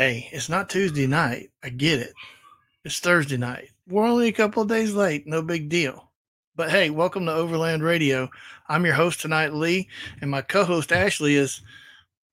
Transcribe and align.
Hey, 0.00 0.30
it's 0.32 0.48
not 0.48 0.70
Tuesday 0.70 1.06
night. 1.06 1.50
I 1.62 1.68
get 1.68 1.98
it. 1.98 2.14
It's 2.86 3.00
Thursday 3.00 3.36
night. 3.36 3.68
We're 3.86 4.06
only 4.06 4.28
a 4.28 4.32
couple 4.32 4.62
of 4.62 4.68
days 4.70 4.94
late. 4.94 5.26
No 5.26 5.42
big 5.42 5.68
deal. 5.68 6.10
But 6.56 6.70
hey, 6.70 6.88
welcome 6.88 7.26
to 7.26 7.34
Overland 7.34 7.82
Radio. 7.82 8.30
I'm 8.70 8.86
your 8.86 8.94
host 8.94 9.20
tonight, 9.20 9.52
Lee, 9.52 9.90
and 10.22 10.30
my 10.30 10.40
co 10.40 10.64
host, 10.64 10.90
Ashley, 10.90 11.34
is 11.34 11.60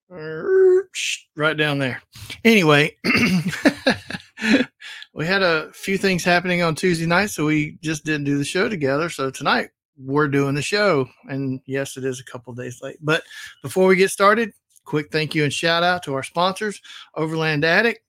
er, 0.09 0.89
right 1.35 1.57
down 1.57 1.77
there. 1.77 2.01
Anyway, 2.45 2.95
we 5.13 5.25
had 5.25 5.43
a 5.43 5.69
few 5.73 5.97
things 5.97 6.23
happening 6.23 6.61
on 6.61 6.73
Tuesday 6.73 7.05
night, 7.05 7.31
so 7.31 7.47
we 7.47 7.77
just 7.81 8.05
didn't 8.05 8.23
do 8.23 8.37
the 8.37 8.45
show 8.45 8.69
together. 8.69 9.09
So 9.09 9.29
tonight 9.29 9.71
we're 9.97 10.29
doing 10.29 10.55
the 10.55 10.61
show. 10.61 11.09
And 11.27 11.59
yes, 11.65 11.97
it 11.97 12.05
is 12.05 12.21
a 12.21 12.31
couple 12.31 12.53
days 12.53 12.81
late. 12.81 12.95
But 13.01 13.23
before 13.61 13.87
we 13.87 13.97
get 13.97 14.09
started, 14.09 14.53
quick 14.87 15.11
thank 15.11 15.35
you 15.35 15.43
and 15.43 15.53
shout 15.53 15.83
out 15.83 16.01
to 16.03 16.15
our 16.15 16.23
sponsors, 16.23 16.81
Overland 17.13 17.63
Attic, 17.63 18.01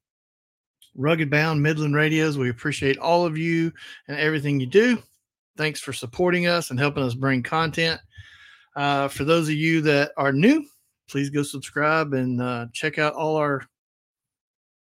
Rugged 0.94 1.28
Bound 1.28 1.62
Midland 1.62 1.94
Radios. 1.94 2.38
We 2.38 2.50
appreciate 2.50 2.96
all 2.98 3.26
of 3.26 3.36
you 3.36 3.72
and 4.06 4.16
everything 4.16 4.60
you 4.60 4.66
do. 4.66 5.02
Thanks 5.56 5.80
for 5.80 5.92
supporting 5.92 6.46
us 6.46 6.70
and 6.70 6.78
helping 6.78 7.02
us 7.02 7.14
bring 7.14 7.42
content. 7.42 8.00
Uh, 8.76 9.08
for 9.08 9.24
those 9.24 9.48
of 9.48 9.54
you 9.54 9.80
that 9.82 10.12
are 10.16 10.32
new, 10.32 10.64
please 11.08 11.30
go 11.30 11.42
subscribe 11.42 12.14
and 12.14 12.40
uh, 12.40 12.66
check 12.72 12.98
out 12.98 13.14
all 13.14 13.36
our 13.36 13.62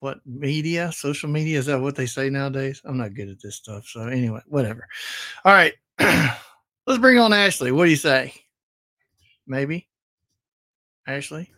what 0.01 0.19
media, 0.27 0.91
social 0.93 1.29
media. 1.29 1.59
Is 1.59 1.67
that 1.67 1.81
what 1.81 1.95
they 1.95 2.07
say 2.07 2.31
nowadays? 2.31 2.81
I'm 2.85 2.97
not 2.97 3.15
good 3.15 3.29
at 3.29 3.41
this 3.41 3.57
stuff. 3.57 3.87
So 3.87 4.07
anyway, 4.09 4.41
whatever. 4.47 4.89
All 5.45 5.53
right. 5.53 5.75
Let's 5.99 7.01
bring 7.01 7.19
on 7.19 7.33
Ashley. 7.33 7.71
What 7.71 7.85
do 7.85 7.91
you 7.91 7.97
say? 7.97 8.35
Maybe. 9.47 9.89
Ashley? 11.07 11.53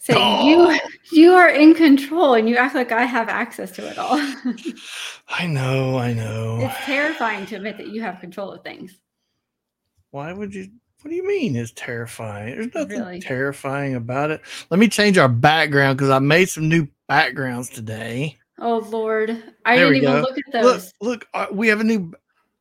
Say 0.00 0.14
oh. 0.16 0.46
you 0.46 0.80
you 1.12 1.32
are 1.32 1.48
in 1.48 1.74
control 1.74 2.34
and 2.34 2.48
you 2.48 2.56
act 2.56 2.74
like 2.74 2.92
I 2.92 3.04
have 3.04 3.28
access 3.28 3.72
to 3.72 3.86
it 3.88 3.98
all. 3.98 4.16
I 5.28 5.46
know, 5.46 5.98
I 5.98 6.12
know. 6.12 6.58
It's 6.60 6.84
terrifying 6.84 7.46
to 7.46 7.56
admit 7.56 7.76
that 7.78 7.88
you 7.88 8.00
have 8.02 8.20
control 8.20 8.52
of 8.52 8.62
things. 8.62 8.98
Why 10.10 10.32
would 10.32 10.54
you 10.54 10.68
what 11.02 11.10
do 11.10 11.16
you 11.16 11.26
mean 11.26 11.56
it's 11.56 11.72
terrifying? 11.74 12.54
There's 12.54 12.74
nothing 12.74 13.00
really? 13.00 13.20
terrifying 13.20 13.94
about 13.94 14.30
it. 14.30 14.40
Let 14.70 14.80
me 14.80 14.88
change 14.88 15.18
our 15.18 15.28
background 15.28 15.98
because 15.98 16.10
I 16.10 16.18
made 16.18 16.48
some 16.48 16.68
new 16.68 16.88
backgrounds 17.06 17.68
today. 17.68 18.36
Oh 18.58 18.78
Lord. 18.78 19.30
I 19.64 19.76
there 19.76 19.92
didn't 19.92 20.02
even 20.02 20.14
go. 20.14 20.20
look 20.20 20.38
at 20.38 20.52
those. 20.52 20.92
Look, 21.00 21.10
look, 21.10 21.28
uh, 21.34 21.46
we 21.52 21.68
have 21.68 21.80
a 21.80 21.84
new 21.84 22.12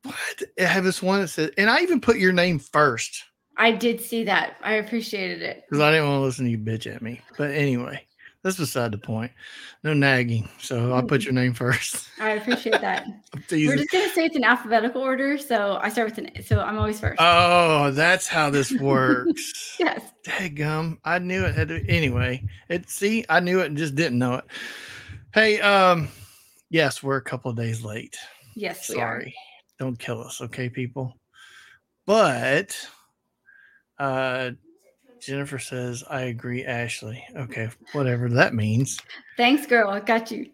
what? 0.04 0.44
I 0.60 0.64
have 0.64 0.84
this 0.84 1.02
one 1.02 1.22
that 1.22 1.28
says, 1.30 1.52
and 1.58 1.70
I 1.70 1.82
even 1.82 2.02
put 2.02 2.18
your 2.18 2.34
name 2.34 2.60
first. 2.60 3.24
I 3.58 3.72
did 3.72 4.00
see 4.00 4.24
that. 4.26 4.58
I 4.64 4.74
appreciated 4.74 5.42
it. 5.42 5.64
Because 5.68 5.82
I 5.82 5.92
didn't 5.92 6.08
want 6.08 6.20
to 6.20 6.24
listen 6.26 6.46
to 6.46 6.52
you 6.52 6.58
bitch 6.58 6.94
at 6.94 7.02
me. 7.02 7.22
But 7.38 7.52
anyway, 7.52 8.06
that's 8.44 8.58
beside 8.58 8.92
the 8.92 8.98
point. 8.98 9.32
No 9.84 9.94
nagging. 9.94 10.48
So 10.60 10.94
I'll 10.94 11.04
put 11.04 11.24
your 11.24 11.34
name 11.34 11.54
first. 11.54 12.08
I 12.20 12.32
appreciate 12.32 12.82
that. 12.82 13.08
We're 13.52 13.78
just 13.78 13.92
gonna 13.92 14.10
say 14.10 14.26
it's 14.26 14.36
in 14.36 14.44
alphabetical 14.44 15.02
order. 15.02 15.38
So 15.38 15.80
I 15.82 15.90
start 15.90 16.10
with 16.10 16.18
an 16.20 16.44
so 16.44 16.60
I'm 16.60 16.78
always 16.78 17.00
first. 17.00 17.18
Oh, 17.20 17.92
that's 17.92 18.28
how 18.28 18.50
this 18.50 18.72
works. 18.80 19.76
yes. 19.80 20.02
Gum. 20.56 21.00
I 21.04 21.20
knew 21.20 21.44
it 21.44 21.56
had 21.56 21.70
to 21.70 21.84
anyway. 21.88 22.44
It 22.70 22.90
see, 22.90 23.26
I 23.30 23.40
knew 23.40 23.60
it 23.60 23.68
and 23.68 23.78
just 23.78 23.96
didn't 23.96 24.20
know 24.20 24.36
it. 24.36 24.46
Hey, 25.34 25.60
um, 25.62 26.08
yes, 26.70 27.02
we're 27.02 27.18
a 27.18 27.22
couple 27.22 27.52
of 27.52 27.58
days 27.58 27.84
late. 27.84 28.18
Yes, 28.56 28.88
Sorry. 28.88 29.36
Don't 29.78 30.00
kill 30.00 30.24
us, 30.24 30.42
okay, 30.42 30.70
people. 30.70 31.14
But 32.08 32.76
uh 34.00 34.52
Jennifer 35.20 35.60
says, 35.60 36.04
I 36.10 36.22
agree, 36.22 36.64
Ashley. 36.64 37.24
Okay, 37.36 37.70
whatever 37.94 38.30
that 38.30 38.54
means. 38.54 39.00
Thanks, 39.36 39.66
girl. 39.66 39.90
I 39.90 40.00
got 40.00 40.32
you. 40.32 40.50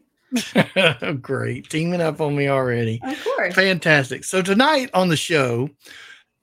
Great. 1.21 1.69
Teaming 1.69 2.01
up 2.01 2.21
on 2.21 2.35
me 2.35 2.47
already. 2.47 2.99
Of 3.03 3.23
course. 3.23 3.53
Fantastic. 3.53 4.23
So, 4.23 4.41
tonight 4.41 4.89
on 4.93 5.09
the 5.09 5.17
show, 5.17 5.69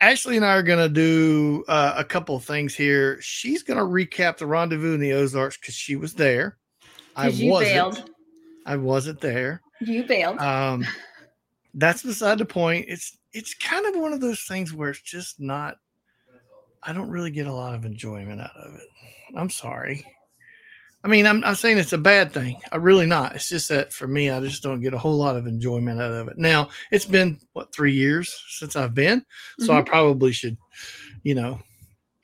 Ashley 0.01 0.37
and 0.37 0.45
I 0.45 0.55
are 0.55 0.63
going 0.63 0.79
to 0.79 0.89
do 0.89 1.65
uh, 1.69 1.95
a 1.97 2.05
couple 2.05 2.37
of 2.37 2.45
things 2.45 2.75
here. 2.75 3.21
She's 3.21 3.63
going 3.63 3.79
to 3.79 3.85
recap 3.85 4.39
the 4.39 4.47
rendezvous 4.47 4.95
in 4.95 5.01
the 5.01 5.13
Ozarks 5.13 5.57
because 5.59 5.75
she 5.75 5.97
was 5.97 6.15
there. 6.15 6.57
I 7.17 7.29
you 7.29 7.51
wasn't. 7.51 7.73
Bailed. 7.73 8.11
I 8.67 8.77
wasn't 8.77 9.21
there. 9.21 9.61
You 9.81 10.05
bailed. 10.05 10.39
Um, 10.39 10.87
that's 11.75 12.03
beside 12.03 12.39
the 12.39 12.45
point. 12.45 12.87
It's 12.89 13.17
it's 13.33 13.55
kind 13.55 13.87
of 13.87 14.01
one 14.01 14.13
of 14.13 14.21
those 14.21 14.43
things 14.43 14.73
where 14.73 14.91
it's 14.91 15.01
just 15.01 15.41
not 15.41 15.77
I 16.83 16.93
don't 16.93 17.11
really 17.11 17.31
get 17.31 17.47
a 17.47 17.53
lot 17.53 17.75
of 17.75 17.85
enjoyment 17.85 18.41
out 18.41 18.57
of 18.57 18.75
it. 18.75 18.89
I'm 19.37 19.51
sorry. 19.51 20.05
I 21.03 21.09
mean, 21.09 21.27
I'm 21.27 21.41
not 21.41 21.57
saying 21.57 21.79
it's 21.79 21.95
a 21.95 21.99
bad 21.99 22.33
thing. 22.33 22.61
I 22.73 22.77
really 22.77 23.07
not. 23.07 23.35
It's 23.35 23.49
just 23.49 23.69
that 23.71 23.93
for 23.93 24.07
me, 24.07 24.29
I 24.29 24.41
just 24.41 24.63
don't 24.63 24.83
get 24.83 24.93
a 24.93 24.99
whole 24.99 25.17
lot 25.17 25.37
of 25.37 25.47
enjoyment 25.47 26.01
out 26.01 26.13
of 26.13 26.29
it. 26.29 26.37
Now, 26.37 26.69
it's 26.91 27.07
been 27.07 27.39
what 27.55 27.73
three 27.73 27.93
years 27.93 28.45
since 28.49 28.77
I've 28.77 28.95
been, 28.95 29.25
so 29.59 29.69
mm-hmm. 29.69 29.79
I 29.79 29.83
probably 29.83 30.33
should, 30.33 30.59
you 31.23 31.35
know, 31.35 31.59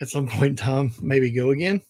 at 0.00 0.08
some 0.08 0.28
point 0.28 0.50
in 0.50 0.56
time, 0.56 0.92
maybe 1.00 1.30
go 1.30 1.50
again. 1.50 1.80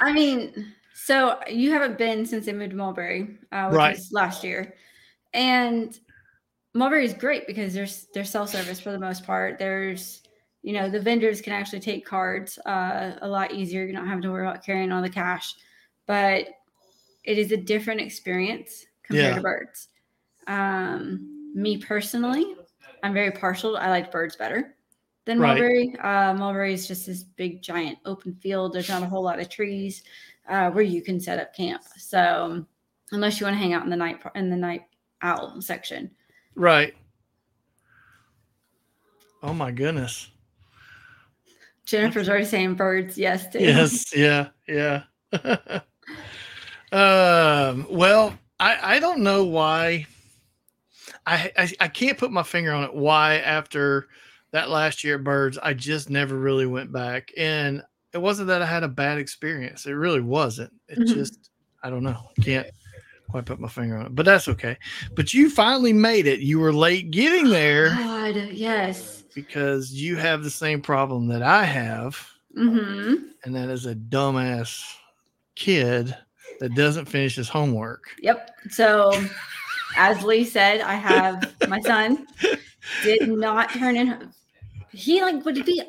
I 0.00 0.12
mean, 0.12 0.74
so 0.94 1.38
you 1.48 1.70
haven't 1.70 1.98
been 1.98 2.26
since 2.26 2.46
they 2.46 2.52
moved 2.52 2.70
to 2.70 2.76
Mulberry, 2.76 3.38
uh, 3.52 3.68
which 3.68 3.76
right. 3.76 3.96
was 3.96 4.10
last 4.12 4.42
year, 4.42 4.74
and 5.34 5.96
Mulberry 6.74 7.04
is 7.04 7.14
great 7.14 7.46
because 7.46 7.74
there's 7.74 8.08
there's 8.12 8.30
self 8.30 8.50
service 8.50 8.80
for 8.80 8.90
the 8.90 8.98
most 8.98 9.24
part. 9.24 9.58
There's 9.60 10.19
you 10.62 10.72
know 10.72 10.90
the 10.90 11.00
vendors 11.00 11.40
can 11.40 11.52
actually 11.52 11.80
take 11.80 12.04
cards 12.04 12.58
uh, 12.66 13.12
a 13.22 13.28
lot 13.28 13.52
easier. 13.52 13.84
You 13.84 13.92
don't 13.92 14.08
have 14.08 14.20
to 14.20 14.30
worry 14.30 14.46
about 14.46 14.64
carrying 14.64 14.92
all 14.92 15.02
the 15.02 15.10
cash 15.10 15.54
but 16.10 16.48
it 17.22 17.38
is 17.38 17.52
a 17.52 17.56
different 17.56 18.00
experience 18.00 18.84
compared 19.04 19.28
yeah. 19.28 19.34
to 19.36 19.40
Byrd's. 19.40 19.90
Um, 20.48 21.52
me 21.54 21.78
personally 21.78 22.56
i'm 23.04 23.14
very 23.14 23.30
partial. 23.30 23.76
I 23.76 23.90
like 23.90 24.10
Byrd's 24.10 24.34
better 24.34 24.74
than 25.24 25.38
right. 25.38 25.50
mulberry. 25.50 25.96
Uh, 26.00 26.34
mulberry 26.34 26.74
is 26.74 26.88
just 26.88 27.06
this 27.06 27.22
big 27.22 27.62
giant 27.62 27.98
open 28.04 28.34
field. 28.42 28.72
There's 28.72 28.88
not 28.88 29.04
a 29.04 29.06
whole 29.06 29.22
lot 29.22 29.38
of 29.38 29.48
trees 29.48 30.02
uh, 30.48 30.72
where 30.72 30.82
you 30.82 31.00
can 31.00 31.20
set 31.20 31.38
up 31.38 31.54
camp. 31.54 31.82
So 31.96 32.66
unless 33.12 33.38
you 33.38 33.46
want 33.46 33.54
to 33.54 33.60
hang 33.60 33.72
out 33.72 33.84
in 33.84 33.90
the 33.90 33.96
night 33.96 34.20
in 34.34 34.50
the 34.50 34.56
night 34.56 34.82
owl 35.22 35.62
section. 35.62 36.10
Right. 36.56 36.94
Oh 39.44 39.54
my 39.54 39.70
goodness 39.70 40.28
Jennifer's 41.90 42.28
already 42.28 42.44
saying 42.44 42.74
Byrd's. 42.74 43.18
Yes. 43.18 43.48
Too. 43.50 43.58
Yes. 43.58 44.14
Yeah. 44.16 44.48
Yeah. 44.68 45.02
um, 46.92 47.86
well, 47.90 48.38
I, 48.60 48.96
I 48.96 48.98
don't 49.00 49.20
know 49.20 49.44
why. 49.44 50.06
I, 51.26 51.50
I 51.58 51.72
I 51.80 51.88
can't 51.88 52.16
put 52.16 52.30
my 52.30 52.44
finger 52.44 52.72
on 52.72 52.84
it. 52.84 52.94
Why 52.94 53.38
after 53.38 54.08
that 54.52 54.70
last 54.70 55.02
year 55.02 55.16
at 55.16 55.24
Byrd's, 55.24 55.58
I 55.58 55.74
just 55.74 56.10
never 56.10 56.36
really 56.36 56.66
went 56.66 56.92
back. 56.92 57.32
And 57.36 57.82
it 58.12 58.18
wasn't 58.18 58.48
that 58.48 58.62
I 58.62 58.66
had 58.66 58.84
a 58.84 58.88
bad 58.88 59.18
experience. 59.18 59.86
It 59.86 59.92
really 59.92 60.20
wasn't. 60.20 60.72
It 60.88 60.98
mm-hmm. 60.98 61.12
just 61.12 61.50
I 61.82 61.90
don't 61.90 62.04
know. 62.04 62.20
Can't 62.42 62.68
quite 63.28 63.46
put 63.46 63.60
my 63.60 63.68
finger 63.68 63.96
on 63.96 64.06
it, 64.06 64.14
but 64.14 64.26
that's 64.26 64.48
okay. 64.48 64.76
But 65.14 65.34
you 65.34 65.50
finally 65.50 65.92
made 65.92 66.26
it. 66.26 66.40
You 66.40 66.60
were 66.60 66.72
late 66.72 67.10
getting 67.10 67.48
there. 67.48 67.90
God, 67.90 68.36
yes 68.52 69.19
because 69.34 69.92
you 69.92 70.16
have 70.16 70.42
the 70.42 70.50
same 70.50 70.80
problem 70.80 71.28
that 71.28 71.42
I 71.42 71.64
have, 71.64 72.28
mm-hmm. 72.56 73.14
and 73.44 73.56
that 73.56 73.68
is 73.68 73.86
a 73.86 73.94
dumbass 73.94 74.82
kid 75.56 76.16
that 76.60 76.74
doesn't 76.74 77.06
finish 77.06 77.36
his 77.36 77.48
homework. 77.48 78.04
Yep. 78.20 78.50
So, 78.70 79.12
as 79.96 80.22
Lee 80.22 80.44
said, 80.44 80.80
I 80.80 80.94
have 80.94 81.54
my 81.68 81.80
son 81.80 82.26
did 83.02 83.28
not 83.28 83.72
turn 83.72 83.96
in. 83.96 84.32
He 84.92 85.22
like 85.22 85.44
would 85.44 85.64
be. 85.64 85.82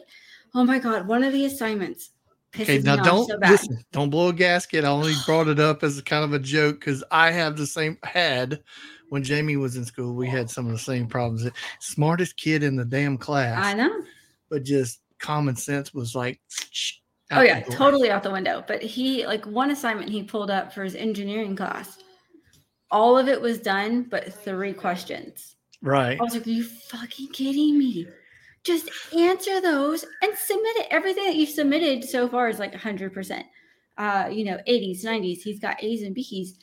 Oh 0.54 0.64
my 0.64 0.80
god! 0.80 1.08
One 1.08 1.24
of 1.24 1.34
the 1.34 1.46
assignments. 1.46 2.12
Okay, 2.54 2.80
now 2.80 2.98
don't 2.98 3.30
so 3.30 3.38
listen. 3.38 3.82
Don't 3.94 4.10
blow 4.10 4.28
a 4.28 4.34
gasket. 4.34 4.84
I 4.84 4.90
only 4.90 5.14
brought 5.26 5.48
it 5.48 5.60
up 5.60 5.84
as 5.84 6.02
kind 6.02 6.26
of 6.26 6.34
a 6.34 6.40
joke 6.40 6.80
because 6.80 7.04
I 7.10 7.32
have 7.32 7.56
the 7.56 7.66
same 7.66 7.98
had 8.04 8.62
when 9.12 9.24
Jamie 9.24 9.58
was 9.58 9.76
in 9.76 9.84
school, 9.84 10.16
we 10.16 10.26
had 10.26 10.50
some 10.50 10.66
of 10.68 10.72
the 10.72 10.80
same 10.80 11.06
problems. 11.06 11.46
Smartest 11.82 12.38
kid 12.38 12.64
in 12.64 12.78
the 12.78 12.86
damn 12.86 13.18
class. 13.18 13.62
I 13.62 13.74
know. 13.74 14.04
But 14.50 14.64
just 14.64 15.02
common 15.20 15.58
sense 15.58 15.94
was 15.94 16.16
like 16.16 16.40
Oh 17.30 17.42
yeah, 17.42 17.60
totally 17.60 18.10
out 18.10 18.24
the 18.24 18.32
window. 18.32 18.64
But 18.66 18.82
he 18.82 19.28
like 19.28 19.46
one 19.46 19.72
assignment 19.72 20.10
he 20.10 20.24
pulled 20.24 20.50
up 20.50 20.72
for 20.72 20.86
his 20.86 20.96
engineering 20.96 21.58
class. 21.58 21.98
All 22.90 23.18
of 23.18 23.28
it 23.28 23.42
was 23.42 23.60
done, 23.60 24.04
but 24.04 24.34
three 24.34 24.72
questions. 24.72 25.58
Right. 25.82 26.18
I 26.18 26.24
was 26.24 26.34
like, 26.34 26.48
Are 26.48 26.50
you 26.50 26.64
fucking 26.64 27.34
kidding 27.34 27.78
me? 27.78 28.08
Just 28.64 28.90
answer 29.14 29.60
those 29.60 30.06
and 30.22 30.38
submit 30.38 30.78
it. 30.78 30.88
Everything 30.90 31.26
that 31.26 31.36
you've 31.36 31.50
submitted 31.50 32.08
so 32.08 32.30
far 32.30 32.48
is 32.48 32.60
like 32.60 32.74
100%. 32.74 33.44
Uh, 33.98 34.30
you 34.32 34.46
know, 34.46 34.58
80s, 34.70 35.04
90s. 35.04 35.42
He's 35.42 35.60
got 35.60 35.84
A's 35.84 36.04
and 36.04 36.16
B's 36.16 36.60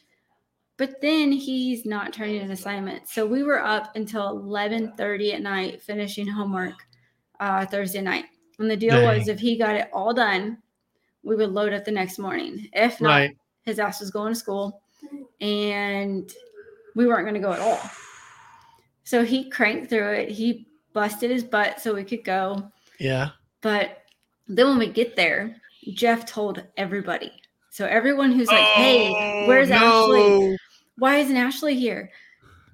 but 0.78 1.00
then 1.00 1.32
he's 1.32 1.84
not 1.84 2.12
turning 2.12 2.40
an 2.40 2.52
assignment. 2.52 3.08
So 3.08 3.26
we 3.26 3.42
were 3.42 3.60
up 3.60 3.94
until 3.96 4.40
11:30 4.40 5.34
at 5.34 5.42
night 5.42 5.82
finishing 5.82 6.26
homework 6.26 6.86
uh, 7.40 7.66
Thursday 7.66 8.00
night. 8.00 8.25
And 8.58 8.70
the 8.70 8.76
deal 8.76 8.94
Dang. 8.94 9.19
was 9.19 9.28
if 9.28 9.40
he 9.40 9.58
got 9.58 9.76
it 9.76 9.90
all 9.92 10.14
done, 10.14 10.58
we 11.22 11.36
would 11.36 11.50
load 11.50 11.72
up 11.72 11.84
the 11.84 11.90
next 11.90 12.19
morning. 12.19 12.69
If 12.72 13.00
not, 13.00 13.08
right. 13.08 13.36
his 13.64 13.78
ass 13.78 14.00
was 14.00 14.10
going 14.10 14.32
to 14.32 14.38
school, 14.38 14.80
and 15.40 16.32
we 16.94 17.06
weren't 17.06 17.25
going 17.25 17.34
to 17.34 17.40
go 17.40 17.52
at 17.52 17.60
all. 17.60 17.80
So 19.04 19.25
he 19.25 19.50
cranked 19.50 19.90
through 19.90 20.12
it. 20.12 20.30
He 20.30 20.69
busted 20.92 21.30
his 21.30 21.44
butt 21.44 21.80
so 21.80 21.94
we 21.94 22.04
could 22.04 22.25
go. 22.25 22.70
Yeah. 23.00 23.30
But 23.62 24.02
then 24.46 24.69
when 24.69 24.78
we 24.78 24.88
get 24.88 25.16
there, 25.16 25.56
Jeff 25.92 26.25
told 26.25 26.62
everybody. 26.76 27.32
So 27.70 27.86
everyone 27.86 28.32
who's 28.32 28.48
like, 28.48 28.58
oh, 28.58 28.75
"Hey, 28.75 29.44
where's 29.46 29.70
no. 29.70 29.76
Ashley? 29.76 30.58
Why 30.99 31.19
isn't 31.19 31.37
Ashley 31.37 31.75
here?" 31.75 32.11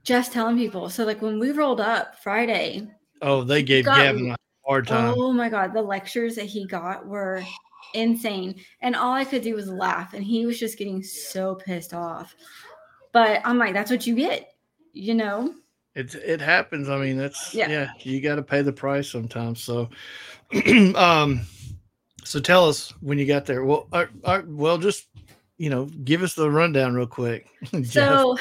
Just 0.02 0.32
telling 0.32 0.58
people. 0.58 0.90
So 0.90 1.04
like 1.04 1.22
when 1.22 1.38
we 1.38 1.50
rolled 1.50 1.80
up 1.80 2.22
Friday. 2.22 2.88
Oh, 3.22 3.42
they 3.42 3.62
gave 3.62 3.86
got, 3.86 3.96
Gavin 3.96 4.32
a 4.32 4.36
hard 4.66 4.86
time. 4.86 5.14
Oh 5.16 5.32
my 5.32 5.48
god, 5.48 5.72
the 5.72 5.82
lectures 5.82 6.34
that 6.36 6.44
he 6.44 6.66
got 6.66 7.06
were 7.06 7.42
insane, 7.94 8.56
and 8.82 8.94
all 8.94 9.12
I 9.12 9.24
could 9.24 9.42
do 9.42 9.54
was 9.54 9.68
laugh, 9.68 10.14
and 10.14 10.22
he 10.22 10.44
was 10.44 10.58
just 10.58 10.76
getting 10.76 11.02
so 11.02 11.54
pissed 11.54 11.94
off. 11.94 12.34
But 13.12 13.40
I'm 13.44 13.58
like, 13.58 13.72
that's 13.72 13.90
what 13.90 14.06
you 14.06 14.14
get, 14.16 14.52
you 14.92 15.14
know. 15.14 15.54
It 15.94 16.14
it 16.16 16.40
happens. 16.40 16.88
I 16.88 16.98
mean, 16.98 17.16
that's 17.16 17.54
yeah. 17.54 17.68
yeah 17.70 17.90
you 18.00 18.20
got 18.20 18.34
to 18.34 18.42
pay 18.42 18.62
the 18.62 18.72
price 18.72 19.08
sometimes. 19.08 19.62
So, 19.62 19.88
um, 20.96 21.42
so 22.24 22.40
tell 22.40 22.68
us 22.68 22.92
when 23.00 23.18
you 23.18 23.26
got 23.26 23.46
there. 23.46 23.64
Well, 23.64 23.86
uh, 23.92 24.06
uh, 24.24 24.42
well, 24.46 24.76
just 24.76 25.06
you 25.58 25.70
know, 25.70 25.86
give 26.04 26.22
us 26.22 26.34
the 26.34 26.50
rundown 26.50 26.94
real 26.94 27.06
quick. 27.06 27.48
So. 27.84 28.38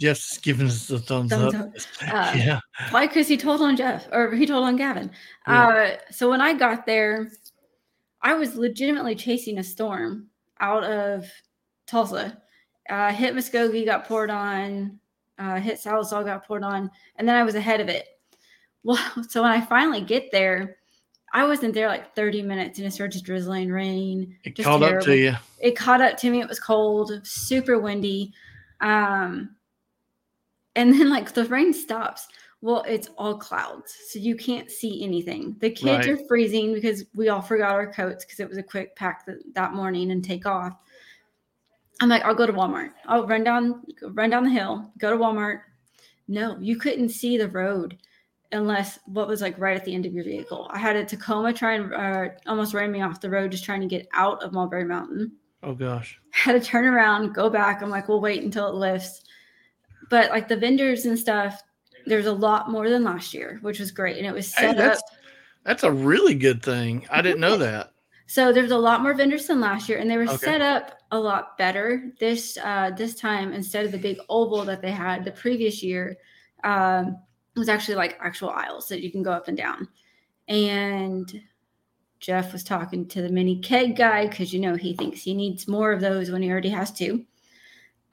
Jeff's 0.00 0.38
giving 0.38 0.66
us 0.66 0.88
the 0.88 0.98
thumbs, 0.98 1.30
thumbs 1.30 1.54
up. 1.54 1.60
up. 1.60 1.72
Uh, 2.02 2.32
yeah. 2.36 2.60
Why? 2.90 3.06
Because 3.06 3.28
he 3.28 3.36
told 3.36 3.60
on 3.60 3.76
Jeff, 3.76 4.08
or 4.10 4.34
he 4.34 4.46
told 4.46 4.64
on 4.64 4.76
Gavin. 4.76 5.10
Yeah. 5.46 5.68
Uh, 5.68 5.96
so 6.10 6.28
when 6.28 6.40
I 6.40 6.54
got 6.54 6.86
there, 6.86 7.30
I 8.20 8.34
was 8.34 8.56
legitimately 8.56 9.14
chasing 9.14 9.58
a 9.58 9.62
storm 9.62 10.28
out 10.60 10.82
of 10.82 11.26
Tulsa. 11.86 12.40
Uh, 12.88 13.12
hit 13.12 13.34
Muskogee, 13.34 13.84
got 13.84 14.08
poured 14.08 14.30
on. 14.30 14.98
Uh, 15.38 15.60
hit 15.60 15.78
Sallisaw, 15.80 16.24
got 16.24 16.46
poured 16.46 16.64
on, 16.64 16.90
and 17.16 17.28
then 17.28 17.36
I 17.36 17.42
was 17.42 17.54
ahead 17.54 17.80
of 17.80 17.88
it. 17.88 18.06
Well, 18.82 18.98
so 19.28 19.42
when 19.42 19.52
I 19.52 19.60
finally 19.60 20.00
get 20.00 20.30
there, 20.32 20.78
I 21.32 21.44
wasn't 21.44 21.72
there 21.72 21.88
like 21.88 22.14
30 22.14 22.42
minutes 22.42 22.78
and 22.78 22.86
it 22.86 22.92
started 22.92 23.24
drizzling 23.24 23.70
rain. 23.70 24.36
It 24.44 24.56
caught 24.56 24.80
terrible. 24.80 24.98
up 24.98 25.04
to 25.04 25.16
you. 25.16 25.34
It 25.60 25.76
caught 25.76 26.02
up 26.02 26.18
to 26.18 26.30
me. 26.30 26.40
It 26.40 26.48
was 26.48 26.60
cold, 26.60 27.10
super 27.24 27.78
windy. 27.78 28.32
Um, 28.80 29.56
and 30.76 30.92
then 30.92 31.08
like 31.08 31.32
the 31.32 31.46
rain 31.46 31.72
stops. 31.72 32.28
Well, 32.60 32.84
it's 32.86 33.08
all 33.18 33.38
clouds, 33.38 33.96
so 34.08 34.20
you 34.20 34.36
can't 34.36 34.70
see 34.70 35.02
anything. 35.02 35.56
The 35.58 35.70
kids 35.70 36.06
right. 36.06 36.10
are 36.10 36.26
freezing 36.28 36.72
because 36.72 37.04
we 37.12 37.28
all 37.28 37.40
forgot 37.40 37.72
our 37.72 37.92
coats 37.92 38.24
because 38.24 38.38
it 38.38 38.48
was 38.48 38.56
a 38.56 38.62
quick 38.62 38.94
pack 38.94 39.26
that, 39.26 39.38
that 39.54 39.74
morning 39.74 40.12
and 40.12 40.24
take 40.24 40.46
off. 40.46 40.76
I'm 42.00 42.08
like, 42.08 42.24
I'll 42.24 42.36
go 42.36 42.46
to 42.46 42.52
Walmart. 42.52 42.92
I'll 43.06 43.26
run 43.26 43.42
down, 43.42 43.82
run 44.12 44.30
down 44.30 44.44
the 44.44 44.50
hill, 44.50 44.92
go 44.98 45.10
to 45.10 45.16
Walmart. 45.16 45.62
No, 46.28 46.56
you 46.60 46.76
couldn't 46.76 47.08
see 47.08 47.36
the 47.36 47.48
road 47.48 47.98
unless 48.52 48.98
what 49.06 49.28
was 49.28 49.40
like 49.40 49.58
right 49.58 49.76
at 49.76 49.84
the 49.84 49.94
end 49.94 50.06
of 50.06 50.12
your 50.12 50.24
vehicle. 50.24 50.68
I 50.70 50.78
had 50.78 50.96
a 50.96 51.04
Tacoma 51.04 51.52
try 51.52 51.74
and 51.74 51.92
uh, 51.94 52.28
almost 52.46 52.74
ran 52.74 52.92
me 52.92 53.02
off 53.02 53.20
the 53.20 53.30
road 53.30 53.50
just 53.50 53.64
trying 53.64 53.80
to 53.80 53.86
get 53.86 54.06
out 54.12 54.42
of 54.42 54.52
Mulberry 54.52 54.84
Mountain. 54.84 55.32
Oh 55.62 55.74
gosh. 55.74 56.20
Had 56.30 56.52
to 56.52 56.60
turn 56.60 56.84
around, 56.84 57.34
go 57.34 57.48
back. 57.48 57.82
I'm 57.82 57.90
like, 57.90 58.08
we'll 58.08 58.20
wait 58.20 58.42
until 58.42 58.68
it 58.68 58.74
lifts. 58.74 59.22
But 60.10 60.30
like 60.30 60.48
the 60.48 60.56
vendors 60.56 61.06
and 61.06 61.18
stuff, 61.18 61.62
there's 62.06 62.26
a 62.26 62.32
lot 62.32 62.70
more 62.70 62.90
than 62.90 63.04
last 63.04 63.32
year, 63.32 63.58
which 63.62 63.78
was 63.78 63.90
great. 63.90 64.18
And 64.18 64.26
it 64.26 64.34
was 64.34 64.52
set 64.52 64.70
hey, 64.70 64.74
that's, 64.74 64.98
up. 64.98 65.04
That's 65.64 65.82
a 65.84 65.92
really 65.92 66.34
good 66.34 66.62
thing. 66.62 67.06
I 67.10 67.22
didn't 67.22 67.40
know 67.40 67.56
that. 67.58 67.92
So 68.26 68.52
there's 68.52 68.70
a 68.70 68.78
lot 68.78 69.02
more 69.02 69.14
vendors 69.14 69.46
than 69.46 69.60
last 69.60 69.88
year, 69.88 69.98
and 69.98 70.10
they 70.10 70.16
were 70.16 70.24
okay. 70.24 70.36
set 70.36 70.62
up 70.62 70.98
a 71.10 71.18
lot 71.18 71.58
better 71.58 72.12
this 72.18 72.56
uh, 72.56 72.90
this 72.96 73.14
time 73.14 73.52
instead 73.52 73.84
of 73.84 73.92
the 73.92 73.98
big 73.98 74.18
oval 74.30 74.64
that 74.64 74.80
they 74.80 74.90
had 74.90 75.24
the 75.24 75.32
previous 75.32 75.82
year. 75.82 76.16
Um, 76.64 77.18
it 77.54 77.58
was 77.58 77.68
actually 77.68 77.96
like 77.96 78.18
actual 78.20 78.50
aisles 78.50 78.88
that 78.88 79.02
you 79.02 79.10
can 79.10 79.22
go 79.22 79.32
up 79.32 79.48
and 79.48 79.56
down. 79.56 79.88
And 80.48 81.42
Jeff 82.20 82.52
was 82.52 82.64
talking 82.64 83.06
to 83.08 83.22
the 83.22 83.28
mini 83.28 83.58
keg 83.60 83.96
guy 83.96 84.26
because 84.26 84.52
you 84.52 84.60
know 84.60 84.74
he 84.74 84.94
thinks 84.94 85.22
he 85.22 85.34
needs 85.34 85.68
more 85.68 85.92
of 85.92 86.00
those 86.00 86.30
when 86.30 86.42
he 86.42 86.50
already 86.50 86.70
has 86.70 86.92
two. 86.92 87.24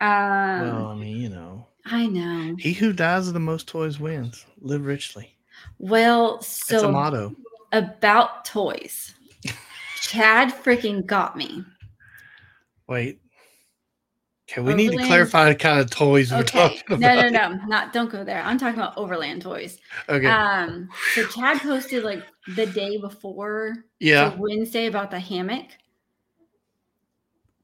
Um, 0.02 0.62
well, 0.62 0.88
I 0.88 0.96
mean, 0.96 1.18
you 1.18 1.30
know, 1.30 1.68
I 1.86 2.08
know. 2.08 2.56
He 2.58 2.74
who 2.74 2.94
dies 2.94 3.28
of 3.28 3.34
the 3.34 3.40
most 3.40 3.68
toys 3.68 4.00
wins. 4.00 4.46
Live 4.62 4.86
richly. 4.86 5.36
Well, 5.78 6.42
so 6.42 6.76
it's 6.76 6.84
a 6.84 6.92
motto 6.92 7.36
about 7.72 8.46
toys. 8.46 9.14
Chad 10.02 10.50
freaking 10.50 11.06
got 11.06 11.38
me. 11.38 11.64
Wait, 12.88 13.22
Okay, 14.52 14.62
we 14.62 14.74
Overland. 14.74 14.92
need 14.92 14.98
to 14.98 15.06
clarify 15.06 15.50
the 15.50 15.56
kind 15.56 15.80
of 15.80 15.92
toys 15.92 16.32
we're 16.32 16.44
talking 16.44 16.82
about. 16.88 17.00
No, 17.00 17.30
no, 17.30 17.30
no, 17.30 17.66
not 17.68 17.94
don't 17.94 18.10
go 18.10 18.24
there. 18.24 18.42
I'm 18.42 18.58
talking 18.58 18.80
about 18.80 18.98
Overland 18.98 19.44
toys. 19.44 19.78
Okay. 20.08 20.26
Um, 20.26 20.90
so 21.14 21.28
Chad 21.28 21.60
posted 21.60 22.04
like 22.04 22.24
the 22.56 22.66
day 22.66 22.98
before, 22.98 23.76
yeah, 24.00 24.34
Wednesday 24.36 24.88
about 24.88 25.12
the 25.12 25.20
hammock. 25.20 25.68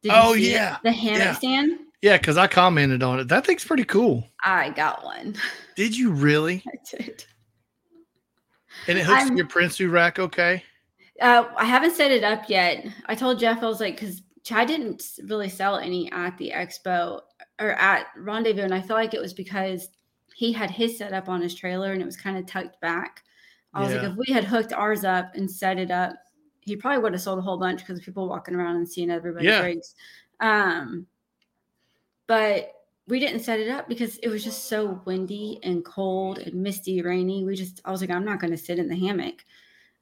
Did 0.03 0.11
oh 0.13 0.33
yeah, 0.33 0.75
it? 0.75 0.83
the 0.83 0.91
hammock 0.91 1.19
yeah. 1.19 1.33
stand. 1.33 1.79
Yeah, 2.03 2.17
because 2.17 2.37
I 2.37 2.45
commented 2.45 3.01
on 3.01 3.19
it. 3.19 3.29
That 3.29 3.47
thing's 3.47 3.63
pretty 3.63 3.85
cool. 3.85 4.29
I 4.43 4.69
got 4.69 5.03
one. 5.03 5.35
Did 5.75 5.97
you 5.97 6.11
really? 6.11 6.63
I 6.67 6.97
did. 6.97 7.25
And 8.87 8.99
it 8.99 9.05
hooks 9.05 9.23
I'm, 9.23 9.29
to 9.29 9.35
your 9.37 9.47
Prinsu 9.47 9.91
rack, 9.91 10.19
okay? 10.19 10.61
Uh, 11.19 11.45
I 11.57 11.65
haven't 11.65 11.95
set 11.95 12.11
it 12.11 12.23
up 12.23 12.47
yet. 12.47 12.85
I 13.07 13.15
told 13.15 13.39
Jeff 13.39 13.63
I 13.63 13.65
was 13.65 13.79
like, 13.79 13.99
because 13.99 14.21
Chad 14.45 14.67
didn't 14.67 15.03
really 15.23 15.49
sell 15.49 15.77
any 15.77 16.09
at 16.11 16.37
the 16.37 16.51
expo 16.55 17.19
or 17.59 17.71
at 17.71 18.05
Rendezvous, 18.15 18.61
and 18.61 18.75
I 18.75 18.79
feel 18.79 18.95
like 18.95 19.15
it 19.15 19.21
was 19.21 19.33
because 19.33 19.89
he 20.35 20.53
had 20.53 20.69
his 20.69 20.97
set 20.97 21.13
up 21.13 21.27
on 21.27 21.41
his 21.41 21.55
trailer 21.55 21.91
and 21.93 22.01
it 22.01 22.05
was 22.05 22.15
kind 22.15 22.37
of 22.37 22.45
tucked 22.45 22.79
back. 22.79 23.23
I 23.73 23.81
was 23.81 23.91
yeah. 23.91 24.01
like, 24.01 24.11
if 24.11 24.17
we 24.17 24.33
had 24.33 24.43
hooked 24.43 24.71
ours 24.71 25.03
up 25.03 25.33
and 25.33 25.49
set 25.49 25.79
it 25.79 25.89
up, 25.89 26.13
he 26.61 26.75
probably 26.75 27.01
would 27.01 27.13
have 27.13 27.21
sold 27.21 27.39
a 27.39 27.41
whole 27.41 27.57
bunch 27.57 27.79
because 27.79 27.99
people 28.01 28.29
walking 28.29 28.55
around 28.55 28.75
and 28.75 28.87
seeing 28.87 29.09
everybody's 29.09 29.47
yeah. 29.47 29.61
rigs. 29.61 29.95
Um, 30.39 31.07
but 32.27 32.71
we 33.07 33.19
didn't 33.19 33.41
set 33.41 33.59
it 33.59 33.69
up 33.69 33.87
because 33.87 34.17
it 34.17 34.29
was 34.29 34.43
just 34.43 34.65
so 34.65 35.01
windy 35.05 35.59
and 35.63 35.83
cold 35.83 36.37
and 36.37 36.53
misty, 36.53 37.01
rainy. 37.01 37.43
We 37.45 37.55
just, 37.55 37.81
I 37.83 37.91
was 37.91 38.01
like, 38.01 38.11
I'm 38.11 38.25
not 38.25 38.39
going 38.39 38.51
to 38.51 38.57
sit 38.57 38.79
in 38.79 38.89
the 38.89 38.95
hammock 38.95 39.43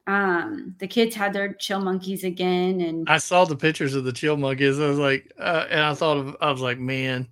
um 0.07 0.75
the 0.79 0.87
kids 0.87 1.15
had 1.15 1.31
their 1.31 1.53
chill 1.53 1.79
monkeys 1.79 2.23
again 2.25 2.81
and 2.81 3.09
i 3.09 3.17
saw 3.17 3.45
the 3.45 3.55
pictures 3.55 3.95
of 3.95 4.03
the 4.03 4.11
chill 4.11 4.35
monkeys 4.35 4.79
i 4.79 4.87
was 4.87 4.97
like 4.99 5.31
uh, 5.39 5.65
and 5.69 5.79
i 5.79 5.93
thought 5.93 6.17
of 6.17 6.35
i 6.41 6.51
was 6.51 6.59
like 6.59 6.77
man 6.77 7.27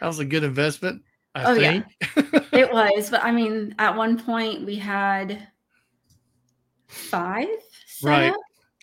that 0.00 0.06
was 0.06 0.20
a 0.20 0.24
good 0.24 0.44
investment 0.44 1.02
I 1.34 1.44
oh 1.44 1.54
think. 1.56 1.84
yeah 2.00 2.40
it 2.52 2.72
was 2.96 3.10
but 3.10 3.24
i 3.24 3.32
mean 3.32 3.74
at 3.78 3.96
one 3.96 4.18
point 4.18 4.66
we 4.66 4.76
had 4.76 5.48
five 6.86 7.48
right 8.02 8.30
up. 8.30 8.36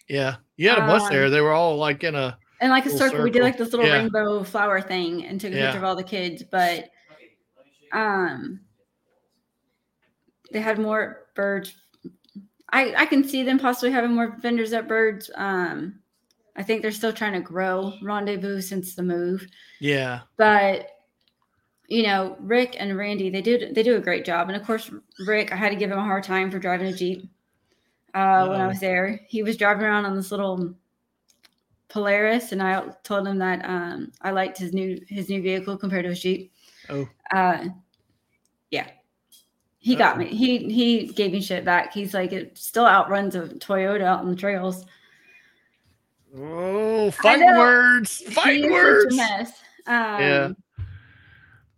yeah 0.10 0.36
you 0.58 0.68
had 0.68 0.78
a 0.78 0.82
bunch 0.82 1.04
um, 1.04 1.10
there 1.12 1.30
they 1.30 1.42
were 1.42 1.54
all 1.54 1.78
like 1.78 2.04
in 2.04 2.14
a 2.14 2.38
and 2.60 2.72
like 2.72 2.86
a 2.86 2.90
circle. 2.90 3.08
circle. 3.08 3.24
we 3.24 3.32
did 3.32 3.42
like 3.42 3.58
this 3.58 3.72
little 3.72 3.86
yeah. 3.86 3.94
rainbow 3.94 4.44
flower 4.44 4.82
thing 4.82 5.26
and 5.26 5.40
took 5.40 5.54
a 5.54 5.56
yeah. 5.56 5.66
picture 5.68 5.78
of 5.78 5.84
all 5.86 5.96
the 5.96 6.04
kids 6.04 6.44
but 6.44 6.90
um 7.94 8.60
they 10.52 10.60
had 10.60 10.78
more 10.80 11.28
Byrd's 11.36 11.76
I, 12.70 12.94
I 12.96 13.06
can 13.06 13.24
see 13.24 13.44
them 13.44 13.60
possibly 13.60 13.92
having 13.92 14.14
more 14.14 14.38
vendors 14.40 14.74
at 14.74 14.88
Byrd's. 14.88 15.30
Um, 15.36 16.00
I 16.56 16.64
think 16.64 16.82
they're 16.82 16.92
still 16.92 17.14
trying 17.14 17.34
to 17.34 17.42
grow 17.42 17.94
Rendezvous 18.02 18.62
since 18.62 18.96
the 18.96 19.04
move. 19.04 19.46
Yeah. 19.80 20.22
But 20.38 20.90
you 21.88 22.04
know, 22.04 22.36
Rick 22.40 22.78
and 22.80 22.98
Randy, 22.98 23.30
they 23.30 23.42
do 23.42 23.72
they 23.72 23.84
do 23.84 23.96
a 23.96 24.02
great 24.02 24.26
job. 24.26 24.48
And 24.48 24.60
of 24.60 24.66
course, 24.66 24.90
Rick, 25.26 25.52
I 25.52 25.56
had 25.56 25.70
to 25.70 25.76
give 25.76 25.92
him 25.92 26.00
a 26.00 26.04
hard 26.04 26.24
time 26.24 26.50
for 26.50 26.60
driving 26.60 26.88
a 26.88 26.94
Jeep 26.94 27.30
uh, 28.14 28.48
when 28.48 28.62
I 28.62 28.68
was 28.68 28.80
there. 28.80 29.22
He 29.28 29.44
was 29.44 29.58
driving 29.58 29.84
around 29.84 30.06
on 30.06 30.16
this 30.16 30.32
little 30.32 30.74
Polaris, 31.90 32.52
and 32.52 32.64
I 32.64 32.90
told 33.04 33.28
him 33.28 33.38
that 33.40 33.64
um, 33.66 34.12
I 34.22 34.32
liked 34.32 34.58
his 34.58 34.74
new 34.74 35.00
his 35.08 35.30
new 35.30 35.42
vehicle 35.42 35.78
compared 35.78 36.04
to 36.04 36.10
his 36.10 36.22
Jeep. 36.22 36.52
Oh. 36.90 37.08
Uh, 37.32 37.66
yeah. 38.72 38.88
He 39.86 39.96
got 39.96 40.18
me. 40.18 40.26
He 40.26 40.58
he 40.74 41.06
gave 41.06 41.32
me 41.32 41.40
shit 41.40 41.64
back. 41.64 41.94
He's 41.94 42.12
like, 42.12 42.34
it 42.34 42.58
still 42.58 42.88
outruns 42.88 43.36
a 43.36 43.42
Toyota 43.44 44.02
out 44.02 44.22
on 44.22 44.32
the 44.32 44.36
trails. 44.36 44.84
Oh, 46.36 47.12
fight 47.12 47.40
words! 47.40 48.22
Fight 48.34 48.64
words! 48.64 49.16
mess. 49.16 49.52
Um, 49.86 49.94
yeah. 49.96 50.50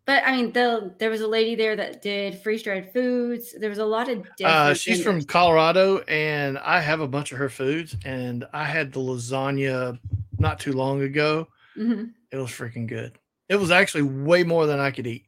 But 0.05 0.23
I 0.25 0.37
mean, 0.37 0.53
the, 0.53 0.95
there 0.99 1.09
was 1.09 1.19
a 1.19 1.27
lady 1.27 1.55
there 1.55 1.75
that 1.75 2.01
did 2.01 2.41
freeze 2.41 2.63
dried 2.63 2.93
foods. 2.93 3.53
There 3.59 3.69
was 3.69 3.79
a 3.79 3.85
lot 3.85 4.07
of. 4.07 4.25
Uh, 4.41 4.73
she's 4.73 5.03
from 5.03 5.21
Colorado, 5.23 5.97
and 6.07 6.57
I 6.59 6.79
have 6.79 7.01
a 7.01 7.09
bunch 7.09 7.33
of 7.33 7.37
her 7.39 7.49
foods. 7.49 7.93
And 8.05 8.45
I 8.53 8.63
had 8.63 8.93
the 8.93 9.01
lasagna 9.01 9.99
not 10.39 10.61
too 10.61 10.71
long 10.71 11.01
ago. 11.01 11.49
Mm-hmm. 11.77 12.05
It 12.31 12.37
was 12.37 12.51
freaking 12.51 12.87
good. 12.87 13.19
It 13.49 13.57
was 13.57 13.69
actually 13.69 14.03
way 14.03 14.45
more 14.45 14.65
than 14.65 14.79
I 14.79 14.91
could 14.91 15.07
eat. 15.07 15.26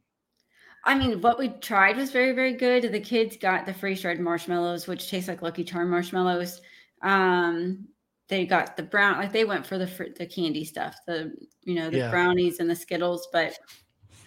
I 0.90 0.96
mean, 0.96 1.22
what 1.22 1.38
we 1.38 1.50
tried 1.50 1.98
was 1.98 2.10
very, 2.10 2.32
very 2.32 2.54
good. 2.54 2.92
The 2.92 3.00
kids 3.00 3.38
got 3.38 3.68
the 3.68 3.74
freeze 3.76 4.02
dried 4.02 4.20
marshmallows, 4.20 4.88
which 4.88 5.08
taste 5.08 5.28
like 5.28 5.44
Lucky 5.44 5.64
Charm 5.64 5.92
marshmallows. 5.92 6.62
Um, 7.04 7.88
they 8.28 8.46
got 8.46 8.76
the 8.76 8.84
brown 8.84 9.18
like 9.18 9.34
they 9.34 9.44
went 9.44 9.66
for 9.66 9.78
the 9.78 9.88
fruit 9.88 10.16
the 10.16 10.26
candy 10.26 10.64
stuff 10.64 10.96
the 11.08 11.34
you 11.64 11.76
know 11.76 11.90
the 11.90 11.98
yeah. 11.98 12.10
brownies 12.10 12.60
and 12.60 12.70
the 12.70 12.76
skittles 12.76 13.28
but 13.34 13.58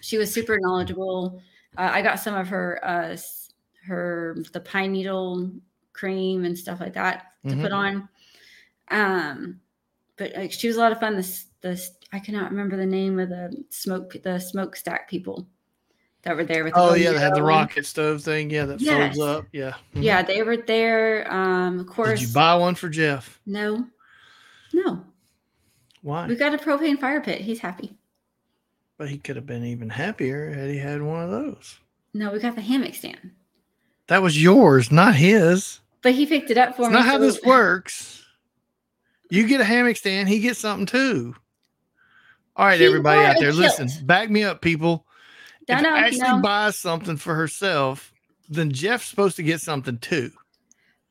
she 0.01 0.17
was 0.17 0.31
super 0.31 0.57
knowledgeable 0.59 1.41
uh, 1.77 1.89
i 1.93 2.01
got 2.01 2.19
some 2.19 2.35
of 2.35 2.47
her 2.47 2.79
uh 2.83 3.15
her 3.85 4.35
the 4.51 4.59
pine 4.59 4.91
needle 4.91 5.49
cream 5.93 6.43
and 6.43 6.57
stuff 6.57 6.79
like 6.79 6.93
that 6.93 7.27
to 7.43 7.51
mm-hmm. 7.51 7.61
put 7.61 7.71
on 7.71 8.09
um 8.91 9.59
but 10.17 10.33
like 10.35 10.51
she 10.51 10.67
was 10.67 10.75
a 10.75 10.79
lot 10.79 10.91
of 10.91 10.99
fun 10.99 11.15
this 11.15 11.47
this 11.61 11.91
i 12.11 12.19
cannot 12.19 12.51
remember 12.51 12.75
the 12.75 12.85
name 12.85 13.19
of 13.19 13.29
the 13.29 13.63
smoke 13.69 14.15
the 14.23 14.37
smokestack 14.37 15.09
people 15.09 15.47
that 16.23 16.35
were 16.35 16.45
there 16.45 16.63
with 16.63 16.73
oh 16.75 16.93
yeah 16.93 17.11
they 17.11 17.19
had 17.19 17.35
the 17.35 17.43
rocket 17.43 17.85
stove 17.85 18.23
thing. 18.23 18.49
Yeah 18.49 18.65
that 18.65 18.81
yes. 18.81 19.15
folds 19.15 19.29
up. 19.29 19.45
Yeah. 19.51 19.71
Mm-hmm. 19.71 20.01
yeah 20.01 20.21
they 20.21 20.41
were 20.41 20.57
there 20.57 21.31
um 21.31 21.79
of 21.79 21.87
course 21.87 22.19
did 22.19 22.29
you 22.29 22.33
buy 22.33 22.55
one 22.55 22.75
for 22.75 22.89
jeff? 22.89 23.39
No. 23.45 23.85
No. 24.73 25.03
Why? 26.01 26.27
We 26.27 26.35
got 26.35 26.53
a 26.53 26.57
propane 26.57 26.99
fire 26.99 27.21
pit. 27.21 27.41
He's 27.41 27.59
happy. 27.59 27.95
But 28.97 29.09
he 29.09 29.17
could 29.17 29.35
have 29.35 29.45
been 29.45 29.65
even 29.65 29.89
happier 29.89 30.51
had 30.51 30.69
he 30.69 30.77
had 30.77 31.01
one 31.01 31.23
of 31.23 31.29
those. 31.29 31.79
No 32.13 32.31
we 32.31 32.39
got 32.39 32.55
the 32.55 32.61
hammock 32.61 32.95
stand. 32.95 33.31
That 34.07 34.21
was 34.21 34.41
yours 34.41 34.91
not 34.91 35.15
his. 35.15 35.79
But 36.01 36.13
he 36.13 36.25
picked 36.25 36.51
it 36.51 36.57
up 36.57 36.75
for 36.75 36.83
it's 36.83 36.89
me 36.89 36.95
not 36.95 37.05
how 37.05 37.17
this 37.17 37.41
works. 37.43 38.25
You 39.29 39.47
get 39.47 39.61
a 39.61 39.65
hammock 39.65 39.97
stand 39.97 40.29
he 40.29 40.39
gets 40.39 40.59
something 40.59 40.85
too. 40.85 41.35
All 42.55 42.65
right 42.65 42.79
he 42.79 42.85
everybody 42.85 43.21
out 43.25 43.35
there 43.39 43.51
listen 43.51 43.89
back 44.05 44.29
me 44.29 44.43
up 44.43 44.61
people 44.61 45.05
if 45.67 45.81
know, 45.81 45.95
Ashley 45.95 46.19
no. 46.19 46.41
buys 46.41 46.77
something 46.77 47.17
for 47.17 47.35
herself, 47.35 48.13
then 48.49 48.71
Jeff's 48.71 49.05
supposed 49.05 49.35
to 49.37 49.43
get 49.43 49.61
something 49.61 49.97
too. 49.97 50.31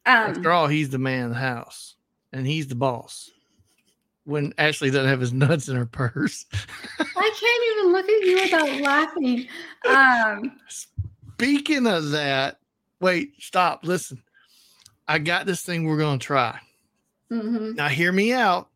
Um, 0.04 0.14
After 0.14 0.50
all, 0.50 0.66
he's 0.66 0.90
the 0.90 0.98
man 0.98 1.24
of 1.24 1.30
the 1.30 1.36
house 1.36 1.96
and 2.32 2.46
he's 2.46 2.68
the 2.68 2.74
boss. 2.74 3.30
When 4.24 4.54
Ashley 4.56 4.90
doesn't 4.90 5.08
have 5.08 5.20
his 5.20 5.32
nuts 5.32 5.68
in 5.68 5.76
her 5.76 5.86
purse, 5.86 6.46
I 6.98 7.30
can't 7.40 7.78
even 7.78 7.92
look 7.92 8.08
at 8.08 8.26
you 8.26 8.40
without 8.40 8.80
laughing. 8.80 9.48
Um, 9.88 10.58
Speaking 10.68 11.86
of 11.86 12.10
that, 12.10 12.58
wait, 13.00 13.32
stop, 13.40 13.84
listen. 13.84 14.22
I 15.08 15.18
got 15.18 15.46
this 15.46 15.62
thing 15.62 15.84
we're 15.84 15.98
going 15.98 16.20
to 16.20 16.24
try. 16.24 16.58
Mm-hmm. 17.32 17.74
Now, 17.74 17.88
hear 17.88 18.12
me 18.12 18.32
out, 18.32 18.68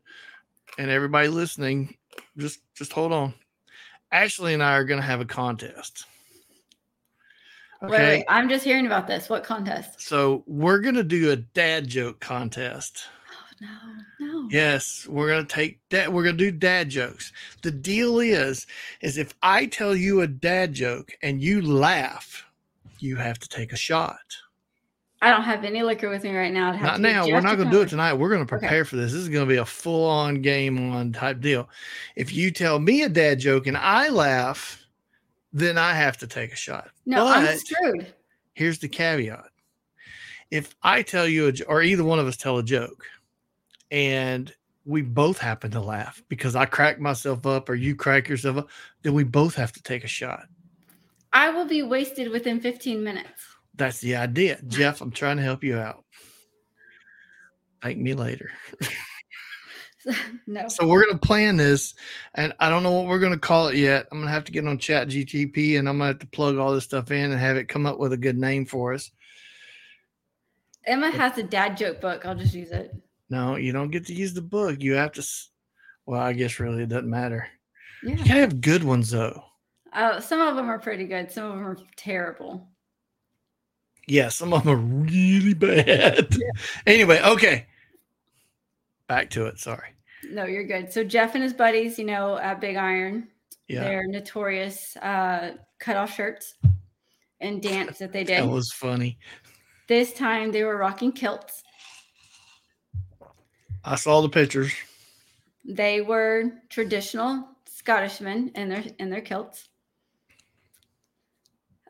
and 0.79 0.91
everybody 0.91 1.29
listening, 1.29 1.97
just 2.37 2.59
just 2.75 2.93
hold 2.93 3.13
on. 3.13 3.35
Ashley 4.17 4.55
and 4.55 4.63
I 4.63 4.73
are 4.77 4.85
going 4.85 5.01
to 5.01 5.07
have 5.07 5.21
a 5.21 5.27
contest. 5.27 6.07
Okay. 7.83 7.93
Wait, 7.93 8.01
wait, 8.01 8.25
I'm 8.31 8.49
just 8.49 8.65
hearing 8.65 8.87
about 8.87 9.07
this. 9.07 9.29
What 9.29 9.45
contest? 9.45 10.01
So 10.01 10.43
we're 10.47 10.79
going 10.79 10.95
to 10.95 11.05
do 11.05 11.33
a 11.33 11.37
dad 11.37 11.87
joke 11.87 12.19
contest. 12.19 13.05
Oh, 13.31 13.67
no, 14.19 14.27
no. 14.27 14.49
Yes, 14.51 15.07
we're 15.07 15.29
going 15.29 15.47
to 15.47 15.55
take 15.55 15.81
that. 15.91 16.11
We're 16.11 16.23
going 16.23 16.39
to 16.39 16.51
do 16.51 16.51
dad 16.51 16.89
jokes. 16.89 17.31
The 17.61 17.71
deal 17.71 18.21
is, 18.21 18.67
is 19.03 19.19
if 19.19 19.35
I 19.43 19.67
tell 19.67 19.95
you 19.95 20.23
a 20.23 20.27
dad 20.27 20.73
joke 20.73 21.13
and 21.21 21.43
you 21.43 21.61
laugh, 21.61 22.47
you 22.99 23.17
have 23.17 23.39
to 23.41 23.49
take 23.51 23.75
a 23.75 23.77
shot. 23.77 24.17
I 25.23 25.31
don't 25.31 25.45
have 25.45 25.65
any 25.65 25.83
liquor 25.83 26.11
with 26.11 26.25
me 26.25 26.37
right 26.37 26.53
now. 26.53 26.73
Not 26.73 27.01
now. 27.01 27.27
We're 27.27 27.41
not 27.41 27.57
going 27.57 27.71
to 27.71 27.75
do 27.75 27.83
it 27.83 27.89
tonight. 27.89 28.15
We're 28.15 28.29
going 28.29 28.43
to 28.43 28.47
prepare 28.47 28.81
okay. 28.81 28.89
for 28.89 28.97
this. 28.97 29.13
This 29.13 29.23
is 29.23 29.29
going 29.29 29.47
to 29.47 29.49
be 29.49 29.59
a 29.59 29.65
full 29.65 30.09
on 30.09 30.43
game 30.43 30.93
on 30.93 31.13
type 31.13 31.41
deal. 31.41 31.69
If 32.17 32.35
you 32.35 32.51
tell 32.51 32.79
me 32.79 33.03
a 33.03 33.09
dad 33.09 33.39
joke 33.39 33.67
and 33.67 33.77
I 33.77 34.11
laugh, 34.11 34.85
then 35.53 35.79
I 35.79 35.95
have 35.95 36.19
to 36.19 36.27
take 36.27 36.53
a 36.53 36.57
shot. 36.57 36.91
No, 37.07 37.25
but 37.25 37.39
I'm 37.39 37.59
screwed. 37.59 38.15
Here's 38.53 38.79
the 38.79 38.89
caveat. 38.89 39.49
If 40.51 40.77
I 40.83 41.03
tell 41.03 41.27
you, 41.27 41.49
a, 41.49 41.65
or 41.65 41.83
either 41.83 42.05
one 42.05 42.19
of 42.19 42.27
us 42.27 42.37
tell 42.37 42.59
a 42.59 42.63
joke, 42.63 43.05
and 43.91 44.55
we 44.85 45.03
both 45.03 45.39
happen 45.39 45.71
to 45.73 45.81
laugh 45.81 46.23
because 46.29 46.55
I 46.55 46.67
crack 46.67 47.01
myself 47.01 47.47
up 47.47 47.69
or 47.69 47.75
you 47.75 47.97
crack 47.97 48.29
yourself 48.29 48.59
up, 48.59 48.69
then 49.03 49.15
we 49.15 49.25
both 49.25 49.55
have 49.57 49.73
to 49.73 49.83
take 49.83 50.05
a 50.05 50.09
shot. 50.09 50.47
I 51.33 51.51
will 51.51 51.67
be 51.67 51.83
wasted 51.83 52.31
within 52.31 52.61
15 52.61 53.03
minutes. 53.03 53.56
That's 53.77 54.01
the 54.01 54.17
idea. 54.17 54.59
Jeff, 54.67 55.01
I'm 55.01 55.11
trying 55.11 55.37
to 55.37 55.43
help 55.43 55.63
you 55.63 55.77
out. 55.79 56.05
Thank 57.83 57.99
me 57.99 58.15
later. 58.15 58.51
no. 60.47 60.69
So 60.69 60.87
we're 60.87 61.05
gonna 61.05 61.19
plan 61.19 61.57
this, 61.57 61.95
and 62.35 62.55
I 62.59 62.71
don't 62.71 62.83
know 62.83 62.93
what 62.93 63.07
we're 63.07 63.19
gonna 63.19 63.39
call 63.39 63.69
it 63.69 63.77
yet. 63.77 64.07
I'm 64.11 64.19
gonna 64.19 64.31
have 64.31 64.45
to 64.45 64.53
get 64.53 64.67
on 64.67 64.79
Chat 64.79 65.09
GTP, 65.09 65.79
and 65.79 65.89
I'm 65.89 65.99
gonna 65.99 66.09
have 66.09 66.19
to 66.21 66.27
plug 66.27 66.57
all 66.57 66.73
this 66.73 66.85
stuff 66.85 67.11
in 67.11 67.31
and 67.31 67.41
have 67.41 67.57
it 67.57 67.69
come 67.69 67.87
up 67.87 67.99
with 67.99 68.13
a 68.13 68.17
good 68.17 68.39
name 68.39 68.65
for 68.65 68.95
us. 68.95 69.11
Emma 70.87 71.11
has 71.11 71.37
a 71.39 71.43
dad 71.43 71.77
joke 71.77 72.01
book. 72.01 72.25
I'll 72.25 72.35
just 72.35 72.55
use 72.55 72.71
it. 72.71 72.95
No, 73.29 73.57
you 73.57 73.73
don't 73.73 73.91
get 73.91 74.07
to 74.07 74.15
use 74.15 74.33
the 74.33 74.43
book. 74.43 74.81
You 74.81 74.95
have 74.95 75.13
to. 75.13 75.27
Well, 76.07 76.21
I 76.21 76.33
guess 76.33 76.61
really 76.61 76.85
it 76.85 76.89
doesn't 76.89 77.11
matter. 77.11 77.49
Yeah. 78.03 78.11
You 78.13 78.17
gotta 78.19 78.41
have 78.41 78.61
good 78.61 78.85
ones 78.85 79.11
though. 79.11 79.43
Oh, 79.95 80.21
some 80.21 80.41
of 80.41 80.57
them 80.57 80.69
are 80.69 80.79
pretty 80.79 81.05
good. 81.05 81.31
Some 81.31 81.45
of 81.45 81.53
them 81.53 81.67
are 81.67 81.79
terrible. 81.97 82.69
Yeah, 84.07 84.29
some 84.29 84.53
of 84.53 84.65
them 84.65 84.73
are 84.73 84.77
really 84.77 85.55
bad. 85.55 86.29
Yeah. 86.31 86.51
Anyway, 86.87 87.21
okay. 87.23 87.67
Back 89.09 89.31
to 89.31 89.47
it. 89.47 89.59
Sorry. 89.59 89.89
No, 90.31 90.45
you're 90.45 90.67
good. 90.67 90.93
So 90.93 91.05
Jeff 91.05 91.35
and 91.35 91.43
his 91.43 91.53
buddies, 91.53 91.99
you 91.99 92.05
know, 92.05 92.37
at 92.39 92.61
Big 92.61 92.77
Iron, 92.77 93.29
yeah. 93.69 93.83
they're 93.83 94.07
notorious 94.07 94.97
uh, 94.99 95.53
cut 95.79 95.97
off 95.97 96.15
shirts 96.15 96.55
and 97.41 97.63
dance 97.63 97.99
that 97.99 98.13
they 98.13 98.25
did. 98.25 98.43
That 98.43 98.49
was 98.49 98.73
funny. 98.73 99.19
This 99.89 100.13
time 100.13 100.53
they 100.53 100.65
were 100.65 100.77
rocking 100.77 101.13
kilts. 101.13 101.63
I 103.85 103.95
saw 103.95 104.21
the 104.21 104.29
pictures. 104.29 104.73
They 105.65 106.01
were 106.01 106.53
traditional 106.69 107.49
Scottishmen 107.69 108.57
in 108.57 108.69
their 108.69 108.85
in 108.99 109.11
their 109.11 109.21
kilts. 109.21 109.69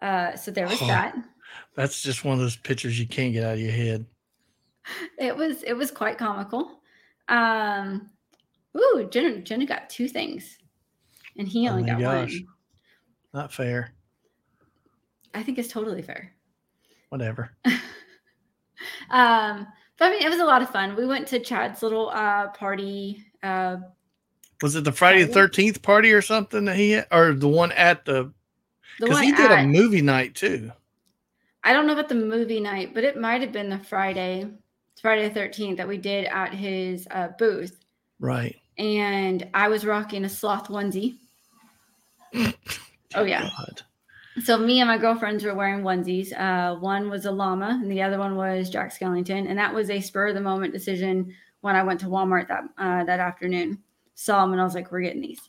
Uh, 0.03 0.37
so 0.37 0.51
there 0.51 0.67
was 0.67 0.81
oh. 0.83 0.87
that. 0.87 1.17
That's 1.77 2.03
just 2.03 2.25
one 2.25 2.35
of 2.35 2.41
those 2.41 2.57
pictures 2.57 2.99
you 2.99 3.07
can't 3.07 3.35
get 3.35 3.45
out 3.45 3.55
of 3.55 3.61
your 3.61 3.71
head. 3.71 4.07
It 5.19 5.37
was 5.37 5.63
it 5.63 5.75
was 5.75 5.91
quite 5.91 6.17
comical. 6.17 6.81
Um 7.29 8.11
ooh, 8.77 9.09
Jenna 9.11 9.41
Jenna 9.41 9.67
got 9.67 9.91
two 9.91 10.09
things. 10.09 10.59
And 11.37 11.47
he 11.47 11.69
oh 11.69 11.73
only 11.73 11.85
oh 11.85 11.87
got 11.95 12.01
gosh. 12.01 12.33
one. 12.33 12.47
Not 13.35 13.53
fair. 13.53 13.93
I 15.35 15.43
think 15.43 15.59
it's 15.59 15.69
totally 15.69 16.03
fair. 16.03 16.33
Whatever. 17.11 17.51
um 19.11 19.67
but 19.99 20.07
I 20.07 20.11
mean 20.11 20.23
it 20.23 20.31
was 20.31 20.41
a 20.41 20.45
lot 20.45 20.63
of 20.63 20.71
fun. 20.71 20.97
We 20.97 21.07
went 21.07 21.27
to 21.29 21.41
Chad's 21.41 21.83
little 21.83 22.09
uh 22.09 22.49
party. 22.49 23.23
Uh 23.43 23.79
was 24.63 24.77
it 24.77 24.85
the 24.85 24.93
Friday 24.93 25.25
the 25.25 25.33
thirteenth 25.35 25.83
party 25.83 26.13
or 26.13 26.23
something 26.23 26.65
that 26.65 26.77
he 26.77 26.93
had, 26.93 27.07
or 27.11 27.35
the 27.35 27.49
one 27.49 27.73
at 27.73 28.07
the 28.07 28.33
because 28.99 29.21
he 29.21 29.33
did 29.33 29.51
at, 29.51 29.65
a 29.65 29.67
movie 29.67 30.01
night 30.01 30.35
too. 30.35 30.73
I 31.67 31.73
don't 31.73 31.89
know 31.89 31.95
about 31.95 32.09
the 32.09 32.15
movie 32.15 32.61
night, 32.61 32.95
but 32.95 33.03
it 33.03 33.21
might 33.21 33.41
have 33.41 33.51
been 33.51 33.69
the 33.69 33.81
Friday, 33.81 34.49
Friday 35.03 35.29
the 35.29 35.41
13th 35.41 35.79
that 35.79 35.89
we 35.89 35.99
did 35.99 36.27
at 36.27 36.55
his 36.55 37.09
uh, 37.11 37.31
booth. 37.41 37.85
Right. 38.21 38.55
And 38.79 39.49
I 39.53 39.67
was 39.67 39.85
rocking 39.85 40.25
a 40.25 40.29
sloth 40.29 40.69
onesie. 40.69 41.17
oh, 43.17 43.25
yeah. 43.25 43.51
God. 43.59 43.83
So 44.45 44.57
me 44.57 44.79
and 44.79 44.87
my 44.87 44.97
girlfriends 44.97 45.43
were 45.43 45.57
wearing 45.57 45.83
onesies. 45.83 46.33
Uh, 46.39 46.79
one 46.79 47.11
was 47.11 47.25
a 47.25 47.33
llama, 47.33 47.81
and 47.83 47.91
the 47.91 48.03
other 48.03 48.21
one 48.21 48.37
was 48.37 48.71
Jack 48.71 48.97
Skellington, 48.97 49.49
and 49.49 49.59
that 49.59 49.75
was 49.75 49.91
a 49.91 50.01
spur 50.01 50.29
of 50.29 50.35
the 50.37 50.41
moment 50.41 50.73
decision 50.73 51.35
when 51.63 51.75
I 51.75 51.83
went 51.83 51.99
to 52.01 52.07
Walmart 52.07 52.47
that 52.47 52.63
uh, 52.79 53.03
that 53.05 53.19
afternoon. 53.19 53.83
Saw 54.15 54.43
them, 54.43 54.53
and 54.53 54.61
I 54.61 54.65
was 54.65 54.75
like, 54.75 54.93
"We're 54.93 55.01
getting 55.01 55.23
these." 55.23 55.41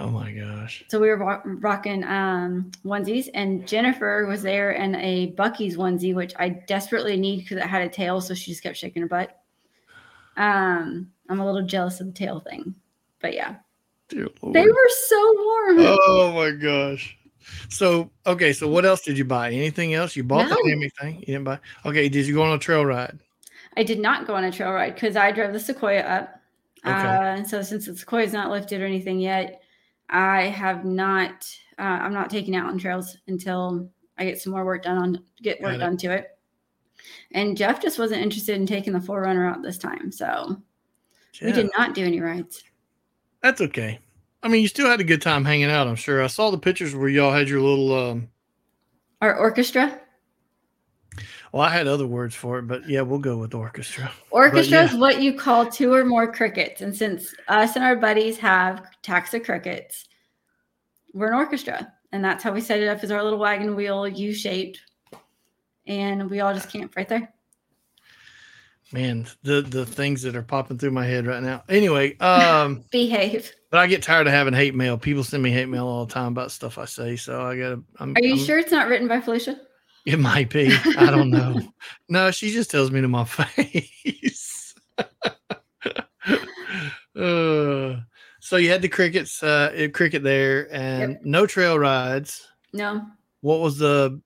Oh 0.00 0.08
my 0.08 0.32
gosh. 0.32 0.84
So 0.88 0.98
we 0.98 1.08
were 1.08 1.42
rocking 1.44 2.02
um, 2.04 2.70
onesies, 2.84 3.28
and 3.34 3.66
Jennifer 3.68 4.26
was 4.26 4.42
there 4.42 4.72
in 4.72 4.94
a 4.96 5.32
Buc-ee's 5.32 5.76
onesie, 5.76 6.14
which 6.14 6.32
I 6.38 6.48
desperately 6.48 7.16
need 7.16 7.40
because 7.40 7.58
it 7.58 7.64
had 7.64 7.82
a 7.82 7.88
tail. 7.88 8.20
So 8.20 8.34
she 8.34 8.50
just 8.50 8.62
kept 8.62 8.76
shaking 8.76 9.02
her 9.02 9.08
butt. 9.08 9.38
Um, 10.36 11.10
I'm 11.28 11.40
a 11.40 11.46
little 11.46 11.66
jealous 11.66 12.00
of 12.00 12.06
the 12.06 12.12
tail 12.12 12.40
thing, 12.40 12.74
but 13.20 13.34
yeah. 13.34 13.56
They 14.08 14.18
were 14.18 14.88
so 15.08 15.34
warm. 15.44 15.76
Oh 15.78 16.32
my 16.34 16.50
gosh. 16.50 17.16
So 17.68 18.10
okay, 18.26 18.52
so 18.52 18.68
what 18.68 18.84
else 18.84 19.02
did 19.02 19.18
you 19.18 19.24
buy? 19.24 19.50
Anything 19.50 19.94
else? 19.94 20.16
You 20.16 20.24
bought 20.24 20.48
no. 20.48 20.56
the 20.56 20.70
hammock 20.70 20.92
thing? 21.00 21.20
You 21.20 21.26
didn't 21.26 21.44
buy. 21.44 21.58
Okay, 21.84 22.08
did 22.08 22.26
you 22.26 22.34
go 22.34 22.42
on 22.42 22.52
a 22.52 22.58
trail 22.58 22.84
ride? 22.84 23.18
I 23.76 23.82
did 23.82 23.98
not 23.98 24.26
go 24.26 24.34
on 24.34 24.44
a 24.44 24.52
trail 24.52 24.72
ride 24.72 24.94
because 24.94 25.16
I 25.16 25.32
drove 25.32 25.52
the 25.52 25.60
Sequoia 25.60 26.00
up. 26.00 26.40
Okay. 26.84 26.94
Uh, 26.94 27.36
and 27.36 27.48
so 27.48 27.62
since 27.62 27.86
the 27.86 27.96
Sequoia's 27.96 28.32
not 28.32 28.50
lifted 28.50 28.80
or 28.80 28.86
anything 28.86 29.18
yet, 29.18 29.61
I 30.10 30.42
have 30.42 30.84
not. 30.84 31.48
Uh, 31.78 31.82
I'm 31.82 32.12
not 32.12 32.30
taking 32.30 32.54
out 32.56 32.68
on 32.68 32.78
trails 32.78 33.16
until 33.28 33.90
I 34.18 34.24
get 34.24 34.40
some 34.40 34.52
more 34.52 34.64
work 34.64 34.82
done 34.82 34.98
on 34.98 35.24
get 35.42 35.60
work 35.60 35.78
done 35.78 35.96
to 35.98 36.12
it. 36.12 36.38
And 37.32 37.56
Jeff 37.56 37.80
just 37.80 37.98
wasn't 37.98 38.22
interested 38.22 38.56
in 38.56 38.66
taking 38.66 38.92
the 38.92 38.98
4Runner 38.98 39.50
out 39.50 39.62
this 39.62 39.78
time, 39.78 40.12
so 40.12 40.60
yeah. 41.40 41.46
we 41.46 41.52
did 41.52 41.70
not 41.76 41.94
do 41.94 42.04
any 42.04 42.20
rides. 42.20 42.62
That's 43.42 43.60
okay. 43.60 43.98
I 44.42 44.48
mean, 44.48 44.62
you 44.62 44.68
still 44.68 44.88
had 44.88 45.00
a 45.00 45.04
good 45.04 45.22
time 45.22 45.44
hanging 45.44 45.70
out. 45.70 45.86
I'm 45.86 45.96
sure. 45.96 46.22
I 46.22 46.26
saw 46.26 46.50
the 46.50 46.58
pictures 46.58 46.94
where 46.94 47.08
y'all 47.08 47.32
had 47.32 47.48
your 47.48 47.60
little 47.60 47.94
um, 47.94 48.28
our 49.20 49.36
orchestra. 49.36 50.00
Well, 51.52 51.60
I 51.60 51.68
had 51.68 51.86
other 51.86 52.06
words 52.06 52.34
for 52.34 52.58
it, 52.58 52.62
but 52.62 52.88
yeah, 52.88 53.02
we'll 53.02 53.18
go 53.18 53.36
with 53.36 53.52
orchestra. 53.52 54.10
Orchestra 54.30 54.78
yeah. 54.78 54.84
is 54.86 54.94
what 54.94 55.20
you 55.20 55.34
call 55.34 55.66
two 55.66 55.92
or 55.92 56.02
more 56.02 56.32
crickets. 56.32 56.80
And 56.80 56.96
since 56.96 57.34
us 57.46 57.76
and 57.76 57.84
our 57.84 57.94
buddies 57.94 58.38
have 58.38 58.86
Taxa 59.02 59.44
crickets, 59.44 60.08
we're 61.12 61.28
an 61.28 61.34
orchestra. 61.34 61.92
And 62.10 62.24
that's 62.24 62.42
how 62.42 62.52
we 62.52 62.62
set 62.62 62.80
it 62.80 62.88
up 62.88 63.04
as 63.04 63.10
our 63.10 63.22
little 63.22 63.38
wagon 63.38 63.76
wheel, 63.76 64.08
U 64.08 64.32
shaped. 64.32 64.80
And 65.86 66.30
we 66.30 66.40
all 66.40 66.54
just 66.54 66.70
camp 66.70 66.96
right 66.96 67.08
there. 67.08 67.32
Man, 68.92 69.26
the 69.42 69.62
the 69.62 69.86
things 69.86 70.20
that 70.22 70.36
are 70.36 70.42
popping 70.42 70.76
through 70.76 70.90
my 70.90 71.06
head 71.06 71.26
right 71.26 71.42
now. 71.42 71.64
Anyway, 71.68 72.16
um 72.18 72.84
behave. 72.90 73.50
But 73.70 73.80
I 73.80 73.86
get 73.86 74.02
tired 74.02 74.26
of 74.26 74.34
having 74.34 74.52
hate 74.52 74.74
mail. 74.74 74.98
People 74.98 75.24
send 75.24 75.42
me 75.42 75.50
hate 75.50 75.68
mail 75.68 75.86
all 75.86 76.04
the 76.04 76.12
time 76.12 76.32
about 76.32 76.50
stuff 76.50 76.76
I 76.76 76.84
say. 76.84 77.16
So 77.16 77.42
I 77.42 77.56
gotta 77.56 77.82
I'm, 77.98 78.14
Are 78.14 78.22
you 78.22 78.34
I'm, 78.34 78.38
sure 78.38 78.58
it's 78.58 78.70
not 78.70 78.88
written 78.88 79.08
by 79.08 79.20
Felicia? 79.20 79.58
It 80.04 80.18
might 80.18 80.50
be. 80.50 80.76
I 80.98 81.10
don't 81.10 81.30
know. 81.30 81.60
no, 82.08 82.30
she 82.30 82.50
just 82.50 82.70
tells 82.70 82.90
me 82.90 83.00
to 83.00 83.08
my 83.08 83.24
face. 83.26 84.74
uh, 87.16 87.96
so 88.40 88.56
you 88.56 88.70
had 88.70 88.82
the 88.82 88.88
crickets, 88.88 89.42
uh, 89.42 89.88
cricket 89.92 90.22
there, 90.22 90.72
and 90.74 91.12
yep. 91.12 91.20
no 91.24 91.46
trail 91.46 91.78
rides. 91.78 92.48
No. 92.72 93.06
What 93.40 93.60
was 93.60 93.78
the? 93.78 94.20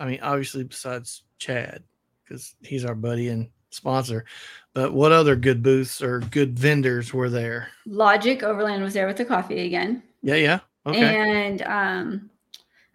I 0.00 0.06
mean, 0.06 0.20
obviously 0.22 0.64
besides 0.64 1.24
Chad, 1.38 1.82
because 2.24 2.54
he's 2.62 2.84
our 2.84 2.94
buddy 2.94 3.28
and 3.28 3.48
sponsor. 3.70 4.24
But 4.72 4.92
what 4.92 5.12
other 5.12 5.36
good 5.36 5.62
booths 5.62 6.02
or 6.02 6.20
good 6.20 6.58
vendors 6.58 7.12
were 7.12 7.28
there? 7.28 7.68
Logic 7.86 8.42
Overland 8.42 8.82
was 8.82 8.94
there 8.94 9.06
with 9.06 9.16
the 9.16 9.24
coffee 9.24 9.66
again. 9.66 10.02
Yeah, 10.22 10.36
yeah. 10.36 10.60
Okay. 10.86 11.00
And 11.00 11.62
um, 11.62 12.30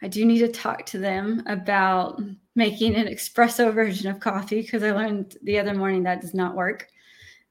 I 0.03 0.07
do 0.07 0.25
need 0.25 0.39
to 0.39 0.49
talk 0.49 0.85
to 0.87 0.97
them 0.97 1.43
about 1.47 2.21
making 2.55 2.95
an 2.95 3.07
espresso 3.07 3.73
version 3.73 4.11
of 4.11 4.19
coffee 4.19 4.61
because 4.61 4.83
I 4.83 4.91
learned 4.91 5.37
the 5.43 5.57
other 5.57 5.73
morning 5.73 6.03
that 6.03 6.19
does 6.19 6.33
not 6.33 6.55
work. 6.55 6.89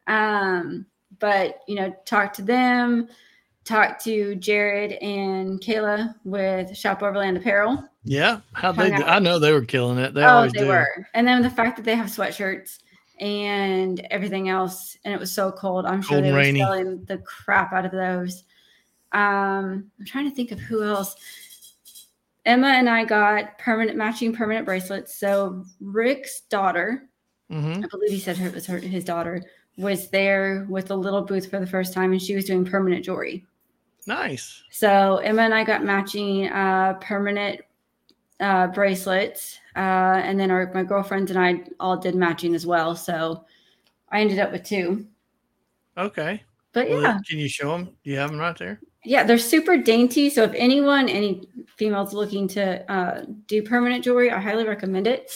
Um, 0.07 0.85
but 1.19 1.61
you 1.67 1.77
know, 1.77 1.95
talk 2.05 2.35
to 2.35 2.43
them, 2.43 3.09
talk 3.65 4.03
to 4.05 4.35
Jared 4.35 4.93
and 4.93 5.61
Kayla 5.61 6.15
with 6.25 6.77
Shop 6.77 7.03
Overland 7.03 7.39
Apparel. 7.39 7.83
Yeah, 8.05 8.41
how 8.53 8.73
they? 8.73 8.93
I 8.93 9.19
know 9.19 9.39
they 9.39 9.53
were 9.53 9.65
killing 9.65 9.99
it. 9.99 10.13
They 10.13 10.23
oh, 10.23 10.49
they 10.49 10.61
do. 10.61 10.67
were. 10.67 11.07
And 11.15 11.27
then 11.27 11.41
the 11.41 11.51
fact 11.51 11.77
that 11.77 11.85
they 11.85 11.97
have 11.97 12.07
sweatshirts 12.07 12.81
and 13.19 14.01
everything 14.11 14.51
else, 14.51 14.99
and 15.05 15.15
it 15.15 15.21
was 15.21 15.33
so 15.33 15.53
cold. 15.53 15.87
I'm 15.87 16.03
sure 16.03 16.21
cold 16.21 16.25
they 16.25 16.33
were 16.33 16.59
selling 16.59 17.05
the 17.05 17.19
crap 17.19 17.73
out 17.73 17.87
of 17.87 17.93
those. 17.93 18.45
Um, 19.13 19.91
I'm 19.99 20.07
trying 20.07 20.29
to 20.29 20.35
think 20.35 20.51
of 20.51 20.59
who 20.59 20.83
else. 20.83 21.17
Emma 22.45 22.69
and 22.69 22.89
I 22.89 23.05
got 23.05 23.59
permanent 23.59 23.97
matching 23.97 24.33
permanent 24.33 24.67
bracelets. 24.67 25.15
So 25.15 25.65
Rick's 25.81 26.41
daughter, 26.43 27.09
mm-hmm. 27.51 27.85
I 27.85 27.87
believe 27.89 28.11
he 28.11 28.19
said 28.19 28.37
her, 28.39 28.49
it 28.49 28.55
was 28.55 28.67
her, 28.67 28.79
his 28.79 29.05
daughter, 29.05 29.43
was 29.77 30.11
there 30.11 30.67
with 30.69 30.91
a 30.91 30.97
little 30.97 31.23
booth 31.23 31.49
for 31.49 31.61
the 31.61 31.67
first 31.67 31.95
time, 31.95 32.13
and 32.13 32.21
she 32.21 32.35
was 32.35 32.45
doing 32.45 32.65
permanent 32.65 33.05
jewelry. 33.05 33.47
Nice. 34.07 34.63
So 34.71 35.19
Emma 35.19 35.43
and 35.43 35.55
I 35.55 35.65
got 35.65 35.85
matching 35.85 36.49
uh, 36.49 36.95
permanent 36.95 37.61
uh, 38.41 38.67
bracelets, 38.69 39.61
uh, 39.77 39.79
and 40.25 40.39
then 40.39 40.51
our 40.51 40.71
my 40.75 40.83
girlfriends 40.83 41.31
and 41.31 41.41
I 41.41 41.63
all 41.79 41.97
did 41.97 42.15
matching 42.15 42.55
as 42.55 42.67
well. 42.67 42.97
So 42.97 43.45
I 44.11 44.21
ended 44.21 44.41
up 44.41 44.51
with 44.51 44.65
two. 44.65 45.07
Okay. 45.97 46.43
But 46.73 46.89
well, 46.89 47.03
yeah, 47.03 47.19
can 47.29 47.39
you 47.39 47.49
show 47.49 47.71
them? 47.71 47.85
Do 48.03 48.11
you 48.11 48.17
have 48.17 48.31
them 48.31 48.41
right 48.41 48.57
there? 48.57 48.81
Yeah, 49.05 49.25
they're 49.25 49.39
super 49.39 49.77
dainty. 49.77 50.31
So 50.31 50.45
if 50.45 50.53
anyone, 50.55 51.09
any 51.09 51.49
females 51.77 52.15
looking 52.15 52.47
to 52.49 52.91
uh, 52.91 53.25
do 53.47 53.63
permanent 53.63 54.05
jewelry, 54.05 54.31
I 54.31 54.41
highly 54.41 54.67
recommend 54.67 55.07
it. 55.07 55.33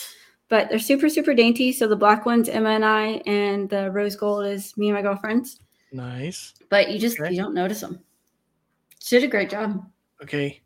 But 0.49 0.69
they're 0.69 0.79
super, 0.79 1.09
super 1.09 1.35
dainty. 1.35 1.73
So 1.73 1.89
the 1.89 1.97
black 1.97 2.25
one's 2.25 2.49
Emma 2.49 2.71
and 2.71 2.85
I, 2.85 3.23
and 3.27 3.69
the 3.69 3.91
rose 3.91 4.15
gold 4.15 4.47
is 4.47 4.77
me 4.77 4.89
and 4.89 4.95
my 4.95 5.03
girlfriends. 5.03 5.59
Nice. 5.93 6.55
But 6.71 6.91
you 6.91 6.99
just 6.99 7.19
okay. 7.19 7.33
you 7.33 7.41
don't 7.41 7.55
notice 7.55 7.81
them. 7.81 8.01
She 9.01 9.17
did 9.17 9.25
a 9.25 9.31
great 9.31 9.51
job. 9.51 9.85
Okay. 10.23 10.61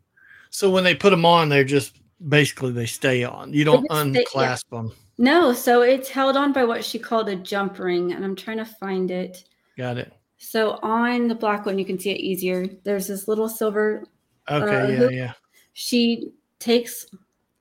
So 0.51 0.69
when 0.69 0.83
they 0.83 0.93
put 0.93 1.09
them 1.09 1.25
on, 1.25 1.49
they're 1.49 1.63
just 1.63 1.99
basically 2.27 2.71
they 2.71 2.85
stay 2.85 3.23
on. 3.23 3.53
You 3.53 3.63
don't 3.63 3.87
unclasp 3.89 4.67
yeah. 4.71 4.77
them. 4.77 4.91
No, 5.17 5.53
so 5.53 5.81
it's 5.81 6.09
held 6.09 6.35
on 6.35 6.51
by 6.53 6.63
what 6.63 6.83
she 6.83 6.99
called 6.99 7.29
a 7.29 7.35
jump 7.35 7.79
ring, 7.79 8.13
and 8.13 8.25
I'm 8.25 8.35
trying 8.35 8.57
to 8.57 8.65
find 8.65 9.11
it. 9.11 9.43
Got 9.77 9.97
it. 9.97 10.13
So 10.43 10.79
on 10.81 11.27
the 11.27 11.35
black 11.35 11.67
one, 11.67 11.77
you 11.77 11.85
can 11.85 11.99
see 11.99 12.09
it 12.09 12.19
easier. 12.19 12.65
There's 12.83 13.07
this 13.07 13.27
little 13.27 13.47
silver. 13.47 14.03
Okay, 14.49 14.75
uh, 14.75 14.87
yeah, 14.87 14.95
hoop. 14.97 15.11
yeah. 15.11 15.33
She 15.73 16.31
takes, 16.57 17.05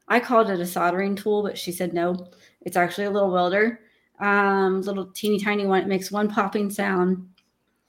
I 0.08 0.18
called 0.18 0.48
it 0.48 0.58
a 0.60 0.66
soldering 0.66 1.14
tool, 1.14 1.42
but 1.42 1.58
she 1.58 1.72
said 1.72 1.92
no. 1.92 2.30
It's 2.62 2.78
actually 2.78 3.04
a 3.04 3.10
little 3.10 3.30
welder, 3.30 3.80
um, 4.18 4.80
little 4.80 5.04
teeny 5.12 5.38
tiny 5.38 5.66
one. 5.66 5.82
It 5.82 5.88
makes 5.88 6.10
one 6.10 6.26
popping 6.30 6.70
sound, 6.70 7.28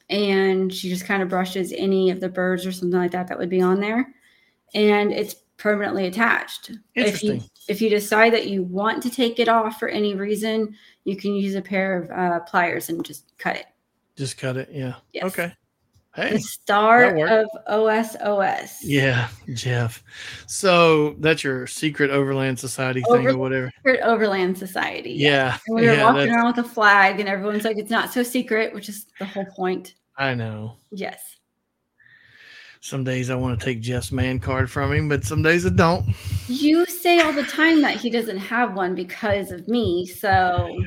and 0.10 0.71
she 0.73 0.89
just 0.89 1.06
kind 1.06 1.23
of 1.23 1.30
brushes 1.30 1.71
any 1.71 2.10
of 2.10 2.19
the 2.19 2.30
birds 2.30 2.65
or 2.65 2.73
something 2.73 2.99
like 2.99 3.12
that 3.12 3.27
that 3.30 3.39
would 3.39 3.49
be 3.49 3.62
on 3.62 3.80
there, 3.80 4.13
and 4.73 5.13
it's 5.13 5.36
permanently 5.56 6.08
attached. 6.08 6.71
If 6.95 7.23
you 7.23 7.41
if 7.69 7.82
you 7.82 7.89
decide 7.89 8.34
that 8.34 8.47
you 8.47 8.63
want 8.63 9.01
to 9.04 9.10
take 9.10 9.39
it 9.39 9.47
off 9.47 9.80
for 9.80 9.88
any 9.88 10.15
reason, 10.15 10.75
you 11.06 11.15
can 11.15 11.34
use 11.34 11.56
a 11.56 11.62
pair 11.62 12.01
of 12.01 12.12
uh, 12.12 12.39
pliers 12.41 12.89
and 12.89 13.06
just 13.06 13.38
cut 13.38 13.56
it. 13.56 13.65
Just 14.21 14.38
cut 14.38 14.55
it. 14.55 14.69
Yeah. 14.71 14.93
Yes. 15.13 15.23
Okay. 15.23 15.51
Hey, 16.13 16.34
the 16.34 16.39
star 16.39 17.05
of 17.05 17.47
OSOS. 17.67 18.75
Yeah, 18.84 19.29
Jeff. 19.55 20.03
So 20.45 21.15
that's 21.17 21.43
your 21.43 21.65
secret 21.65 22.12
Overland 22.12 22.60
Society 22.60 23.01
thing 23.10 23.25
or 23.25 23.36
whatever. 23.36 23.71
Secret 23.77 24.01
Overland 24.03 24.60
Society. 24.60 25.13
Yeah. 25.13 25.57
And 25.65 25.75
we 25.75 25.88
were 25.88 25.93
yeah, 25.93 26.03
walking 26.03 26.31
around 26.31 26.55
with 26.55 26.63
a 26.63 26.69
flag, 26.69 27.19
and 27.19 27.27
everyone's 27.27 27.63
like, 27.63 27.79
"It's 27.79 27.89
not 27.89 28.13
so 28.13 28.21
secret," 28.21 28.75
which 28.75 28.89
is 28.89 29.07
the 29.17 29.25
whole 29.25 29.47
point. 29.55 29.95
I 30.15 30.36
know. 30.36 30.75
Yes. 30.91 31.19
Some 32.81 33.03
days 33.03 33.31
I 33.31 33.36
want 33.36 33.60
to 33.60 33.65
take 33.65 33.81
Jeff's 33.81 34.12
man 34.12 34.38
card 34.38 34.69
from 34.69 34.93
him, 34.93 35.10
but 35.10 35.25
some 35.25 35.41
days 35.41 35.65
I 35.65 35.69
don't. 35.69 36.13
You 36.47 36.86
say 36.86 37.21
all 37.21 37.34
the 37.34 37.41
time 37.41 37.81
that 37.81 37.97
he 37.97 38.12
doesn't 38.12 38.38
have 38.38 38.75
one 38.75 38.93
because 38.93 39.49
of 39.49 39.67
me. 39.67 40.05
So. 40.05 40.77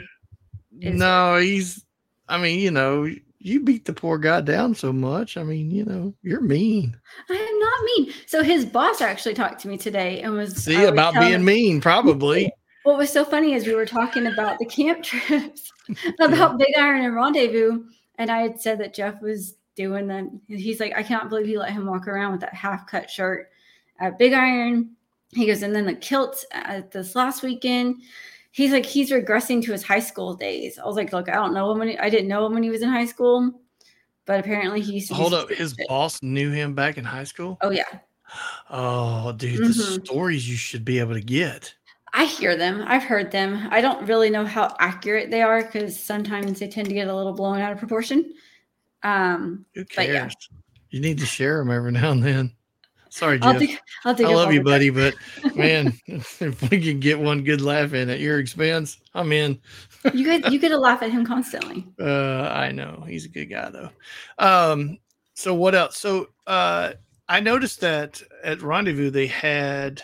No, 0.71 1.39
he's 1.39 1.85
I 2.29 2.39
mean, 2.39 2.59
you 2.61 2.71
know, 2.71 3.09
you 3.45 3.61
beat 3.61 3.85
the 3.85 3.93
poor 3.93 4.17
guy 4.17 4.41
down 4.41 4.75
so 4.75 4.91
much. 4.91 5.37
I 5.37 5.43
mean, 5.43 5.71
you 5.71 5.85
know, 5.85 6.15
you're 6.23 6.41
mean. 6.41 6.97
I 7.29 7.35
am 7.35 7.59
not 7.59 7.85
mean. 7.85 8.15
So 8.27 8.43
his 8.43 8.65
boss 8.65 9.03
actually 9.03 9.35
talked 9.35 9.61
to 9.61 9.69
me 9.69 9.77
today 9.77 10.23
and 10.23 10.33
was 10.33 10.57
see 10.57 10.85
about 10.85 11.13
being 11.13 11.35
him, 11.35 11.45
mean, 11.45 11.81
probably. 11.81 12.51
What 12.85 12.99
was 12.99 13.11
so 13.11 13.25
funny 13.25 13.55
is 13.55 13.67
we 13.67 13.75
were 13.75 13.87
talking 13.87 14.27
about 14.27 14.59
the 14.59 14.67
camp 14.67 15.03
trips, 15.03 15.73
about. 16.21 16.59
Big 16.59 16.75
Iron 16.77 17.03
and 17.03 17.15
Rendezvous, 17.15 17.83
and 18.19 18.31
I 18.31 18.43
had 18.43 18.61
said 18.61 18.79
that 18.81 18.93
Jeff 18.93 19.23
was 19.23 19.55
doing 19.75 20.07
them. 20.07 20.43
He's 20.49 20.81
like, 20.81 20.93
I 20.95 21.03
can't 21.03 21.31
believe 21.31 21.47
he 21.47 21.57
let 21.57 21.73
him 21.73 21.87
walk 21.87 22.07
around 22.07 22.33
with 22.33 22.43
that 22.43 22.53
half 22.53 22.87
cut 22.87 23.09
shirt 23.09 23.49
at 24.01 24.19
Big 24.19 24.35
Iron. 24.35 24.91
He 25.33 25.47
goes, 25.47 25.63
and 25.63 25.75
then 25.75 25.87
the 25.87 25.95
kilts 25.95 26.45
at 26.53 26.91
this 26.91 27.17
last 27.17 27.43
weekend 27.43 28.03
he's 28.55 28.71
like 28.71 28.87
he's 28.87 29.11
regressing 29.11 29.63
to 29.65 29.73
his 29.73 29.83
high 29.83 30.01
school 30.01 30.33
days. 30.33 30.79
I 30.79 30.87
was 30.87 30.95
like, 30.95 31.13
look, 31.13 31.29
I 31.29 31.35
don't 31.35 31.53
know 31.53 31.73
him 31.73 31.79
when 31.81 31.89
he, 31.89 31.99
I 31.99 32.09
didn't 32.09 32.29
know 32.29 32.47
him 32.47 32.55
when 32.55 32.63
he 32.63 32.71
was 32.71 32.83
in 32.83 32.89
high 32.89 33.05
school, 33.05 33.53
but 34.27 34.39
apparently 34.39 34.81
he 34.81 34.95
used 34.95 35.09
to. 35.09 35.15
Hold 35.15 35.35
up, 35.35 35.51
his 35.51 35.75
boss 35.89 36.23
knew 36.23 36.53
him 36.53 36.73
back 36.75 36.97
in 36.97 37.05
high 37.05 37.25
school. 37.25 37.59
Oh 37.63 37.71
yeah. 37.71 37.99
Oh, 38.71 39.33
dude, 39.33 39.61
mm-hmm. 39.61 39.67
the 39.67 40.07
stories 40.07 40.49
you 40.49 40.57
should 40.57 40.85
be 40.85 41.01
able 41.01 41.15
to 41.15 41.21
get. 41.21 41.75
I 42.13 42.27
hear 42.27 42.57
them. 42.57 42.85
I've 42.87 43.03
heard 43.03 43.33
them. 43.33 43.67
I 43.71 43.81
don't 43.81 44.07
really 44.07 44.31
know 44.31 44.47
how 44.47 44.75
accurate 44.79 45.33
they 45.33 45.43
are 45.43 45.63
because 45.63 45.99
sometimes 45.99 46.61
they 46.61 46.69
tend 46.69 46.89
to 46.89 46.95
get 46.95 47.09
a 47.09 47.15
little 47.15 47.33
blown 47.33 47.61
out 47.61 47.73
of 47.73 47.79
proportion. 47.79 48.35
Um, 49.03 49.67
Who 49.75 49.85
cares? 49.85 50.09
Yeah. 50.09 50.29
You 50.91 51.01
need 51.01 51.19
to 51.19 51.27
share 51.27 51.59
them 51.59 51.73
every 51.73 51.91
now 51.91 52.13
and 52.13 52.23
then. 52.23 52.53
Sorry, 53.15 53.39
Jeff. 53.39 53.47
I'll 53.47 53.61
do, 53.61 53.77
I'll 54.07 54.15
do 54.15 54.27
I 54.27 54.35
love 54.35 54.53
you, 54.53 54.61
buddy, 54.61 54.91
but 54.91 55.15
man, 55.55 55.97
if 56.09 56.69
we 56.69 56.83
can 56.83 56.99
get 56.99 57.17
one 57.17 57.45
good 57.45 57.61
laugh 57.61 57.93
in 57.93 58.11
at 58.11 58.19
your 58.19 58.41
expense, 58.41 58.99
I'm 59.15 59.31
in. 59.31 59.61
you 60.13 60.25
get 60.25 60.51
you 60.51 60.59
get 60.59 60.73
a 60.73 60.77
laugh 60.77 61.01
at 61.01 61.13
him 61.13 61.25
constantly. 61.35 61.87
Uh, 62.01 62.49
I 62.53 62.73
know 62.73 63.05
he's 63.07 63.25
a 63.25 63.29
good 63.29 63.47
guy 63.47 63.71
though. 63.71 63.91
Um, 64.41 64.99
so 65.35 65.55
what 65.55 65.77
else? 65.77 65.97
So 65.97 66.31
uh, 66.49 66.95
I 67.29 67.39
noticed 67.39 67.81
that 67.83 68.21
at 68.43 68.63
Rendezvous 68.63 69.11
they 69.11 69.29
had, 69.29 70.03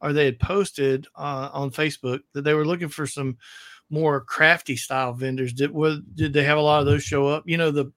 or 0.00 0.12
they 0.12 0.24
had 0.24 0.40
posted 0.40 1.06
uh, 1.14 1.50
on 1.52 1.70
Facebook 1.70 2.18
that 2.32 2.42
they 2.42 2.54
were 2.54 2.66
looking 2.66 2.88
for 2.88 3.06
some 3.06 3.38
more 3.90 4.22
crafty 4.22 4.74
style 4.74 5.12
vendors. 5.12 5.52
Did 5.52 5.70
was 5.70 6.00
did 6.16 6.32
they 6.32 6.42
have 6.42 6.58
a 6.58 6.62
lot 6.62 6.80
of 6.80 6.86
those 6.86 7.04
show 7.04 7.28
up? 7.28 7.44
You 7.46 7.58
know 7.58 7.70
the 7.70 7.92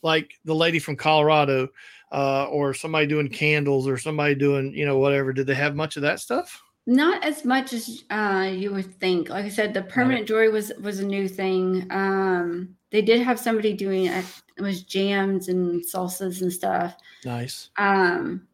like 0.00 0.34
the 0.44 0.54
lady 0.54 0.78
from 0.78 0.94
Colorado 0.94 1.68
uh, 2.12 2.44
or 2.44 2.72
somebody 2.72 3.06
doing 3.06 3.28
candles 3.28 3.88
or 3.88 3.98
somebody 3.98 4.34
doing 4.34 4.72
you 4.74 4.86
know 4.86 4.98
whatever 4.98 5.32
did 5.32 5.46
they 5.46 5.54
have 5.54 5.74
much 5.74 5.96
of 5.96 6.02
that 6.02 6.20
stuff 6.20 6.62
not 6.86 7.24
as 7.24 7.44
much 7.44 7.72
as 7.72 8.04
uh, 8.10 8.48
you 8.52 8.72
would 8.72 8.94
think 9.00 9.28
like 9.28 9.44
i 9.44 9.48
said 9.48 9.74
the 9.74 9.82
permanent 9.82 10.20
right. 10.20 10.28
jewelry 10.28 10.48
was 10.50 10.72
was 10.80 11.00
a 11.00 11.06
new 11.06 11.28
thing 11.28 11.86
um, 11.90 12.74
they 12.90 13.02
did 13.02 13.20
have 13.20 13.38
somebody 13.38 13.72
doing 13.72 14.06
it 14.06 14.24
was 14.58 14.82
jams 14.82 15.48
and 15.48 15.82
salsas 15.82 16.42
and 16.42 16.52
stuff 16.52 16.96
nice 17.24 17.70
um 17.76 18.46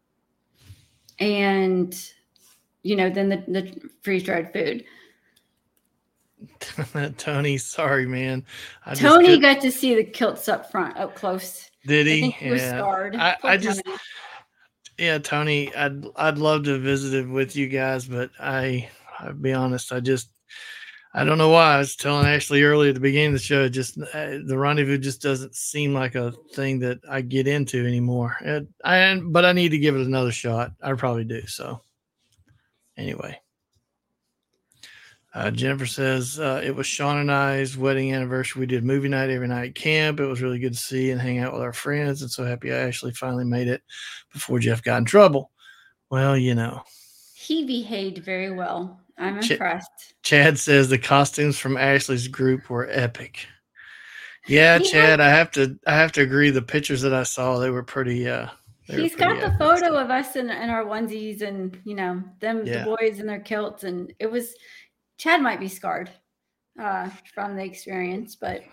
and 1.19 2.11
you 2.83 2.97
know 2.97 3.11
then 3.11 3.29
the, 3.29 3.45
the 3.49 3.91
freeze 4.03 4.23
dried 4.23 4.53
food 4.53 4.85
Tony, 7.19 7.57
sorry, 7.59 8.07
man. 8.07 8.45
I 8.87 8.95
Tony 8.95 9.39
got 9.39 9.61
to 9.61 9.71
see 9.71 9.95
the 9.95 10.05
kilts 10.05 10.49
up 10.49 10.71
front, 10.71 10.97
up 10.97 11.15
close. 11.15 11.71
Did 11.87 12.07
he? 12.07 12.31
he 12.31 12.51
yeah. 12.51 13.11
I, 13.15 13.37
I 13.43 13.57
just, 13.57 13.83
yeah, 14.99 15.19
Tony, 15.19 15.75
I'd 15.75 16.05
I'd 16.17 16.39
love 16.39 16.65
to 16.65 16.79
visit 16.79 17.13
it 17.15 17.29
with 17.29 17.57
you 17.57 17.69
guys, 17.69 18.07
but 18.07 18.31
I, 18.39 18.89
I'll 19.19 19.35
be 19.35 19.53
honest, 19.53 19.93
I 19.93 20.01
just, 20.01 20.31
I 21.13 21.25
don't 21.25 21.39
know 21.39 21.51
why. 21.51 21.75
I 21.75 21.79
was 21.79 21.97
telling 21.97 22.27
Ashley 22.27 22.63
earlier 22.63 22.89
at 22.89 22.95
the 22.95 23.01
beginning 23.01 23.29
of 23.29 23.33
the 23.35 23.39
show, 23.41 23.69
just 23.69 23.99
uh, 23.99 24.39
the 24.47 24.57
rendezvous 24.57 24.97
just 24.97 25.21
doesn't 25.21 25.55
seem 25.55 25.93
like 25.93 26.15
a 26.15 26.33
thing 26.55 26.79
that 26.79 27.01
I 27.11 27.21
get 27.21 27.47
into 27.47 27.87
anymore. 27.87 28.37
It, 28.41 28.67
I, 28.85 29.21
but 29.23 29.45
I 29.45 29.53
need 29.53 29.71
to 29.71 29.79
give 29.79 29.95
it 29.95 30.07
another 30.07 30.33
shot. 30.33 30.73
I 30.81 30.95
probably 30.95 31.25
do. 31.25 31.47
So, 31.47 31.83
anyway. 32.97 33.42
Uh, 35.35 35.51
Jennifer 35.51 35.87
says 35.87 36.39
uh, 36.39 36.61
it 36.63 36.75
was 36.77 36.87
Sean 36.87 37.17
and 37.19 37.33
I's 37.33 37.77
wedding 37.77 38.13
anniversary. 38.13 38.61
We 38.61 38.67
did 38.67 38.85
movie 38.85 39.09
night 39.09 39.31
every 39.31 39.49
night 39.49 39.69
at 39.71 39.75
camp. 39.75 40.21
It 40.21 40.27
was 40.27 40.43
really 40.43 40.59
good 40.59 40.75
to 40.75 40.79
see 40.79 41.11
and 41.11 41.21
hang 41.21 41.39
out 41.39 41.55
with 41.55 41.63
our 41.63 41.73
friends. 41.73 42.21
And 42.21 42.31
so 42.31 42.45
happy 42.45 42.71
I 42.73 42.77
actually 42.79 43.13
finally 43.13 43.45
made 43.47 43.67
it 43.69 43.83
before 44.33 44.59
Jeff 44.59 44.83
got 44.83 44.99
in 44.99 45.05
trouble. 45.07 45.51
Well, 46.11 46.37
you 46.37 46.55
know, 46.55 46.83
he 47.35 47.65
behaved 47.65 48.19
very 48.19 48.51
well. 48.53 49.01
I'm 49.17 49.41
Ch- 49.41 49.53
impressed. 49.53 50.15
Chad 50.23 50.59
says 50.59 50.91
the 50.91 50.99
costumes 50.99 51.59
from 51.59 51.79
Ashley's 51.79 52.29
group 52.29 52.69
were 52.69 52.89
epic. 52.91 53.47
Yeah, 54.47 54.79
he 54.79 54.85
Chad, 54.91 55.09
had- 55.09 55.21
I 55.21 55.29
have 55.31 55.51
to 55.53 55.79
I 55.87 55.95
have 55.97 56.13
to 56.13 56.21
agree. 56.21 56.51
The 56.51 56.61
pictures 56.61 57.01
that 57.03 57.15
I 57.15 57.23
saw, 57.23 57.59
they 57.59 57.71
were 57.71 57.83
pretty. 57.83 58.29
uh 58.29 58.49
He's 58.85 59.15
got 59.17 59.41
the 59.41 59.57
photo 59.59 59.97
of 59.97 60.11
us 60.11 60.37
in, 60.37 60.51
in 60.51 60.69
our 60.69 60.85
onesies 60.85 61.41
and 61.41 61.79
you 61.85 61.95
know 61.95 62.23
them 62.41 62.67
yeah. 62.67 62.85
the 62.85 62.97
boys 62.97 63.21
in 63.21 63.27
their 63.27 63.41
kilts 63.41 63.85
and 63.85 64.13
it 64.19 64.31
was 64.31 64.55
Chad 65.23 65.41
might 65.41 65.61
be 65.61 65.69
scarred 65.69 66.11
uh, 66.81 67.09
from 67.33 67.55
the 67.55 67.63
experience, 67.63 68.35
but 68.35 68.65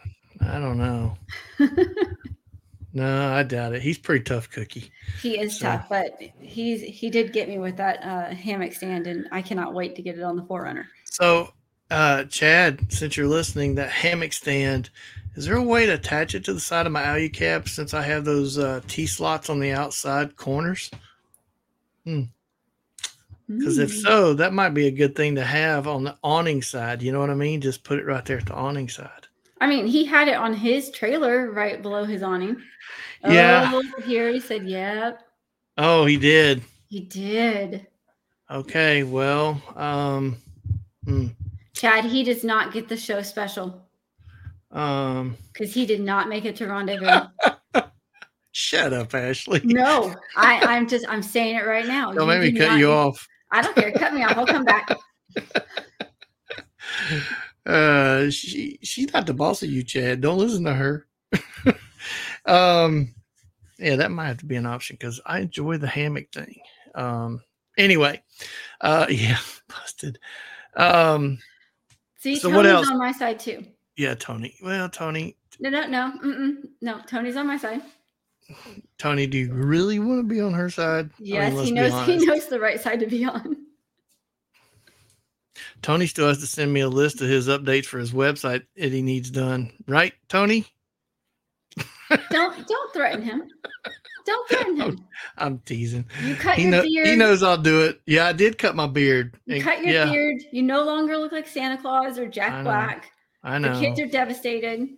I 0.42 0.58
don't 0.58 0.80
know. 0.80 1.16
no, 2.94 3.32
I 3.32 3.44
doubt 3.44 3.74
it. 3.74 3.84
He's 3.84 4.00
pretty 4.00 4.24
tough 4.24 4.50
cookie. 4.50 4.92
He 5.22 5.40
is 5.40 5.60
so. 5.60 5.68
tough, 5.68 5.86
but 5.90 6.20
he's 6.40 6.82
he 6.82 7.12
did 7.12 7.34
get 7.34 7.50
me 7.50 7.60
with 7.60 7.78
that 7.78 8.04
uh, 8.04 8.34
hammock 8.34 8.74
stand, 8.74 9.06
and 9.06 9.28
I 9.32 9.44
cannot 9.44 9.76
wait 9.76 9.96
to 9.98 10.02
get 10.02 10.18
it 10.18 10.24
on 10.24 10.38
the 10.38 10.42
4Runner. 10.42 10.86
So, 11.06 11.54
uh, 11.92 12.24
Chad, 12.24 12.92
since 12.92 13.16
you're 13.16 13.28
listening, 13.28 13.76
that 13.76 13.92
hammock 13.92 14.34
stand. 14.34 14.90
Is 15.36 15.46
there 15.46 15.56
a 15.56 15.62
way 15.62 15.86
to 15.86 15.94
attach 15.94 16.34
it 16.34 16.44
to 16.46 16.54
the 16.54 16.60
side 16.60 16.88
of 16.88 16.92
my 16.92 17.04
Alucab 17.04 17.70
since 17.70 17.94
I 17.94 18.02
have 18.02 18.26
those 18.26 18.58
uh, 18.58 18.82
T 18.88 19.06
slots 19.06 19.52
on 19.52 19.60
the 19.60 19.72
outside 19.72 20.36
corners? 20.36 20.90
Hmm. 22.06 22.24
Because 23.50 23.80
if 23.80 23.92
mm. 23.92 24.02
so, 24.04 24.34
that 24.36 24.54
might 24.54 24.76
be 24.76 24.86
a 24.86 24.92
good 24.92 25.16
thing 25.16 25.34
to 25.36 25.44
have 25.44 25.88
on 25.88 26.04
the 26.04 26.16
awning 26.24 26.62
side. 26.62 27.02
You 27.02 27.12
know 27.12 27.20
what 27.20 27.32
I 27.32 27.36
mean? 27.36 27.62
Just 27.62 27.84
put 27.84 27.98
it 27.98 28.06
right 28.06 28.24
there 28.24 28.38
at 28.38 28.46
the 28.46 28.54
awning 28.54 28.88
side. 28.88 29.28
I 29.60 29.68
mean, 29.68 29.88
he 29.88 30.06
had 30.06 30.28
it 30.28 30.36
on 30.36 30.54
his 30.54 30.92
trailer 30.92 31.52
right 31.52 31.82
below 31.82 32.06
his 32.06 32.22
awning. 32.22 32.62
Yeah. 33.28 33.72
Oh, 33.74 34.02
here 34.04 34.32
he 34.32 34.40
said, 34.40 34.68
"Yep." 34.68 35.22
Oh, 35.78 36.06
he 36.06 36.18
did. 36.18 36.62
He 36.88 37.02
did. 37.02 37.88
Okay, 38.52 39.04
well, 39.04 39.62
um, 39.76 40.38
hmm. 41.06 41.28
Chad, 41.74 42.06
he 42.06 42.24
does 42.24 42.44
not 42.44 42.72
get 42.72 42.88
the 42.88 42.98
show 42.98 43.22
special. 43.22 43.88
Um, 44.72 45.38
because 45.52 45.74
he 45.74 45.86
did 45.86 46.02
not 46.02 46.30
make 46.30 46.46
it 46.46 46.56
to 46.58 46.68
rendezvous. 46.68 47.28
Shut 48.52 48.94
up, 48.94 49.14
Ashley. 49.14 49.62
No, 49.64 50.16
I, 50.36 50.60
I'm 50.78 50.88
just 50.88 51.06
I'm 51.10 51.24
saying 51.24 51.56
it 51.56 51.66
right 51.66 51.88
now. 51.88 52.12
Don't 52.12 52.28
you 52.30 52.40
make 52.40 52.54
me 52.54 52.60
cut 52.60 52.78
you 52.78 52.92
off. 52.92 53.28
I 53.52 53.62
don't 53.62 53.76
care. 53.76 53.92
Cut 53.92 54.14
me 54.14 54.24
off. 54.24 54.38
I'll 54.38 54.46
come 54.46 54.66
back. 54.66 54.90
Uh, 57.66 58.32
she 58.32 58.80
she's 58.82 59.14
not 59.14 59.28
the 59.28 59.34
boss 59.34 59.62
of 59.62 59.70
you, 59.70 59.84
Chad. 59.84 60.22
Don't 60.22 60.40
listen 60.40 60.64
to 60.64 60.74
her. 60.74 61.06
um, 62.46 63.14
yeah, 63.78 63.96
that 63.96 64.10
might 64.12 64.28
have 64.28 64.38
to 64.38 64.46
be 64.46 64.56
an 64.56 64.66
option 64.66 64.96
because 65.00 65.22
I 65.26 65.40
enjoy 65.40 65.78
the 65.78 65.88
hammock 65.88 66.32
thing. 66.32 66.56
Um, 66.96 67.44
anyway, 67.78 68.24
uh, 68.82 69.06
yeah, 69.10 69.38
busted. 69.68 70.18
Um, 70.76 71.38
see, 72.18 72.38
so 72.38 72.50
Tony's 72.50 72.56
what 72.58 72.66
else? 72.66 72.90
on 72.90 72.98
my 72.98 73.12
side 73.12 73.40
too. 73.40 73.64
Yeah, 73.98 74.16
Tony. 74.16 74.56
Well, 74.64 74.90
Tony. 74.90 75.38
No, 75.60 75.70
no, 75.70 75.86
no, 75.86 76.14
Mm-mm. 76.24 76.56
no. 76.82 77.02
Tony's 77.06 77.36
on 77.36 77.46
my 77.46 77.58
side. 77.58 77.82
Tony, 78.98 79.28
do 79.28 79.38
you 79.38 79.54
really 79.54 80.00
want 80.00 80.20
to 80.20 80.24
be 80.24 80.42
on 80.42 80.54
her 80.54 80.70
side? 80.70 81.10
Yes, 81.20 81.54
I 81.54 81.56
mean, 81.56 81.66
he 81.66 81.72
knows. 81.72 82.06
He 82.06 82.26
knows 82.26 82.48
the 82.48 82.60
right 82.60 82.80
side 82.80 83.00
to 83.00 83.08
be 83.08 83.26
on. 83.26 83.66
Tony 85.82 86.08
still 86.08 86.28
has 86.28 86.40
to 86.40 86.48
send 86.48 86.74
me 86.74 86.82
a 86.82 86.90
list 86.90 87.22
of 87.22 87.30
his 87.30 87.48
updates 87.48 87.86
for 87.86 88.00
his 88.00 88.12
website 88.12 88.66
that 88.76 88.92
he 88.92 89.02
needs 89.02 89.30
done. 89.30 89.72
Right, 89.88 90.14
Tony? 90.28 90.66
don't 92.30 92.68
don't 92.68 92.94
threaten 92.94 93.22
him. 93.22 93.44
Don't 94.26 94.50
threaten 94.50 94.76
him. 94.76 95.08
I'm 95.38 95.60
teasing. 95.60 96.06
You 96.24 96.36
cut 96.36 96.56
he 96.58 96.64
your 96.64 96.72
know, 96.72 96.82
beard. 96.84 97.08
He 97.08 97.16
knows 97.16 97.42
I'll 97.42 97.58
do 97.58 97.82
it. 97.84 98.02
Yeah, 98.06 98.28
I 98.28 98.34
did 98.34 98.58
cut 98.58 98.76
my 98.76 98.88
beard. 98.88 99.40
You 99.46 99.62
cut 99.62 99.82
your 99.84 99.94
yeah. 99.94 100.12
beard. 100.12 100.44
You 100.52 100.64
no 100.64 100.84
longer 100.84 101.18
look 101.18 101.32
like 101.32 101.48
Santa 101.48 101.82
Claus 101.82 102.20
or 102.20 102.28
Jack 102.28 102.54
I 102.54 102.64
Black. 102.64 103.12
I 103.44 103.58
know. 103.58 103.74
The 103.74 103.80
kids 103.80 104.00
are 104.00 104.06
devastated. 104.06 104.90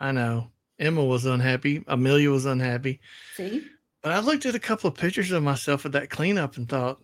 I 0.00 0.12
know. 0.12 0.50
Emma 0.78 1.04
was 1.04 1.24
unhappy. 1.24 1.84
Amelia 1.86 2.30
was 2.30 2.46
unhappy. 2.46 3.00
See? 3.34 3.66
But 4.02 4.12
I 4.12 4.20
looked 4.20 4.46
at 4.46 4.54
a 4.54 4.60
couple 4.60 4.88
of 4.88 4.94
pictures 4.94 5.32
of 5.32 5.42
myself 5.42 5.84
at 5.84 5.92
that 5.92 6.10
cleanup 6.10 6.56
and 6.56 6.68
thought, 6.68 7.00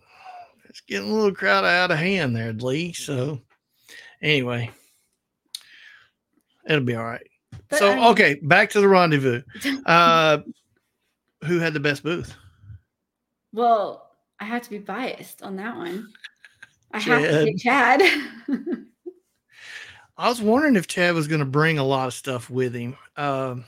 it's 0.69 0.81
getting 0.81 1.09
a 1.09 1.13
little 1.13 1.33
crowded 1.33 1.67
out 1.67 1.91
of 1.91 1.97
hand 1.97 2.35
there, 2.35 2.53
Lee. 2.53 2.93
So 2.93 3.41
anyway, 4.21 4.71
it'll 6.67 6.83
be 6.83 6.95
all 6.95 7.03
right. 7.03 7.27
But 7.69 7.79
so, 7.79 7.91
I 7.91 7.95
mean, 7.95 8.05
okay, 8.05 8.35
back 8.43 8.69
to 8.71 8.81
the 8.81 8.87
rendezvous. 8.87 9.41
Uh, 9.85 10.39
who 11.45 11.59
had 11.59 11.73
the 11.73 11.79
best 11.79 12.03
booth? 12.03 12.35
Well, 13.53 14.11
I 14.39 14.45
have 14.45 14.63
to 14.63 14.69
be 14.69 14.79
biased 14.79 15.41
on 15.41 15.55
that 15.57 15.77
one. 15.77 16.09
I 16.91 16.99
Chad. 16.99 17.21
have 17.21 17.31
to 17.31 17.43
say 17.45 17.55
Chad. 17.55 18.01
I 20.17 20.29
was 20.29 20.41
wondering 20.41 20.75
if 20.75 20.87
Chad 20.87 21.13
was 21.13 21.27
going 21.27 21.39
to 21.39 21.45
bring 21.45 21.77
a 21.77 21.83
lot 21.83 22.07
of 22.07 22.13
stuff 22.13 22.49
with 22.49 22.73
him. 22.73 22.95
Um, 23.17 23.65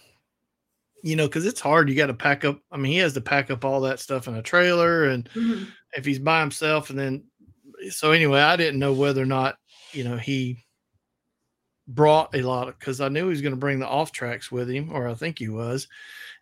you 1.03 1.15
know, 1.15 1.27
because 1.27 1.45
it's 1.45 1.59
hard. 1.59 1.89
You 1.89 1.95
got 1.95 2.07
to 2.07 2.13
pack 2.13 2.43
up. 2.43 2.59
I 2.71 2.77
mean, 2.77 2.91
he 2.91 2.97
has 2.99 3.13
to 3.13 3.21
pack 3.21 3.49
up 3.51 3.63
all 3.63 3.81
that 3.81 3.99
stuff 3.99 4.27
in 4.27 4.35
a 4.35 4.41
trailer, 4.41 5.05
and 5.05 5.29
mm-hmm. 5.29 5.65
if 5.93 6.05
he's 6.05 6.19
by 6.19 6.41
himself, 6.41 6.89
and 6.89 6.99
then 6.99 7.23
so 7.89 8.11
anyway, 8.11 8.41
I 8.41 8.55
didn't 8.55 8.79
know 8.79 8.93
whether 8.93 9.21
or 9.21 9.27
not 9.27 9.57
you 9.91 10.03
know 10.03 10.17
he 10.17 10.65
brought 11.87 12.35
a 12.35 12.41
lot 12.41 12.67
of 12.67 12.77
because 12.77 12.99
I 12.99 13.09
knew 13.09 13.23
he 13.23 13.29
was 13.29 13.41
going 13.41 13.53
to 13.53 13.59
bring 13.59 13.79
the 13.79 13.87
off 13.87 14.11
tracks 14.11 14.51
with 14.51 14.69
him, 14.69 14.91
or 14.91 15.07
I 15.07 15.13
think 15.13 15.39
he 15.39 15.49
was. 15.49 15.87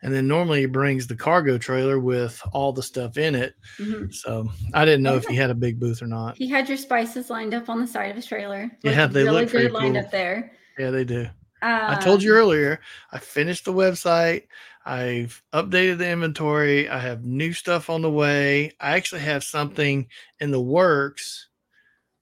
And 0.02 0.14
then 0.14 0.28
normally 0.28 0.60
he 0.60 0.66
brings 0.66 1.08
the 1.08 1.16
cargo 1.16 1.58
trailer 1.58 2.00
with 2.00 2.42
all 2.52 2.74
the 2.74 2.84
stuff 2.84 3.18
in 3.18 3.34
it. 3.34 3.56
Mm-hmm. 3.80 4.12
So 4.12 4.50
I 4.74 4.86
didn't 4.86 5.04
know 5.04 5.16
okay. 5.16 5.24
if 5.24 5.30
he 5.30 5.36
had 5.36 5.50
a 5.50 5.56
big 5.56 5.80
booth 5.80 6.02
or 6.02 6.08
not. 6.08 6.38
He 6.38 6.48
had 6.48 6.68
your 6.68 6.78
spices 6.78 7.30
lined 7.30 7.54
up 7.54 7.70
on 7.70 7.80
the 7.80 7.88
side 7.88 8.10
of 8.10 8.16
his 8.16 8.26
trailer. 8.26 8.70
Yeah, 8.84 9.08
they 9.08 9.24
really 9.24 9.42
look 9.42 9.52
good 9.52 9.72
cool. 9.72 9.80
lined 9.80 9.98
up 9.98 10.12
there. 10.12 10.52
Yeah, 10.78 10.92
they 10.92 11.06
do. 11.06 11.28
I 11.66 12.00
told 12.00 12.22
you 12.22 12.32
um, 12.34 12.38
earlier, 12.38 12.80
I 13.12 13.20
finished 13.20 13.66
the 13.66 13.74
website. 13.74 14.44
I've 14.86 15.42
updated 15.52 15.98
the 15.98 16.10
inventory. 16.10 16.88
I 16.88 17.00
have 17.00 17.26
new 17.26 17.54
stuff 17.54 17.90
on 17.90 18.04
the 18.04 18.12
way. 18.12 18.72
I 18.80 18.96
actually 18.96 19.22
have 19.22 19.44
something 19.44 20.08
in 20.40 20.52
the 20.52 20.62
works. 20.62 21.48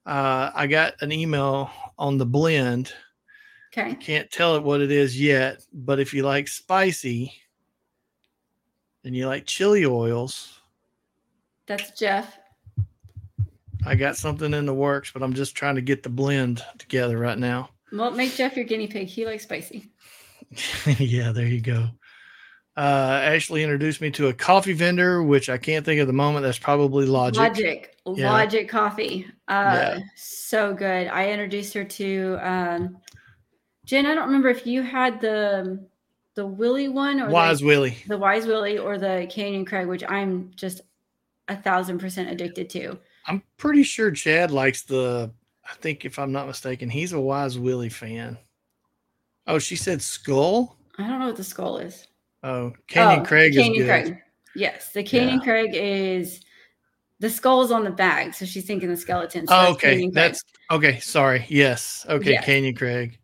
Uh, 0.06 0.50
I 0.54 0.66
got 0.66 0.94
an 1.02 1.12
email 1.12 1.70
on 1.98 2.16
the 2.16 2.26
blend. 2.26 2.92
Okay. 3.76 3.94
Can't 3.96 4.30
tell 4.30 4.56
it 4.56 4.62
what 4.62 4.80
it 4.80 4.90
is 4.90 5.20
yet, 5.20 5.64
but 5.72 6.00
if 6.00 6.14
you 6.14 6.22
like 6.22 6.48
spicy 6.48 7.34
and 9.04 9.14
you 9.14 9.26
like 9.26 9.46
chili 9.46 9.84
oils, 9.84 10.60
that's 11.66 11.98
Jeff. 11.98 12.38
I 13.86 13.94
got 13.94 14.16
something 14.16 14.54
in 14.54 14.64
the 14.64 14.74
works, 14.74 15.10
but 15.12 15.22
I'm 15.22 15.34
just 15.34 15.54
trying 15.54 15.74
to 15.74 15.82
get 15.82 16.02
the 16.02 16.08
blend 16.08 16.62
together 16.78 17.18
right 17.18 17.38
now. 17.38 17.70
Well, 17.94 18.10
make 18.10 18.34
Jeff 18.34 18.56
your 18.56 18.64
guinea 18.64 18.88
pig. 18.88 19.08
He 19.08 19.24
likes 19.24 19.44
spicy. 19.44 19.90
yeah, 20.98 21.32
there 21.32 21.46
you 21.46 21.60
go. 21.60 21.88
Uh, 22.76 23.20
Ashley 23.22 23.62
introduced 23.62 24.00
me 24.00 24.10
to 24.12 24.28
a 24.28 24.34
coffee 24.34 24.72
vendor, 24.72 25.22
which 25.22 25.48
I 25.48 25.58
can't 25.58 25.84
think 25.84 26.00
of 26.00 26.08
the 26.08 26.12
moment. 26.12 26.44
That's 26.44 26.58
probably 26.58 27.06
Logic. 27.06 27.38
Logic, 27.38 27.96
yeah. 28.06 28.32
Logic 28.32 28.68
coffee. 28.68 29.26
Uh, 29.46 29.52
yeah. 29.96 29.98
So 30.16 30.74
good. 30.74 31.06
I 31.06 31.30
introduced 31.30 31.72
her 31.74 31.84
to 31.84 32.38
um, 32.42 32.96
Jen. 33.84 34.06
I 34.06 34.14
don't 34.14 34.26
remember 34.26 34.48
if 34.48 34.66
you 34.66 34.82
had 34.82 35.20
the 35.20 35.86
the 36.34 36.44
Willie 36.44 36.88
one 36.88 37.20
or 37.20 37.30
Wise 37.30 37.60
the, 37.60 37.66
Willie, 37.66 37.96
the 38.08 38.18
Wise 38.18 38.46
Willie, 38.46 38.78
or 38.78 38.98
the 38.98 39.28
Canyon 39.30 39.64
Craig, 39.64 39.86
which 39.86 40.02
I'm 40.08 40.50
just 40.56 40.80
a 41.46 41.56
thousand 41.56 41.98
percent 41.98 42.28
addicted 42.28 42.68
to. 42.70 42.98
I'm 43.28 43.40
pretty 43.56 43.84
sure 43.84 44.10
Chad 44.10 44.50
likes 44.50 44.82
the 44.82 45.30
I 45.66 45.74
think 45.74 46.04
if 46.04 46.18
I'm 46.18 46.32
not 46.32 46.46
mistaken, 46.46 46.90
he's 46.90 47.12
a 47.12 47.20
Wise 47.20 47.58
Willie 47.58 47.88
fan. 47.88 48.38
Oh, 49.46 49.58
she 49.58 49.76
said 49.76 50.02
skull. 50.02 50.76
I 50.98 51.08
don't 51.08 51.20
know 51.20 51.26
what 51.26 51.36
the 51.36 51.44
skull 51.44 51.78
is. 51.78 52.06
Oh, 52.42 52.72
Canyon 52.88 53.20
oh, 53.20 53.24
Craig 53.24 53.54
Canyon 53.54 53.72
is 53.72 53.78
good. 53.78 53.86
Craig. 53.86 54.18
Yes, 54.54 54.92
the 54.92 55.02
Canyon 55.02 55.38
yeah. 55.38 55.44
Craig 55.44 55.70
is 55.74 56.40
the 57.20 57.30
skull's 57.30 57.72
on 57.72 57.84
the 57.84 57.90
bag, 57.90 58.34
so 58.34 58.44
she's 58.44 58.66
thinking 58.66 58.88
the 58.88 58.96
skeleton. 58.96 59.46
So 59.46 59.54
oh, 59.56 59.72
okay, 59.72 60.08
that's 60.10 60.42
okay. 60.70 61.00
Sorry. 61.00 61.46
Yes. 61.48 62.04
Okay, 62.08 62.32
yes. 62.32 62.44
Canyon 62.44 62.74
Craig. 62.74 63.18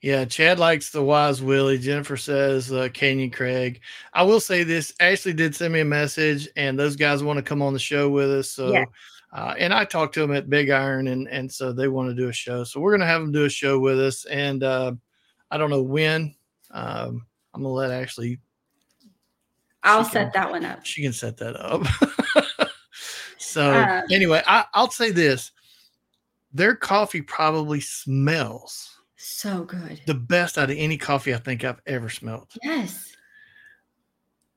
Yeah, 0.00 0.24
Chad 0.24 0.58
likes 0.58 0.90
the 0.90 1.02
Wise 1.02 1.40
Willie. 1.40 1.78
Jennifer 1.78 2.16
says 2.16 2.72
uh, 2.72 2.88
Canyon 2.92 3.30
Craig. 3.30 3.80
I 4.12 4.24
will 4.24 4.40
say 4.40 4.64
this: 4.64 4.92
Ashley 4.98 5.32
did 5.32 5.54
send 5.54 5.72
me 5.72 5.80
a 5.80 5.84
message, 5.84 6.48
and 6.56 6.78
those 6.78 6.96
guys 6.96 7.22
want 7.22 7.36
to 7.36 7.42
come 7.42 7.62
on 7.62 7.72
the 7.72 7.78
show 7.78 8.08
with 8.08 8.30
us. 8.30 8.50
So, 8.50 8.72
yeah. 8.72 8.84
Uh, 9.32 9.54
and 9.58 9.72
I 9.72 9.84
talked 9.84 10.14
to 10.14 10.20
them 10.20 10.32
at 10.32 10.50
Big 10.50 10.70
Iron, 10.70 11.08
and 11.08 11.26
and 11.28 11.50
so 11.50 11.72
they 11.72 11.88
want 11.88 12.10
to 12.10 12.14
do 12.14 12.28
a 12.28 12.32
show. 12.32 12.64
So 12.64 12.80
we're 12.80 12.92
gonna 12.92 13.06
have 13.06 13.20
them 13.20 13.32
do 13.32 13.44
a 13.46 13.50
show 13.50 13.78
with 13.78 13.98
us, 13.98 14.24
and 14.26 14.62
uh, 14.62 14.92
I 15.50 15.58
don't 15.58 15.70
know 15.70 15.82
when. 15.82 16.34
Um, 16.70 17.26
I'm 17.54 17.62
gonna 17.62 17.74
let 17.74 17.90
Ashley. 17.90 18.40
I'll 19.82 20.04
set 20.04 20.32
can, 20.32 20.42
that 20.42 20.50
one 20.50 20.64
up. 20.64 20.84
She 20.84 21.02
can 21.02 21.12
set 21.12 21.36
that 21.38 21.56
up. 21.56 21.82
so 23.38 23.72
uh, 23.72 24.02
anyway, 24.10 24.42
I, 24.46 24.64
I'll 24.74 24.90
say 24.90 25.10
this: 25.10 25.50
their 26.52 26.76
coffee 26.76 27.22
probably 27.22 27.80
smells 27.80 28.90
so 29.16 29.64
good. 29.64 30.00
The 30.06 30.14
best 30.14 30.58
out 30.58 30.70
of 30.70 30.76
any 30.76 30.98
coffee 30.98 31.34
I 31.34 31.38
think 31.38 31.64
I've 31.64 31.80
ever 31.86 32.10
smelled. 32.10 32.48
Yes. 32.62 33.12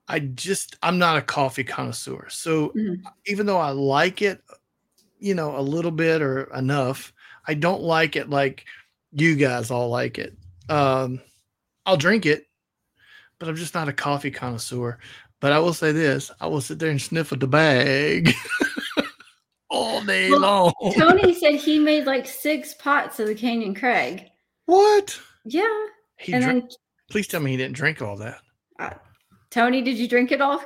I 0.08 0.20
just 0.20 0.76
I'm 0.84 0.98
not 0.98 1.18
a 1.18 1.22
coffee 1.22 1.64
connoisseur. 1.64 2.28
So 2.30 2.70
mm-hmm. 2.70 3.08
even 3.28 3.46
though 3.46 3.58
I 3.58 3.70
like 3.70 4.22
it, 4.22 4.42
you 5.20 5.36
know, 5.36 5.58
a 5.58 5.62
little 5.62 5.92
bit 5.92 6.22
or 6.22 6.44
enough, 6.56 7.14
I 7.48 7.54
don't 7.54 7.82
like 7.82 8.16
it 8.16 8.30
like 8.30 8.66
you 9.12 9.36
guys 9.36 9.72
all 9.72 9.90
like 9.90 10.18
it. 10.18 10.38
Um 10.70 11.22
I'll 11.86 11.98
drink 11.98 12.26
it, 12.26 12.48
but 13.40 13.48
I'm 13.48 13.56
just 13.56 13.76
not 13.76 13.90
a 13.90 13.94
coffee 13.94 14.32
connoisseur. 14.32 14.98
But 15.40 15.52
I 15.52 15.60
will 15.60 15.74
say 15.74 15.92
this, 15.92 16.32
I 16.40 16.48
will 16.48 16.62
sit 16.62 16.80
there 16.80 16.90
and 16.90 17.02
sniff 17.02 17.32
at 17.32 17.40
the 17.40 17.48
bag. 17.48 18.34
all 19.70 20.04
day 20.04 20.30
well, 20.30 20.40
long. 20.40 20.94
Tony 20.98 21.34
said 21.34 21.56
he 21.56 21.80
made 21.80 22.06
like 22.06 22.26
six 22.26 22.74
pots 22.74 23.20
of 23.20 23.28
the 23.28 23.36
Canyon 23.36 23.76
Craig. 23.76 24.30
What? 24.66 25.20
Yeah. 25.44 25.86
He 26.18 26.34
and 26.34 26.44
drank, 26.44 26.64
then, 26.64 26.70
please 27.12 27.28
tell 27.28 27.42
me 27.42 27.52
he 27.52 27.58
didn't 27.58 27.76
drink 27.76 28.02
all 28.02 28.16
that. 28.18 28.40
Uh, 28.80 28.92
Tony, 29.52 29.82
did 29.82 29.98
you 29.98 30.08
drink 30.08 30.32
it 30.32 30.42
all? 30.42 30.62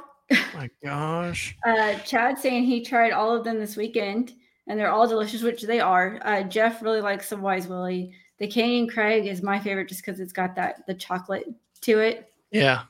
my 0.54 0.70
gosh. 0.84 1.56
Uh, 1.68 1.96
Chad 2.00 2.38
saying 2.38 2.64
he 2.64 2.84
tried 2.84 3.12
all 3.12 3.36
of 3.36 3.44
them 3.44 3.60
this 3.60 3.76
weekend 3.76 4.34
and 4.70 4.80
they're 4.80 4.92
all 4.92 5.08
delicious, 5.08 5.42
which 5.42 5.64
they 5.64 5.82
are. 5.82 6.20
Uh, 6.24 6.44
Jeff 6.44 6.82
really 6.82 7.02
likes 7.02 7.30
the 7.30 7.38
Wise 7.38 7.68
Willie. 7.68 8.14
The 8.38 8.48
Canyon 8.48 8.88
Craig 8.88 9.26
is 9.26 9.42
my 9.42 9.60
favorite 9.60 9.90
just 9.90 10.06
because 10.06 10.20
it's 10.22 10.32
got 10.32 10.56
that 10.56 10.86
the 10.88 10.94
chocolate 10.94 11.46
to 11.82 12.00
it. 12.00 12.32
Yeah. 12.52 12.84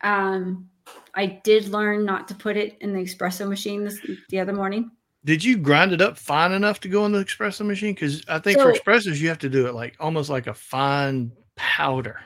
Um, 0.00 0.70
I 1.14 1.26
did 1.44 1.68
learn 1.68 2.04
not 2.04 2.28
to 2.28 2.34
put 2.34 2.56
it 2.56 2.78
in 2.80 2.92
the 2.92 3.00
espresso 3.00 3.48
machine 3.48 3.84
this, 3.84 4.00
the 4.30 4.38
other 4.38 4.52
morning. 4.52 4.90
Did 5.24 5.42
you 5.42 5.56
grind 5.56 5.92
it 5.92 6.00
up 6.00 6.16
fine 6.16 6.52
enough 6.52 6.80
to 6.80 6.88
go 6.88 7.04
in 7.04 7.12
the 7.12 7.24
espresso 7.24 7.66
machine? 7.66 7.94
Because 7.94 8.22
I 8.28 8.38
think 8.38 8.58
so, 8.58 8.64
for 8.64 8.78
espressos 8.78 9.18
you 9.18 9.28
have 9.28 9.38
to 9.40 9.48
do 9.48 9.66
it 9.66 9.74
like 9.74 9.96
almost 9.98 10.30
like 10.30 10.46
a 10.46 10.54
fine 10.54 11.32
powder. 11.56 12.20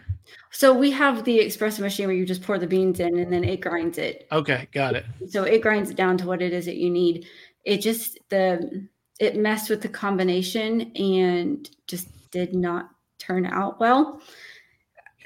So 0.51 0.75
we 0.75 0.91
have 0.91 1.25
the 1.25 1.39
espresso 1.39 1.81
machine 1.81 2.07
where 2.07 2.17
you 2.17 2.27
just 2.27 2.43
pour 2.43 2.59
the 2.59 2.67
beans 2.67 3.01
in 3.01 3.19
and 3.19 3.33
then 3.33 3.45
it 3.45 3.61
grinds 3.61 3.97
it. 3.99 4.27
Okay, 4.33 4.69
got 4.73 4.95
it. 4.95 5.07
So 5.29 5.45
it 5.45 5.63
grinds 5.63 5.91
it 5.91 5.97
down 5.97 6.19
to 6.19 6.27
what 6.27 6.43
it 6.43 6.53
is 6.53 6.67
that 6.67 6.77
you 6.77 6.91
need. 6.91 7.27
It 7.65 7.79
just 7.79 8.19
the 8.29 8.89
it 9.19 9.37
messed 9.37 9.71
with 9.71 9.83
the 9.83 9.89
combination 9.89 10.93
and 10.97 11.69
just 11.87 12.09
did 12.31 12.55
not 12.55 12.91
turn 13.19 13.47
out 13.47 13.81
well. 13.81 14.21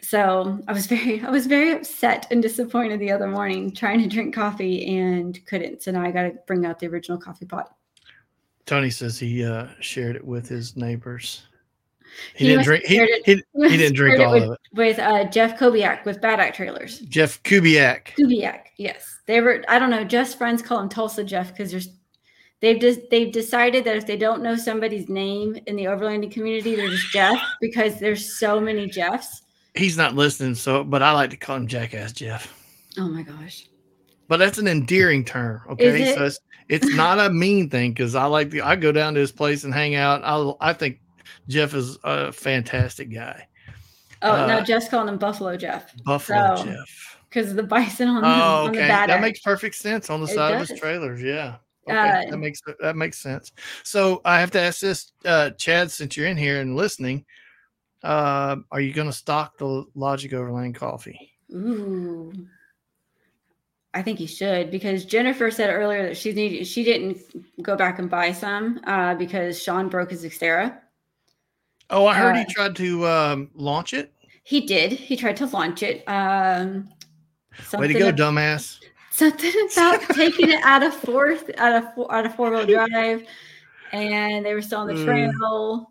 So 0.02 0.58
I 0.66 0.72
was 0.72 0.86
very 0.86 1.20
I 1.24 1.30
was 1.30 1.46
very 1.46 1.72
upset 1.72 2.26
and 2.30 2.42
disappointed 2.42 3.00
the 3.00 3.10
other 3.10 3.28
morning 3.28 3.72
trying 3.72 4.00
to 4.02 4.08
drink 4.08 4.34
coffee 4.34 4.98
and 4.98 5.38
couldn't. 5.46 5.82
So 5.82 5.92
now 5.92 6.02
I 6.02 6.10
got 6.10 6.22
to 6.22 6.34
bring 6.46 6.66
out 6.66 6.78
the 6.78 6.88
original 6.88 7.18
coffee 7.18 7.46
pot. 7.46 7.74
Tony 8.66 8.90
says 8.90 9.18
he 9.18 9.44
uh, 9.44 9.66
shared 9.80 10.16
it 10.16 10.24
with 10.24 10.48
his 10.48 10.76
neighbors. 10.76 11.42
He, 12.34 12.44
he 12.44 12.50
didn't 12.50 12.64
drink. 12.64 12.84
He, 12.84 12.98
it, 12.98 13.22
he, 13.24 13.34
he, 13.34 13.68
he 13.70 13.76
didn't 13.76 13.96
drink 13.96 14.20
all 14.20 14.32
with, 14.32 14.42
of 14.44 14.52
it. 14.52 14.60
With 14.74 14.98
uh, 14.98 15.24
Jeff 15.24 15.58
Kubiak 15.58 16.04
with 16.04 16.20
Bad 16.20 16.40
Act 16.40 16.56
Trailers. 16.56 17.00
Jeff 17.00 17.42
Kubiak. 17.42 18.08
Kubiak, 18.18 18.64
yes. 18.76 19.20
They 19.26 19.40
were. 19.40 19.64
I 19.68 19.78
don't 19.78 19.90
know. 19.90 20.04
Jeff's 20.04 20.34
friends 20.34 20.62
call 20.62 20.80
him 20.80 20.88
Tulsa 20.88 21.24
Jeff 21.24 21.48
because 21.48 21.70
there's. 21.70 21.88
They've 22.62 22.80
just 22.80 23.00
they've 23.10 23.30
decided 23.30 23.84
that 23.84 23.96
if 23.96 24.06
they 24.06 24.16
don't 24.16 24.42
know 24.42 24.56
somebody's 24.56 25.10
name 25.10 25.58
in 25.66 25.76
the 25.76 25.84
overlanding 25.84 26.32
community, 26.32 26.74
they're 26.74 26.88
just 26.88 27.12
Jeff 27.12 27.38
because 27.60 28.00
there's 28.00 28.38
so 28.38 28.58
many 28.60 28.88
Jeffs 28.88 29.42
he's 29.74 29.96
not 29.96 30.14
listening, 30.14 30.54
so 30.54 30.84
but 30.84 31.02
I 31.02 31.12
like 31.12 31.30
to 31.30 31.36
call 31.36 31.56
him 31.56 31.66
Jackass 31.66 32.12
Jeff. 32.12 32.52
Oh 32.98 33.08
my 33.08 33.22
gosh. 33.22 33.68
But 34.28 34.38
that's 34.38 34.58
an 34.58 34.68
endearing 34.68 35.24
term. 35.24 35.62
Okay. 35.70 36.02
It? 36.02 36.16
So 36.16 36.24
it's, 36.24 36.40
it's 36.68 36.94
not 36.94 37.18
a 37.18 37.30
mean 37.30 37.68
thing 37.68 37.92
because 37.92 38.14
I 38.14 38.24
like 38.24 38.50
the 38.50 38.62
I 38.62 38.76
go 38.76 38.92
down 38.92 39.14
to 39.14 39.20
his 39.20 39.32
place 39.32 39.64
and 39.64 39.74
hang 39.74 39.94
out. 39.94 40.22
I 40.24 40.70
I 40.70 40.72
think 40.72 41.00
Jeff 41.48 41.74
is 41.74 41.98
a 42.04 42.32
fantastic 42.32 43.12
guy. 43.12 43.46
Oh 44.22 44.32
uh, 44.32 44.46
no, 44.46 44.60
Jeff's 44.62 44.88
calling 44.88 45.08
him 45.08 45.18
Buffalo 45.18 45.56
Jeff. 45.56 45.94
Buffalo 46.04 46.56
so, 46.56 46.64
Jeff. 46.64 47.18
Because 47.28 47.54
the 47.54 47.62
bison 47.62 48.08
on, 48.08 48.20
the, 48.20 48.28
oh, 48.28 48.68
okay. 48.68 48.86
that 48.86 49.08
end. 49.08 49.22
makes 49.22 49.40
perfect 49.40 49.74
sense 49.74 50.10
on 50.10 50.20
the 50.20 50.26
it 50.26 50.34
side 50.34 50.52
does. 50.52 50.62
of 50.62 50.68
his 50.68 50.80
trailers. 50.80 51.22
Yeah. 51.22 51.56
Okay, 51.88 52.26
uh, 52.26 52.30
that 52.30 52.38
makes 52.38 52.62
that 52.80 52.96
makes 52.96 53.18
sense. 53.18 53.52
So 53.82 54.20
I 54.24 54.40
have 54.40 54.50
to 54.52 54.60
ask 54.60 54.80
this, 54.80 55.12
uh, 55.24 55.50
Chad, 55.50 55.90
since 55.90 56.16
you're 56.16 56.28
in 56.28 56.36
here 56.36 56.60
and 56.60 56.76
listening, 56.76 57.24
uh, 58.04 58.56
are 58.70 58.80
you 58.80 58.92
going 58.92 59.08
to 59.08 59.12
stock 59.12 59.58
the 59.58 59.84
Logic 59.94 60.32
Overland 60.32 60.76
coffee? 60.76 61.32
Ooh. 61.52 62.32
I 63.94 64.00
think 64.00 64.20
you 64.20 64.26
should 64.26 64.70
because 64.70 65.04
Jennifer 65.04 65.50
said 65.50 65.68
earlier 65.68 66.06
that 66.06 66.16
she 66.16 66.32
needed 66.32 66.66
she 66.66 66.82
didn't 66.82 67.18
go 67.62 67.76
back 67.76 67.98
and 67.98 68.08
buy 68.08 68.32
some 68.32 68.80
uh, 68.84 69.14
because 69.16 69.62
Sean 69.62 69.88
broke 69.88 70.10
his 70.10 70.24
Xterra. 70.24 70.78
Oh, 71.90 72.06
I 72.06 72.14
heard 72.14 72.36
uh, 72.36 72.38
he 72.38 72.44
tried 72.46 72.74
to 72.76 73.06
um, 73.06 73.50
launch 73.54 73.92
it. 73.92 74.14
He 74.44 74.62
did. 74.62 74.92
He 74.92 75.16
tried 75.16 75.36
to 75.36 75.46
launch 75.46 75.82
it. 75.82 76.08
Um, 76.08 76.88
Way 77.74 77.88
to 77.88 77.98
go, 77.98 78.12
dumbass! 78.12 78.81
Something 79.12 79.68
about 79.72 80.00
taking 80.14 80.50
it 80.50 80.60
out 80.64 80.82
of 80.82 80.94
fourth, 80.94 81.50
out 81.58 81.84
of 81.84 82.10
out 82.10 82.26
of 82.26 82.34
four 82.34 82.50
wheel 82.50 82.66
drive, 82.66 83.24
and 83.92 84.44
they 84.44 84.54
were 84.54 84.62
still 84.62 84.80
on 84.80 84.88
the 84.88 85.04
trail. 85.04 85.90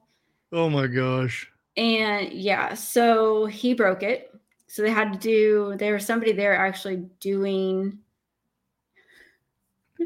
Oh 0.52 0.70
my 0.70 0.88
gosh! 0.88 1.50
And 1.78 2.34
yeah, 2.34 2.74
so 2.74 3.46
he 3.46 3.74
broke 3.74 4.04
it. 4.04 4.32
So 4.72 4.82
they 4.82 4.90
had 4.90 5.12
to 5.12 5.20
do, 5.20 5.76
there 5.78 5.94
was 5.94 6.06
somebody 6.06 6.32
there 6.32 6.56
actually 6.56 7.10
doing, 7.20 8.00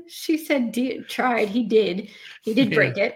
she 0.07 0.37
said, 0.37 0.71
did, 0.71 1.07
tried. 1.07 1.49
He 1.49 1.61
did. 1.61 2.09
He 2.41 2.55
did 2.55 2.71
yeah. 2.71 2.75
break 2.75 2.97
it. 2.97 3.15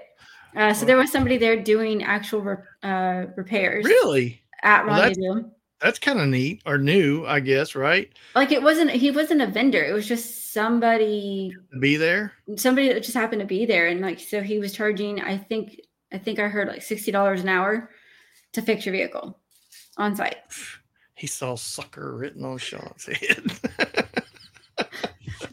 Uh, 0.55 0.75
so 0.75 0.85
there 0.85 0.95
was 0.95 1.12
somebody 1.12 1.38
there 1.38 1.59
doing 1.59 2.03
actual 2.03 2.41
re- 2.41 2.57
uh, 2.83 3.25
repairs. 3.35 3.83
Really? 3.83 4.41
At 4.62 4.85
Rendezvous. 4.85 5.23
Well, 5.23 5.33
that's, 5.35 5.53
that's 5.81 5.99
kind 5.99 6.19
of 6.19 6.27
neat 6.27 6.61
or 6.65 6.77
new, 6.77 7.25
I 7.25 7.39
guess, 7.39 7.75
right? 7.75 8.11
Like 8.35 8.51
it 8.51 8.61
wasn't, 8.61 8.91
he 8.91 9.11
wasn't 9.11 9.41
a 9.41 9.47
vendor. 9.47 9.83
It 9.83 9.93
was 9.93 10.07
just 10.07 10.53
somebody 10.53 11.55
be 11.79 11.97
there. 11.97 12.33
Somebody 12.55 12.93
that 12.93 13.03
just 13.03 13.15
happened 13.15 13.41
to 13.41 13.47
be 13.47 13.65
there. 13.65 13.87
And 13.87 14.01
like, 14.01 14.19
so 14.19 14.41
he 14.41 14.59
was 14.59 14.73
charging, 14.73 15.21
I 15.21 15.37
think, 15.37 15.81
I 16.11 16.17
think 16.17 16.39
I 16.39 16.47
heard 16.47 16.67
like 16.67 16.81
$60 16.81 17.39
an 17.39 17.49
hour 17.49 17.89
to 18.53 18.61
fix 18.61 18.85
your 18.85 18.93
vehicle 18.93 19.39
on 19.97 20.15
site. 20.15 20.37
He 21.15 21.27
saw 21.27 21.55
sucker 21.55 22.15
written 22.15 22.45
on 22.45 22.57
Sean's 22.57 23.05
head. 23.05 23.43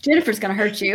Jennifer's 0.03 0.39
gonna 0.39 0.55
hurt 0.55 0.81
you, 0.81 0.95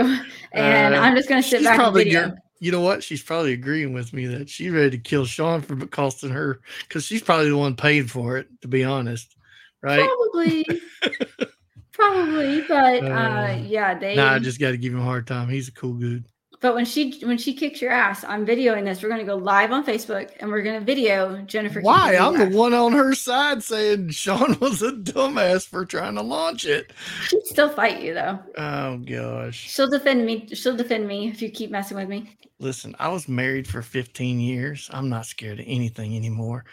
and 0.53 0.95
uh, 0.95 0.99
I'm 0.99 1.17
just 1.17 1.27
gonna 1.27 1.43
sit 1.43 1.63
back 1.63 1.77
and 1.77 1.93
video. 1.93 2.33
You 2.61 2.71
know 2.71 2.81
what? 2.81 3.03
She's 3.03 3.23
probably 3.23 3.53
agreeing 3.53 3.91
with 3.91 4.13
me 4.13 4.27
that 4.27 4.47
she's 4.47 4.71
ready 4.71 4.91
to 4.91 4.97
kill 4.99 5.25
Sean 5.25 5.61
for 5.61 5.75
costing 5.87 6.29
her 6.29 6.61
because 6.87 7.03
she's 7.03 7.23
probably 7.23 7.49
the 7.49 7.57
one 7.57 7.75
paying 7.75 8.05
for 8.05 8.37
it. 8.37 8.47
To 8.61 8.67
be 8.67 8.83
honest, 8.83 9.35
right? 9.81 10.07
Probably. 10.07 10.65
probably, 11.91 12.61
but 12.61 13.03
uh, 13.03 13.07
uh, 13.07 13.59
yeah, 13.65 13.97
they. 13.97 14.15
Nah, 14.15 14.33
I 14.33 14.39
just 14.39 14.59
got 14.59 14.71
to 14.71 14.77
give 14.77 14.93
him 14.93 14.99
a 14.99 15.03
hard 15.03 15.25
time. 15.25 15.49
He's 15.49 15.69
a 15.69 15.73
cool 15.73 15.95
dude. 15.95 16.25
But 16.61 16.75
when 16.75 16.85
she 16.85 17.19
when 17.23 17.39
she 17.39 17.55
kicks 17.55 17.81
your 17.81 17.91
ass, 17.91 18.23
I'm 18.23 18.45
videoing 18.45 18.85
this. 18.85 19.01
We're 19.01 19.09
gonna 19.09 19.23
go 19.23 19.35
live 19.35 19.71
on 19.71 19.83
Facebook 19.83 20.29
and 20.39 20.51
we're 20.51 20.61
gonna 20.61 20.79
video 20.79 21.41
Jennifer. 21.41 21.81
Why? 21.81 22.15
I'm 22.15 22.37
the 22.37 22.55
one 22.55 22.75
on 22.75 22.91
her 22.91 23.15
side 23.15 23.63
saying 23.63 24.09
Sean 24.11 24.55
was 24.59 24.83
a 24.83 24.91
dumbass 24.91 25.67
for 25.67 25.85
trying 25.85 26.13
to 26.15 26.21
launch 26.21 26.65
it. 26.65 26.93
She'd 27.23 27.45
still 27.47 27.69
fight 27.69 28.03
you 28.03 28.13
though. 28.13 28.39
Oh 28.59 28.97
gosh. 28.99 29.71
She'll 29.71 29.89
defend 29.89 30.23
me. 30.23 30.47
She'll 30.53 30.77
defend 30.77 31.07
me 31.07 31.29
if 31.29 31.41
you 31.41 31.49
keep 31.49 31.71
messing 31.71 31.97
with 31.97 32.07
me. 32.07 32.37
Listen, 32.59 32.95
I 32.99 33.07
was 33.07 33.27
married 33.27 33.67
for 33.67 33.81
15 33.81 34.39
years. 34.39 34.87
I'm 34.93 35.09
not 35.09 35.25
scared 35.25 35.59
of 35.59 35.65
anything 35.67 36.15
anymore. 36.15 36.65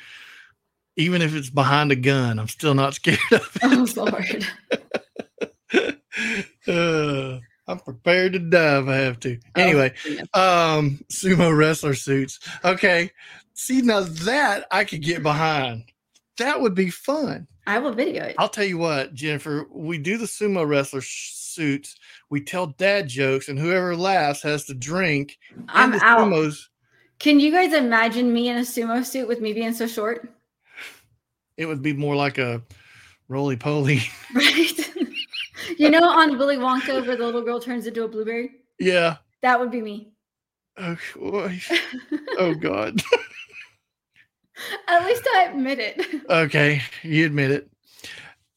Even 0.96 1.22
if 1.22 1.35
it's 1.35 1.48
behind 1.48 1.92
a 1.92 1.96
gun, 1.96 2.38
I'm 2.38 2.48
still 2.48 2.74
not 2.74 2.92
scared 2.96 3.18
of 3.33 3.57
it. 3.62 3.62
Oh 3.64 3.87
Lord. 3.96 4.46
uh, 6.68 7.40
I'm 7.69 7.79
prepared 7.79 8.33
to 8.33 8.39
die 8.39 8.81
if 8.81 8.89
I 8.89 8.97
have 8.97 9.21
to. 9.21 9.39
Oh, 9.57 9.61
anyway, 9.61 9.93
oh, 10.35 10.79
um, 10.79 11.05
sumo 11.13 11.57
wrestler 11.57 11.95
suits. 11.95 12.41
Okay. 12.65 13.11
See, 13.55 13.83
now 13.83 14.01
that 14.01 14.67
I 14.71 14.85
could 14.85 15.03
get 15.03 15.23
behind. 15.23 15.85
That 16.39 16.61
would 16.61 16.75
be 16.75 16.91
fun. 16.91 17.47
I 17.67 17.79
will 17.81 17.93
video 17.93 18.25
it. 18.25 18.37
I'll 18.39 18.49
tell 18.49 18.65
you 18.65 18.79
what, 18.79 19.13
Jennifer, 19.13 19.67
we 19.71 19.99
do 19.99 20.17
the 20.17 20.25
sumo 20.25 20.67
wrestler 20.67 21.03
suits. 21.03 21.97
We 22.31 22.41
tell 22.41 22.69
dad 22.69 23.09
jokes, 23.09 23.49
and 23.49 23.59
whoever 23.59 23.95
laughs 23.95 24.43
has 24.43 24.65
to 24.67 24.75
drink. 24.75 25.37
I'm 25.69 25.95
out. 25.95 26.21
Sumos. 26.21 26.69
Can 27.19 27.41
you 27.41 27.51
guys 27.51 27.75
imagine 27.75 28.33
me 28.33 28.49
in 28.49 28.57
a 28.57 28.61
sumo 28.61 29.05
suit 29.05 29.29
with 29.29 29.41
me 29.41 29.53
being 29.53 29.75
so 29.75 29.87
short? 29.87 30.33
It 31.57 31.67
would 31.67 31.83
be 31.83 31.93
more 31.93 32.15
like 32.15 32.39
a 32.39 32.63
roly 33.29 33.57
poly. 33.57 34.03
Right. 34.35 34.91
you 35.79 35.91
know, 35.91 36.09
on 36.09 36.39
Willy 36.39 36.57
Wonka, 36.57 37.07
where 37.07 37.17
the 37.17 37.25
little 37.25 37.43
girl 37.43 37.61
turns 37.61 37.87
into 37.87 38.05
a 38.05 38.09
blueberry? 38.09 38.51
Yeah. 38.79 39.17
That 39.43 39.59
would 39.61 39.71
be 39.71 39.81
me. 39.81 40.13
Oh, 40.77 40.97
oh 42.39 42.55
God. 42.55 43.03
At 44.89 45.05
least 45.05 45.29
I 45.35 45.45
admit 45.51 45.79
it. 45.79 46.23
Okay, 46.31 46.83
you 47.03 47.27
admit 47.27 47.51
it. 47.51 47.71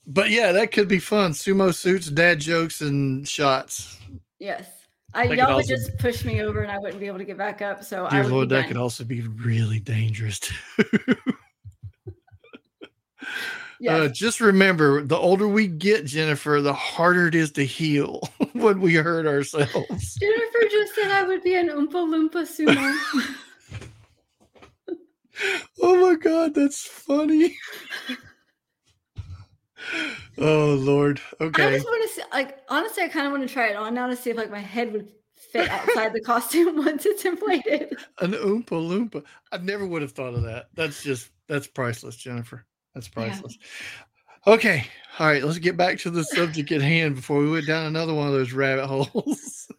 But 0.07 0.29
yeah, 0.29 0.51
that 0.51 0.71
could 0.71 0.87
be 0.87 0.99
fun. 0.99 1.31
Sumo 1.31 1.73
suits, 1.73 2.07
dad 2.07 2.39
jokes, 2.39 2.81
and 2.81 3.27
shots. 3.27 3.97
Yes. 4.39 4.67
I, 5.13 5.23
y'all 5.23 5.29
would 5.31 5.39
also, 5.39 5.75
just 5.75 5.97
push 5.99 6.23
me 6.23 6.41
over 6.41 6.61
and 6.61 6.71
I 6.71 6.77
wouldn't 6.77 6.99
be 6.99 7.07
able 7.07 7.17
to 7.17 7.25
get 7.25 7.37
back 7.37 7.61
up. 7.61 7.83
So 7.83 8.07
dear 8.09 8.19
I 8.19 8.23
would 8.23 8.31
Lord, 8.31 8.49
that 8.49 8.67
could 8.67 8.77
also 8.77 9.03
be 9.03 9.21
really 9.21 9.79
dangerous 9.79 10.39
too. 10.39 10.55
Yes. 13.81 13.99
uh, 13.99 14.07
just 14.09 14.39
remember, 14.39 15.03
the 15.03 15.17
older 15.17 15.47
we 15.47 15.67
get, 15.67 16.05
Jennifer, 16.05 16.61
the 16.61 16.73
harder 16.73 17.27
it 17.27 17.35
is 17.35 17.51
to 17.53 17.65
heal 17.65 18.21
when 18.53 18.79
we 18.79 18.93
hurt 18.95 19.25
ourselves. 19.25 20.15
Jennifer 20.19 20.59
just 20.69 20.95
said 20.95 21.11
I 21.11 21.23
would 21.23 21.43
be 21.43 21.55
an 21.55 21.69
Oompa 21.69 21.91
Loompa 21.91 22.45
sumo. 22.45 23.37
oh 25.81 26.09
my 26.09 26.15
god, 26.15 26.53
that's 26.53 26.85
funny. 26.85 27.57
oh 30.37 30.75
Lord. 30.75 31.19
Okay. 31.39 31.65
I 31.65 31.71
just 31.71 31.85
want 31.85 32.09
to 32.09 32.15
see 32.15 32.23
like 32.31 32.59
honestly 32.69 33.03
I 33.03 33.07
kind 33.07 33.25
of 33.25 33.31
want 33.31 33.47
to 33.47 33.53
try 33.53 33.69
it 33.69 33.75
on 33.75 33.93
now 33.93 34.07
to 34.07 34.15
see 34.15 34.29
if 34.29 34.37
like 34.37 34.51
my 34.51 34.59
head 34.59 34.93
would 34.93 35.09
fit 35.51 35.69
outside 35.69 36.13
the 36.13 36.21
costume 36.21 36.77
once 36.77 37.05
it's 37.05 37.25
inflated. 37.25 37.97
An 38.19 38.33
Oompa 38.33 38.69
Loompa. 38.69 39.23
I 39.51 39.57
never 39.57 39.85
would 39.85 40.01
have 40.01 40.11
thought 40.11 40.33
of 40.33 40.43
that. 40.43 40.67
That's 40.75 41.03
just 41.03 41.29
that's 41.47 41.67
priceless, 41.67 42.15
Jennifer. 42.15 42.65
That's 42.93 43.07
priceless. 43.07 43.57
Yeah. 43.59 44.53
Okay. 44.53 44.87
All 45.19 45.27
right, 45.27 45.43
let's 45.43 45.59
get 45.59 45.77
back 45.77 45.99
to 45.99 46.09
the 46.09 46.23
subject 46.23 46.71
at 46.71 46.81
hand 46.81 47.15
before 47.15 47.39
we 47.39 47.51
went 47.51 47.67
down 47.67 47.85
another 47.85 48.13
one 48.13 48.27
of 48.27 48.33
those 48.33 48.53
rabbit 48.53 48.87
holes. 48.87 49.69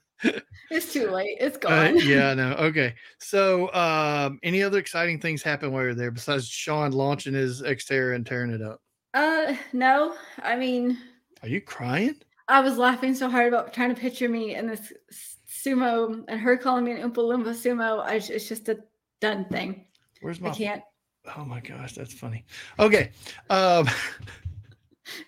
it's 0.71 0.93
too 0.93 1.11
late. 1.11 1.39
It's 1.41 1.57
gone. 1.57 1.97
Uh, 1.97 2.01
yeah, 2.05 2.31
I 2.31 2.35
know. 2.35 2.53
Okay. 2.53 2.95
So, 3.19 3.73
um, 3.75 4.39
any 4.43 4.63
other 4.63 4.79
exciting 4.79 5.19
things 5.21 5.43
happen 5.43 5.73
while 5.73 5.83
you're 5.83 5.95
there 5.95 6.11
besides 6.11 6.47
Sean 6.47 6.93
launching 6.93 7.35
his 7.35 7.63
Xterra 7.63 8.15
and 8.15 8.27
tearing 8.27 8.53
it 8.53 8.63
up? 8.63 8.81
Uh, 9.15 9.55
no. 9.73 10.15
I 10.43 10.57
mean, 10.57 10.99
are 11.43 11.49
you 11.49 11.61
crying? 11.61 12.17
I 12.49 12.61
was 12.61 12.77
laughing 12.77 13.15
so 13.15 13.29
hard 13.29 13.49
about 13.49 13.73
trying 13.73 13.95
to 13.95 14.01
picture 14.01 14.29
me 14.29 14.55
in 14.55 14.67
this 14.67 14.93
sumo 15.49 16.25
and 16.29 16.41
her 16.41 16.57
calling 16.57 16.85
me 16.85 16.93
an 16.93 17.11
Oompa 17.11 17.17
Loompa 17.17 17.55
sumo. 17.55 18.01
I, 18.01 18.15
it's 18.15 18.49
just 18.49 18.69
a 18.69 18.79
done 19.21 19.47
thing. 19.47 19.87
Where's 20.21 20.41
my? 20.41 20.51
I 20.51 20.55
can't. 20.55 20.83
Oh 21.37 21.45
my 21.45 21.61
gosh, 21.61 21.95
that's 21.95 22.13
funny. 22.13 22.45
Okay. 22.79 23.11
Um, 23.49 23.89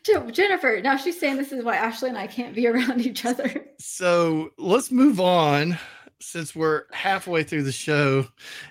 Jennifer, 0.32 0.80
now 0.82 0.96
she's 0.96 1.18
saying 1.18 1.36
this 1.36 1.52
is 1.52 1.64
why 1.64 1.76
Ashley 1.76 2.08
and 2.08 2.18
I 2.18 2.26
can't 2.26 2.54
be 2.54 2.66
around 2.66 3.00
each 3.00 3.24
other. 3.24 3.66
So 3.78 4.50
let's 4.58 4.90
move 4.90 5.20
on 5.20 5.78
since 6.20 6.56
we're 6.56 6.84
halfway 6.92 7.42
through 7.42 7.64
the 7.64 7.72
show 7.72 8.26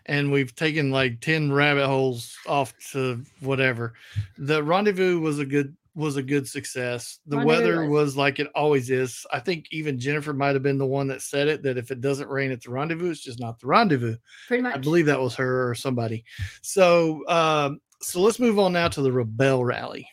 and 0.06 0.32
we've 0.32 0.56
taken 0.56 0.92
like 0.92 1.22
10 1.22 1.52
rabbit 1.52 1.86
holes 1.86 2.36
off 2.48 2.74
to 2.92 3.24
whatever. 3.42 3.94
The 4.38 4.64
rendezvous 4.64 5.20
was 5.20 5.40
a 5.40 5.46
good 5.46 5.76
was 5.96 6.16
a 6.16 6.24
good 6.24 6.48
success. 6.48 7.20
The 7.26 7.38
rendezvous 7.38 7.64
weather 7.64 7.82
was. 7.88 8.06
was 8.06 8.18
like 8.18 8.40
it 8.40 8.48
always 8.56 8.90
is. 8.90 9.26
I 9.32 9.40
think 9.40 9.68
even 9.72 10.00
Jennifer 10.00 10.34
might 10.34 10.56
have 10.56 10.64
been 10.64 10.78
the 10.78 10.86
one 10.86 11.08
that 11.08 11.22
said 11.22 11.48
it 11.48 11.64
that 11.64 11.78
if 11.78 11.92
it 11.92 12.02
doesn't 12.02 12.30
rain 12.30 12.52
at 12.52 12.62
the 12.62 12.72
rendezvous, 12.72 13.12
it's 13.12 13.22
just 13.22 13.40
not 13.40 13.60
the 13.60 13.68
rendezvous. 13.68 14.18
Pretty 14.48 14.64
much. 14.64 14.76
I 14.76 14.78
believe 14.80 15.06
that 15.06 15.20
was 15.20 15.36
her 15.36 15.70
or 15.70 15.76
somebody. 15.76 16.26
So 16.62 17.28
um 17.28 17.80
so 18.02 18.22
let's 18.22 18.40
move 18.40 18.60
on 18.60 18.74
now 18.74 18.88
to 18.90 19.02
the 19.02 19.12
Rebelle 19.12 19.66
Rally. 19.66 20.08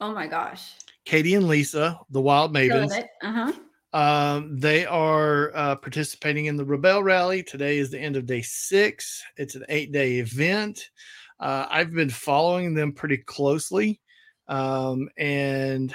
Oh 0.00 0.12
my 0.12 0.26
gosh. 0.26 0.72
Katie 1.04 1.34
and 1.34 1.48
Lisa, 1.48 1.98
the 2.10 2.20
Wild 2.20 2.54
Mavens. 2.54 2.92
Uh-huh. 3.22 3.52
Um, 3.92 4.58
they 4.58 4.86
are 4.86 5.52
uh, 5.54 5.76
participating 5.76 6.46
in 6.46 6.56
the 6.56 6.64
Rebelle 6.64 7.04
Rally. 7.04 7.42
Today 7.42 7.78
is 7.78 7.90
the 7.90 8.00
end 8.00 8.16
of 8.16 8.26
day 8.26 8.42
six. 8.42 9.22
It's 9.36 9.54
an 9.54 9.64
eight 9.68 9.92
day 9.92 10.18
event. 10.18 10.90
Uh, 11.38 11.66
I've 11.70 11.92
been 11.92 12.10
following 12.10 12.74
them 12.74 12.92
pretty 12.92 13.18
closely. 13.18 14.00
Um, 14.48 15.08
and 15.16 15.94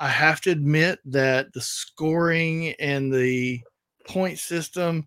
I 0.00 0.08
have 0.08 0.40
to 0.42 0.50
admit 0.50 1.00
that 1.06 1.52
the 1.52 1.60
scoring 1.60 2.74
and 2.78 3.12
the 3.12 3.60
point 4.06 4.38
system 4.38 5.06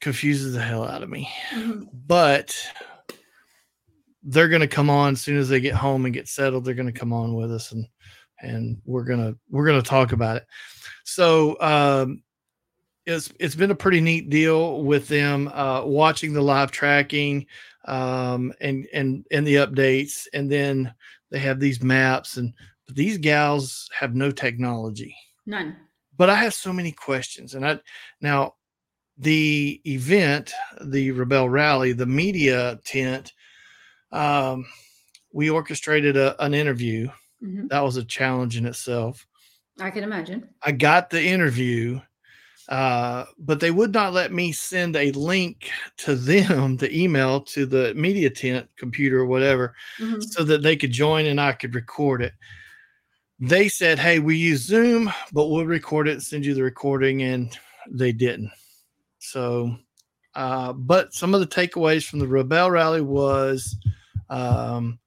confuses 0.00 0.54
the 0.54 0.62
hell 0.62 0.84
out 0.84 1.02
of 1.02 1.10
me. 1.10 1.28
Mm-hmm. 1.54 1.84
But 2.06 2.56
they're 4.22 4.48
going 4.48 4.60
to 4.60 4.68
come 4.68 4.90
on 4.90 5.12
as 5.12 5.20
soon 5.20 5.38
as 5.38 5.48
they 5.48 5.60
get 5.60 5.74
home 5.74 6.04
and 6.04 6.14
get 6.14 6.28
settled. 6.28 6.64
They're 6.64 6.74
going 6.74 6.92
to 6.92 6.98
come 6.98 7.12
on 7.12 7.34
with 7.34 7.52
us 7.52 7.72
and 7.72 7.86
and 8.42 8.80
we're 8.84 9.04
gonna 9.04 9.34
we're 9.50 9.66
gonna 9.66 9.82
talk 9.82 10.12
about 10.12 10.36
it. 10.36 10.46
So 11.04 11.56
um, 11.60 12.22
it's 13.06 13.32
it's 13.38 13.54
been 13.54 13.70
a 13.70 13.76
pretty 13.76 14.00
neat 14.00 14.30
deal 14.30 14.82
with 14.82 15.08
them 15.08 15.48
uh, 15.48 15.84
watching 15.84 16.32
the 16.32 16.42
live 16.42 16.70
tracking 16.70 17.46
um, 17.86 18.52
and 18.60 18.86
and 18.92 19.26
and 19.30 19.46
the 19.46 19.56
updates, 19.56 20.26
and 20.32 20.50
then 20.50 20.92
they 21.30 21.38
have 21.38 21.60
these 21.60 21.82
maps 21.82 22.36
and 22.36 22.52
but 22.86 22.96
these 22.96 23.18
gals 23.18 23.88
have 23.98 24.14
no 24.14 24.30
technology, 24.30 25.16
none. 25.46 25.76
But 26.16 26.30
I 26.30 26.36
have 26.36 26.54
so 26.54 26.72
many 26.72 26.92
questions, 26.92 27.54
and 27.54 27.66
I 27.66 27.80
now 28.20 28.54
the 29.18 29.80
event, 29.86 30.52
the 30.80 31.12
Rebelle 31.12 31.50
Rally, 31.50 31.92
the 31.92 32.06
media 32.06 32.78
tent 32.84 33.32
um, 34.12 34.66
we 35.32 35.50
orchestrated 35.50 36.16
a, 36.16 36.40
an 36.44 36.54
interview. 36.54 37.08
Mm-hmm. 37.42 37.68
That 37.68 37.82
was 37.82 37.96
a 37.96 38.04
challenge 38.04 38.56
in 38.56 38.66
itself. 38.66 39.26
I 39.80 39.90
can 39.90 40.04
imagine. 40.04 40.48
I 40.62 40.72
got 40.72 41.10
the 41.10 41.22
interview, 41.22 42.00
uh, 42.68 43.24
but 43.38 43.60
they 43.60 43.70
would 43.70 43.92
not 43.92 44.12
let 44.12 44.32
me 44.32 44.52
send 44.52 44.96
a 44.96 45.10
link 45.12 45.70
to 45.98 46.14
them, 46.14 46.76
the 46.76 46.96
email 46.96 47.40
to 47.40 47.66
the 47.66 47.92
media 47.94 48.30
tent 48.30 48.68
computer 48.76 49.20
or 49.20 49.26
whatever, 49.26 49.74
mm-hmm. 49.98 50.20
so 50.20 50.44
that 50.44 50.62
they 50.62 50.76
could 50.76 50.92
join 50.92 51.26
and 51.26 51.40
I 51.40 51.52
could 51.52 51.74
record 51.74 52.22
it. 52.22 52.32
They 53.40 53.68
said, 53.68 53.98
Hey, 53.98 54.20
we 54.20 54.36
use 54.36 54.62
Zoom, 54.62 55.12
but 55.32 55.48
we'll 55.48 55.66
record 55.66 56.08
it 56.08 56.12
and 56.12 56.22
send 56.22 56.46
you 56.46 56.54
the 56.54 56.62
recording. 56.62 57.22
And 57.22 57.56
they 57.90 58.12
didn't. 58.12 58.52
So, 59.18 59.76
uh, 60.34 60.72
but 60.72 61.12
some 61.12 61.34
of 61.34 61.40
the 61.40 61.46
takeaways 61.46 62.08
from 62.08 62.20
the 62.20 62.26
Rebelle 62.26 62.70
Rally 62.70 63.00
was 63.00 63.76
um, 64.30 64.98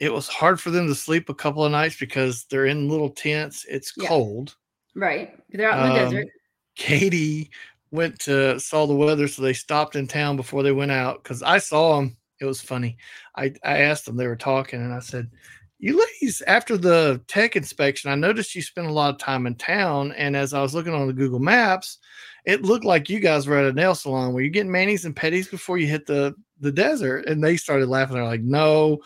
it 0.00 0.12
was 0.12 0.28
hard 0.28 0.60
for 0.60 0.70
them 0.70 0.86
to 0.86 0.94
sleep 0.94 1.28
a 1.28 1.34
couple 1.34 1.64
of 1.64 1.72
nights 1.72 1.98
because 1.98 2.44
they're 2.44 2.66
in 2.66 2.88
little 2.88 3.10
tents. 3.10 3.64
It's 3.68 3.92
yeah. 3.96 4.08
cold. 4.08 4.56
Right. 4.94 5.34
They're 5.50 5.70
out 5.70 5.86
in 5.86 5.92
the 5.92 6.04
um, 6.04 6.10
desert. 6.12 6.28
Katie 6.76 7.50
went 7.90 8.18
to 8.20 8.58
saw 8.58 8.86
the 8.86 8.94
weather, 8.94 9.28
so 9.28 9.42
they 9.42 9.52
stopped 9.52 9.96
in 9.96 10.06
town 10.06 10.36
before 10.36 10.62
they 10.62 10.72
went 10.72 10.90
out. 10.90 11.22
Because 11.22 11.42
I 11.42 11.58
saw 11.58 11.96
them. 11.96 12.16
It 12.40 12.46
was 12.46 12.60
funny. 12.60 12.98
I, 13.36 13.54
I 13.64 13.78
asked 13.82 14.04
them, 14.04 14.16
they 14.16 14.26
were 14.26 14.36
talking, 14.36 14.80
and 14.80 14.92
I 14.92 14.98
said, 14.98 15.30
You 15.78 15.98
ladies, 15.98 16.42
after 16.42 16.76
the 16.76 17.22
tech 17.28 17.54
inspection, 17.54 18.10
I 18.10 18.16
noticed 18.16 18.54
you 18.54 18.62
spent 18.62 18.88
a 18.88 18.92
lot 18.92 19.14
of 19.14 19.18
time 19.18 19.46
in 19.46 19.54
town. 19.54 20.12
And 20.12 20.36
as 20.36 20.52
I 20.52 20.60
was 20.60 20.74
looking 20.74 20.92
on 20.92 21.06
the 21.06 21.12
Google 21.12 21.38
Maps, 21.38 21.98
it 22.44 22.62
looked 22.62 22.84
like 22.84 23.08
you 23.08 23.20
guys 23.20 23.46
were 23.46 23.56
at 23.56 23.66
a 23.66 23.72
nail 23.72 23.94
salon 23.94 24.32
where 24.32 24.42
you 24.42 24.50
getting 24.50 24.72
manis 24.72 25.04
and 25.04 25.14
petties 25.14 25.50
before 25.50 25.78
you 25.78 25.86
hit 25.86 26.06
the 26.06 26.34
the 26.60 26.72
desert. 26.72 27.26
And 27.28 27.42
they 27.42 27.56
started 27.56 27.88
laughing. 27.88 28.16
They're 28.16 28.24
like, 28.24 28.42
no, 28.42 28.98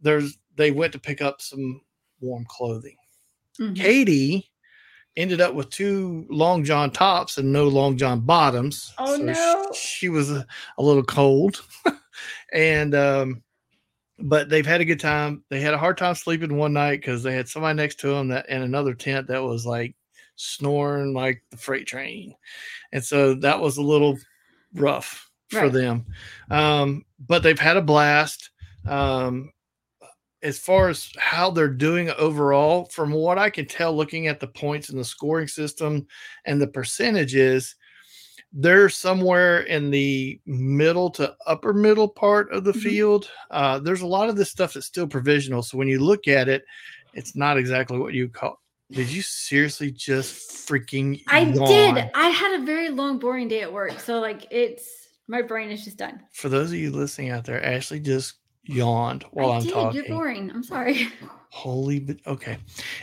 there's, 0.00 0.38
they 0.56 0.70
went 0.70 0.92
to 0.94 0.98
pick 0.98 1.20
up 1.20 1.40
some 1.40 1.80
warm 2.20 2.46
clothing. 2.48 2.96
Mm-hmm. 3.60 3.74
Katie 3.74 4.51
ended 5.16 5.40
up 5.40 5.54
with 5.54 5.70
two 5.70 6.26
long 6.30 6.64
john 6.64 6.90
tops 6.90 7.38
and 7.38 7.52
no 7.52 7.68
long 7.68 7.96
john 7.96 8.20
bottoms. 8.20 8.92
Oh 8.98 9.16
so 9.16 9.22
no. 9.22 9.70
She, 9.74 9.86
she 9.86 10.08
was 10.08 10.30
a, 10.30 10.46
a, 10.78 10.82
little 10.82 11.02
cold. 11.02 11.62
and, 12.52 12.94
um, 12.94 13.42
but 14.18 14.48
they've 14.48 14.66
had 14.66 14.80
a 14.80 14.86
good 14.86 15.00
time. 15.00 15.44
They 15.50 15.60
had 15.60 15.74
a 15.74 15.78
hard 15.78 15.98
time 15.98 16.14
sleeping 16.14 16.56
one 16.56 16.72
night 16.72 17.00
because 17.00 17.22
they 17.22 17.34
had 17.34 17.48
somebody 17.48 17.76
next 17.76 18.00
to 18.00 18.08
them 18.08 18.28
that 18.28 18.48
in 18.48 18.62
another 18.62 18.94
tent 18.94 19.26
that 19.28 19.42
was 19.42 19.66
like 19.66 19.94
snoring 20.36 21.12
like 21.12 21.42
the 21.50 21.56
freight 21.56 21.86
train. 21.86 22.34
And 22.92 23.04
so 23.04 23.34
that 23.34 23.60
was 23.60 23.78
a 23.78 23.82
little 23.82 24.18
rough 24.74 25.30
for 25.50 25.62
right. 25.62 25.72
them. 25.72 26.06
Um, 26.50 27.04
but 27.18 27.42
they've 27.42 27.58
had 27.58 27.76
a 27.76 27.82
blast. 27.82 28.50
Um, 28.86 29.52
as 30.42 30.58
far 30.58 30.88
as 30.88 31.10
how 31.18 31.50
they're 31.50 31.68
doing 31.68 32.10
overall, 32.10 32.86
from 32.86 33.12
what 33.12 33.38
I 33.38 33.50
can 33.50 33.66
tell, 33.66 33.96
looking 33.96 34.26
at 34.26 34.40
the 34.40 34.48
points 34.48 34.90
in 34.90 34.98
the 34.98 35.04
scoring 35.04 35.48
system 35.48 36.06
and 36.44 36.60
the 36.60 36.66
percentages, 36.66 37.76
they're 38.52 38.88
somewhere 38.88 39.60
in 39.60 39.90
the 39.90 40.40
middle 40.44 41.10
to 41.10 41.34
upper 41.46 41.72
middle 41.72 42.08
part 42.08 42.52
of 42.52 42.64
the 42.64 42.72
mm-hmm. 42.72 42.80
field. 42.80 43.30
Uh, 43.50 43.78
there's 43.78 44.02
a 44.02 44.06
lot 44.06 44.28
of 44.28 44.36
this 44.36 44.50
stuff 44.50 44.74
that's 44.74 44.86
still 44.86 45.06
provisional. 45.06 45.62
So 45.62 45.78
when 45.78 45.88
you 45.88 46.00
look 46.00 46.28
at 46.28 46.48
it, 46.48 46.64
it's 47.14 47.36
not 47.36 47.56
exactly 47.56 47.98
what 47.98 48.14
you 48.14 48.28
call. 48.28 48.60
Did 48.90 49.10
you 49.10 49.22
seriously 49.22 49.90
just 49.90 50.68
freaking? 50.68 51.22
I 51.28 51.40
yawn? 51.40 51.66
did. 51.94 52.10
I 52.14 52.28
had 52.28 52.60
a 52.60 52.64
very 52.64 52.90
long, 52.90 53.18
boring 53.18 53.48
day 53.48 53.62
at 53.62 53.72
work. 53.72 53.98
So 54.00 54.20
like, 54.20 54.46
it's 54.50 54.86
my 55.28 55.40
brain 55.40 55.70
is 55.70 55.84
just 55.84 55.96
done. 55.96 56.20
For 56.32 56.50
those 56.50 56.72
of 56.72 56.76
you 56.76 56.90
listening 56.90 57.30
out 57.30 57.44
there, 57.44 57.64
Ashley 57.64 58.00
just 58.00 58.34
yawned 58.64 59.24
while 59.30 59.52
I 59.52 59.56
am 59.58 59.66
talking. 59.66 59.96
You're 60.04 60.16
boring. 60.16 60.50
I'm 60.50 60.62
sorry. 60.62 61.08
Holy, 61.50 62.00
but 62.00 62.16
okay. 62.26 62.58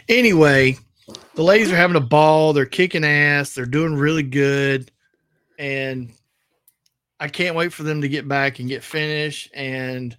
Anyway, 0.07 0.77
the 1.35 1.43
ladies 1.43 1.71
are 1.71 1.75
having 1.75 1.95
a 1.95 2.01
ball. 2.01 2.53
They're 2.53 2.65
kicking 2.65 3.03
ass. 3.03 3.53
They're 3.53 3.65
doing 3.65 3.95
really 3.95 4.23
good 4.23 4.91
and 5.59 6.11
I 7.19 7.27
can't 7.27 7.55
wait 7.55 7.73
for 7.73 7.83
them 7.83 8.01
to 8.01 8.09
get 8.09 8.27
back 8.27 8.59
and 8.59 8.69
get 8.69 8.83
finished. 8.83 9.51
And 9.53 10.17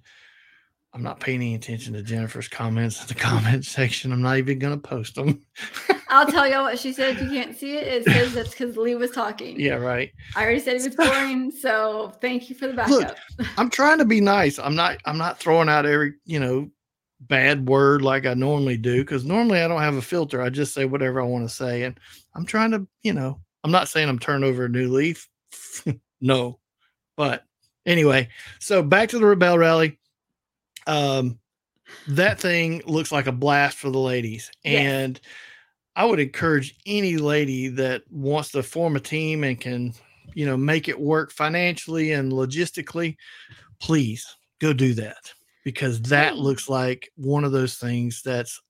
I'm 0.93 1.03
not 1.03 1.21
paying 1.21 1.41
any 1.41 1.55
attention 1.55 1.93
to 1.95 2.03
Jennifer's 2.03 2.49
comments 2.49 3.01
in 3.01 3.07
the 3.09 3.15
comment 3.23 3.65
section. 3.65 4.13
I'm 4.13 4.23
not 4.23 4.39
even 4.39 4.59
going 4.59 4.81
to 4.81 4.89
post 4.89 5.15
them. 5.15 5.43
I'll 6.09 6.27
tell 6.27 6.49
y'all 6.49 6.65
what 6.65 6.79
she 6.81 6.93
said. 6.93 7.17
If 7.17 7.23
you 7.23 7.29
can't 7.31 7.57
see 7.57 7.77
it, 7.77 7.87
it 7.87 8.05
says 8.05 8.35
that's 8.35 8.51
because 8.51 8.77
Lee 8.77 8.97
was 8.97 9.13
talking. 9.13 9.59
Yeah, 9.59 9.75
right. 9.75 10.11
I 10.35 10.43
already 10.43 10.61
said 10.61 10.81
he 10.81 10.89
was 10.89 10.97
boring, 10.97 11.51
so 11.53 12.13
thank 12.21 12.51
you 12.51 12.57
for 12.57 12.67
the 12.67 12.75
backup. 12.75 13.17
Look, 13.39 13.49
I'm 13.57 13.71
trying 13.71 13.99
to 13.99 14.05
be 14.05 14.21
nice. 14.21 14.59
I'm 14.59 14.75
not. 14.75 14.99
I'm 15.05 15.19
not 15.19 15.39
throwing 15.39 15.69
out 15.69 15.87
every 15.87 16.15
you 16.25 16.41
know 16.41 16.69
bad 17.21 17.69
word 17.69 18.03
like 18.03 18.27
I 18.27 18.35
normally 18.35 18.77
do 18.77 19.03
because 19.03 19.25
normally 19.25 19.61
I 19.61 19.69
don't 19.69 19.81
have 19.81 19.97
a 19.97 20.03
filter. 20.03 20.43
I 20.43 20.51
just 20.51 20.75
say 20.75 20.87
whatever 20.87 21.21
I 21.21 21.25
want 21.25 21.49
to 21.49 21.55
say, 21.55 21.85
and 21.85 21.99
I'm 22.35 22.45
trying 22.47 22.73
to 22.73 22.87
you 23.03 23.13
know 23.13 23.39
I'm 23.63 23.71
not 23.71 23.89
saying 23.89 24.09
I'm 24.09 24.19
turning 24.19 24.49
over 24.49 24.65
a 24.65 24.69
new 24.69 24.89
leaf. 24.89 25.29
no, 26.21 26.59
but 27.17 27.45
anyway, 27.87 28.29
so 28.59 28.83
back 28.83 29.11
to 29.11 29.19
the 29.21 29.27
Rebelle 29.27 29.59
Rally. 29.59 30.00
Um, 30.91 31.39
that 32.09 32.41
thing 32.41 32.83
looks 32.85 33.13
like 33.13 33.29
a 33.29 33.33
blast 33.33 33.79
for 33.79 33.91
the 33.91 33.99
ladies, 33.99 34.51
yes. 34.65 34.81
and 34.81 35.21
I 35.95 36.05
would 36.05 36.19
encourage 36.19 36.77
any 36.85 37.17
lady 37.17 37.69
that 37.69 38.03
wants 38.11 38.51
to 38.53 38.63
form 38.63 38.97
a 38.97 39.01
team 39.01 39.45
and 39.45 39.61
can, 39.61 39.95
you 40.35 40.47
know, 40.47 40.57
make 40.57 40.89
it 40.89 40.99
work 40.99 41.31
financially 41.31 42.13
and 42.13 42.33
logistically. 42.33 43.17
Please 43.81 44.27
go 44.61 44.73
do 44.73 44.95
that 44.95 45.33
because 45.65 46.03
that 46.03 46.37
looks 46.37 46.69
like 46.69 47.09
one 47.17 47.45
of 47.45 47.53
those 47.53 47.77
things 47.77 48.23
that's, 48.23 48.61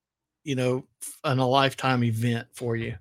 you 0.45 0.57
know, 0.57 0.85
an 1.25 1.39
a 1.39 1.47
lifetime 1.47 2.05
event 2.05 2.49
for 2.53 2.77
you. 2.77 2.95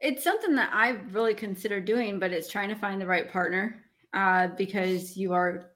It's 0.00 0.22
something 0.22 0.54
that 0.54 0.70
I 0.72 0.90
really 1.10 1.34
consider 1.34 1.80
doing, 1.80 2.18
but 2.18 2.32
it's 2.32 2.48
trying 2.48 2.68
to 2.68 2.74
find 2.74 3.00
the 3.00 3.06
right 3.06 3.30
partner 3.30 3.82
uh, 4.14 4.48
because 4.56 5.16
you 5.16 5.32
are 5.32 5.70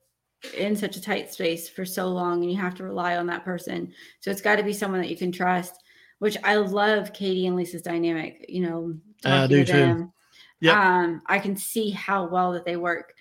in 0.56 0.76
such 0.76 0.96
a 0.96 1.00
tight 1.00 1.32
space 1.32 1.68
for 1.68 1.84
so 1.84 2.08
long 2.08 2.42
and 2.42 2.50
you 2.50 2.58
have 2.58 2.74
to 2.76 2.84
rely 2.84 3.16
on 3.16 3.26
that 3.26 3.44
person. 3.44 3.92
So 4.20 4.30
it's 4.30 4.40
got 4.40 4.56
to 4.56 4.62
be 4.62 4.72
someone 4.72 5.00
that 5.00 5.10
you 5.10 5.16
can 5.16 5.32
trust, 5.32 5.82
which 6.18 6.36
I 6.44 6.56
love 6.56 7.12
Katie 7.12 7.46
and 7.46 7.56
Lisa's 7.56 7.82
dynamic, 7.82 8.44
you 8.48 8.62
know, 8.62 8.94
I 9.24 9.46
do 9.46 9.64
to 9.64 9.72
them. 9.72 10.12
Yeah. 10.60 10.80
Um, 10.80 11.22
I 11.26 11.38
can 11.38 11.56
see 11.56 11.90
how 11.90 12.26
well 12.26 12.52
that 12.52 12.64
they 12.64 12.76
work. 12.76 13.14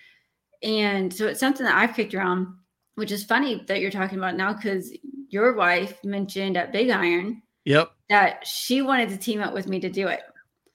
And 0.62 1.12
so 1.12 1.26
it's 1.26 1.40
something 1.40 1.64
that 1.64 1.76
I've 1.76 1.94
kicked 1.94 2.14
around, 2.14 2.48
which 2.94 3.12
is 3.12 3.24
funny 3.24 3.64
that 3.68 3.80
you're 3.80 3.90
talking 3.90 4.18
about 4.18 4.36
now 4.36 4.52
because 4.52 4.92
your 5.28 5.54
wife 5.54 6.02
mentioned 6.04 6.56
at 6.56 6.72
Big 6.72 6.90
Iron 6.90 7.42
Yep. 7.64 7.92
That 8.10 8.46
she 8.46 8.82
wanted 8.82 9.08
to 9.10 9.16
team 9.16 9.40
up 9.40 9.54
with 9.54 9.68
me 9.68 9.80
to 9.80 9.88
do 9.88 10.08
it. 10.08 10.20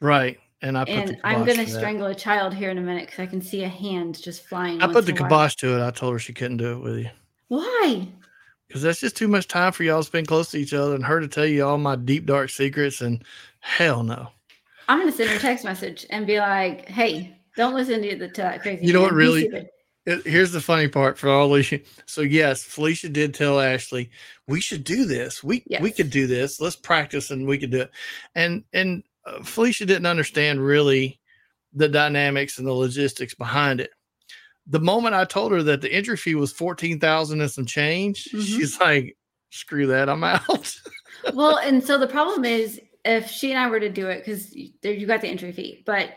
Right. 0.01 0.39
And 0.61 0.77
I 0.77 0.83
and 0.83 1.17
I'm 1.23 1.45
going 1.45 1.57
to 1.57 1.67
strangle 1.67 2.07
a 2.07 2.15
child 2.15 2.53
here 2.53 2.69
in 2.69 2.77
a 2.77 2.81
minute 2.81 3.05
because 3.05 3.19
I 3.19 3.25
can 3.27 3.41
see 3.41 3.63
a 3.63 3.69
hand 3.69 4.21
just 4.21 4.43
flying. 4.45 4.81
I 4.81 4.91
put 4.91 5.05
the 5.05 5.13
kibosh 5.13 5.55
to 5.57 5.77
it. 5.77 5.85
I 5.85 5.91
told 5.91 6.13
her 6.13 6.19
she 6.19 6.33
couldn't 6.33 6.57
do 6.57 6.73
it 6.73 6.79
with 6.79 6.97
you. 6.97 7.09
Why? 7.47 8.07
Because 8.67 8.81
that's 8.81 8.99
just 8.99 9.15
too 9.15 9.27
much 9.29 9.47
time 9.47 9.71
for 9.71 9.83
y'all 9.83 10.01
to 10.01 10.05
spend 10.05 10.27
close 10.27 10.51
to 10.51 10.57
each 10.57 10.73
other 10.73 10.95
and 10.95 11.05
her 11.05 11.21
to 11.21 11.27
tell 11.27 11.45
you 11.45 11.65
all 11.65 11.77
my 11.77 11.95
deep, 11.95 12.25
dark 12.25 12.49
secrets. 12.49 12.99
And 12.99 13.23
hell 13.61 14.03
no. 14.03 14.27
I'm 14.89 14.99
going 14.99 15.11
to 15.11 15.15
send 15.15 15.29
her 15.29 15.37
a 15.37 15.39
text 15.39 15.63
message 15.63 16.05
and 16.09 16.27
be 16.27 16.39
like, 16.39 16.89
hey, 16.89 17.37
don't 17.55 17.73
listen 17.73 18.01
to, 18.01 18.15
the, 18.17 18.27
to 18.27 18.41
that 18.41 18.61
crazy. 18.61 18.85
You 18.85 18.93
know 18.93 19.01
what, 19.01 19.13
really? 19.13 19.49
It, 20.05 20.25
here's 20.25 20.51
the 20.51 20.61
funny 20.61 20.87
part 20.87 21.17
for 21.17 21.29
all 21.29 21.53
of 21.55 21.71
you. 21.71 21.81
So 22.05 22.21
yes, 22.21 22.63
Felicia 22.63 23.09
did 23.09 23.33
tell 23.33 23.59
Ashley 23.59 24.09
we 24.47 24.61
should 24.61 24.83
do 24.83 25.05
this. 25.05 25.43
We 25.43 25.63
yes. 25.67 25.81
we 25.81 25.91
could 25.91 26.09
do 26.09 26.25
this. 26.25 26.59
Let's 26.59 26.75
practice 26.75 27.31
and 27.31 27.45
we 27.45 27.57
could 27.57 27.69
do 27.69 27.81
it. 27.81 27.91
And 28.33 28.63
and 28.73 29.03
uh, 29.25 29.43
Felicia 29.43 29.85
didn't 29.85 30.05
understand 30.05 30.63
really 30.63 31.19
the 31.73 31.87
dynamics 31.87 32.57
and 32.57 32.67
the 32.67 32.73
logistics 32.73 33.33
behind 33.33 33.79
it. 33.79 33.91
The 34.67 34.79
moment 34.79 35.15
I 35.15 35.25
told 35.25 35.51
her 35.51 35.63
that 35.63 35.81
the 35.81 35.91
entry 35.91 36.17
fee 36.17 36.35
was 36.35 36.51
fourteen 36.51 36.99
thousand 36.99 37.41
and 37.41 37.51
some 37.51 37.65
change, 37.65 38.25
mm-hmm. 38.25 38.41
she's 38.41 38.79
like, 38.79 39.17
"Screw 39.49 39.87
that, 39.87 40.09
I'm 40.09 40.23
out." 40.23 40.75
well, 41.33 41.57
and 41.57 41.83
so 41.83 41.97
the 41.97 42.07
problem 42.07 42.45
is 42.45 42.79
if 43.05 43.29
she 43.29 43.51
and 43.51 43.59
I 43.59 43.69
were 43.69 43.79
to 43.79 43.89
do 43.89 44.07
it 44.07 44.19
because 44.19 44.55
you 44.55 45.05
got 45.07 45.21
the 45.21 45.27
entry 45.27 45.51
fee, 45.51 45.83
but 45.85 46.15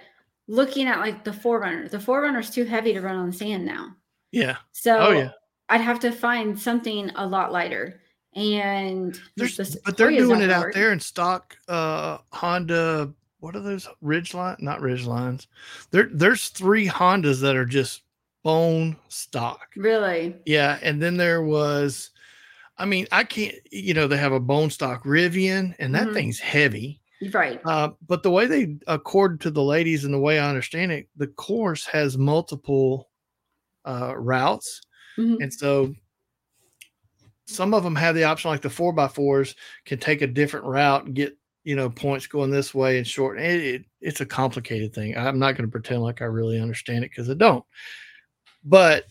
looking 0.48 0.86
at 0.86 1.00
like 1.00 1.24
the 1.24 1.30
4Runner, 1.30 1.90
the 1.90 1.98
4Runner's 1.98 2.50
too 2.50 2.64
heavy 2.64 2.92
to 2.92 3.00
run 3.00 3.16
on 3.16 3.30
the 3.30 3.36
sand 3.36 3.64
now. 3.64 3.94
Yeah. 4.32 4.56
So 4.72 4.98
oh, 4.98 5.10
yeah. 5.12 5.30
I'd 5.68 5.80
have 5.80 6.00
to 6.00 6.12
find 6.12 6.58
something 6.58 7.10
a 7.14 7.26
lot 7.26 7.52
lighter 7.52 8.01
and 8.34 9.20
There's, 9.36 9.76
but 9.84 9.96
they're 9.96 10.10
doing 10.10 10.40
it 10.40 10.50
out 10.50 10.72
there 10.72 10.92
in 10.92 11.00
stock 11.00 11.56
uh 11.68 12.18
honda 12.32 13.12
what 13.40 13.54
are 13.56 13.60
those 13.60 13.88
ridge 14.00 14.32
line 14.34 14.56
not 14.60 14.80
ridge 14.80 15.04
lines 15.04 15.48
there 15.90 16.08
there's 16.12 16.48
three 16.48 16.86
hondas 16.86 17.40
that 17.42 17.56
are 17.56 17.66
just 17.66 18.02
bone 18.42 18.96
stock. 19.08 19.68
Really? 19.76 20.36
Yeah 20.46 20.78
and 20.82 21.00
then 21.00 21.16
there 21.16 21.42
was 21.42 22.10
i 22.78 22.84
mean 22.84 23.06
i 23.12 23.22
can't 23.22 23.54
you 23.70 23.94
know 23.94 24.06
they 24.06 24.16
have 24.16 24.32
a 24.32 24.40
bone 24.40 24.70
stock 24.70 25.04
rivian 25.04 25.74
and 25.78 25.94
that 25.94 26.04
mm-hmm. 26.04 26.14
thing's 26.14 26.40
heavy. 26.40 27.00
Right. 27.32 27.60
Uh, 27.64 27.90
but 28.08 28.24
the 28.24 28.32
way 28.32 28.46
they 28.46 28.76
accord 28.88 29.40
to 29.42 29.50
the 29.50 29.62
ladies 29.62 30.04
and 30.04 30.12
the 30.12 30.18
way 30.18 30.38
i 30.38 30.48
understand 30.48 30.90
it 30.90 31.08
the 31.16 31.28
course 31.28 31.84
has 31.86 32.16
multiple 32.16 33.10
uh 33.84 34.14
routes. 34.16 34.80
Mm-hmm. 35.18 35.42
and 35.42 35.52
so 35.52 35.94
some 37.46 37.74
of 37.74 37.82
them 37.82 37.96
have 37.96 38.14
the 38.14 38.24
option, 38.24 38.50
like 38.50 38.62
the 38.62 38.70
four 38.70 38.92
by 38.92 39.08
fours 39.08 39.54
can 39.84 39.98
take 39.98 40.22
a 40.22 40.26
different 40.26 40.66
route 40.66 41.04
and 41.04 41.14
get 41.14 41.36
you 41.64 41.76
know 41.76 41.90
points 41.90 42.26
going 42.26 42.50
this 42.50 42.74
way 42.74 42.98
and 42.98 43.06
short. 43.06 43.38
It, 43.40 43.60
it, 43.60 43.84
it's 44.00 44.20
a 44.20 44.26
complicated 44.26 44.94
thing. 44.94 45.16
I'm 45.16 45.38
not 45.38 45.52
going 45.52 45.66
to 45.66 45.72
pretend 45.72 46.02
like 46.02 46.22
I 46.22 46.26
really 46.26 46.60
understand 46.60 47.04
it 47.04 47.10
because 47.10 47.30
I 47.30 47.34
don't. 47.34 47.64
But 48.64 49.04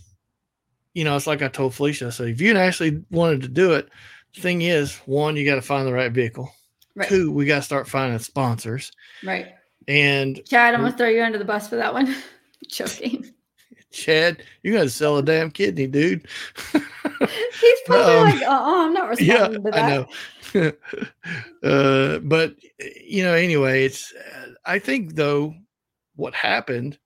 you 0.93 1.03
know, 1.03 1.15
it's 1.15 1.27
like 1.27 1.41
I 1.41 1.47
told 1.47 1.73
Felicia. 1.73 2.11
So 2.11 2.23
if 2.23 2.41
you 2.41 2.55
actually 2.57 3.03
wanted 3.11 3.41
to 3.41 3.47
do 3.47 3.73
it, 3.73 3.89
the 4.35 4.41
thing 4.41 4.61
is, 4.61 4.95
one, 5.05 5.35
you 5.35 5.45
got 5.45 5.55
to 5.55 5.61
find 5.61 5.87
the 5.87 5.93
right 5.93 6.11
vehicle. 6.11 6.51
Right. 6.95 7.07
Two, 7.07 7.31
we 7.31 7.45
got 7.45 7.57
to 7.57 7.61
start 7.61 7.87
finding 7.87 8.19
sponsors. 8.19 8.91
Right. 9.23 9.53
And 9.87 10.41
Chad, 10.45 10.73
I'm 10.73 10.81
gonna 10.81 10.95
throw 10.95 11.09
you 11.09 11.23
under 11.23 11.37
the 11.37 11.45
bus 11.45 11.67
for 11.67 11.75
that 11.77 11.93
one. 11.93 12.15
Joking. 12.67 13.33
Chad, 13.91 14.43
you 14.63 14.73
got 14.73 14.83
to 14.83 14.89
sell 14.89 15.17
a 15.17 15.23
damn 15.23 15.51
kidney, 15.51 15.87
dude. 15.87 16.27
He's 16.71 17.79
probably 17.85 18.15
um, 18.15 18.23
like, 18.23 18.43
oh, 18.47 18.85
I'm 18.85 18.93
not 18.93 19.09
responding 19.17 19.37
yeah, 19.37 19.47
to 19.47 19.71
that. 19.71 20.07
I 20.53 20.71
know. 21.63 21.63
uh, 21.63 22.19
but 22.19 22.55
you 22.99 23.23
know, 23.23 23.33
anyway, 23.33 23.85
it's. 23.85 24.13
I 24.65 24.79
think 24.79 25.15
though, 25.15 25.55
what 26.15 26.33
happened, 26.33 26.97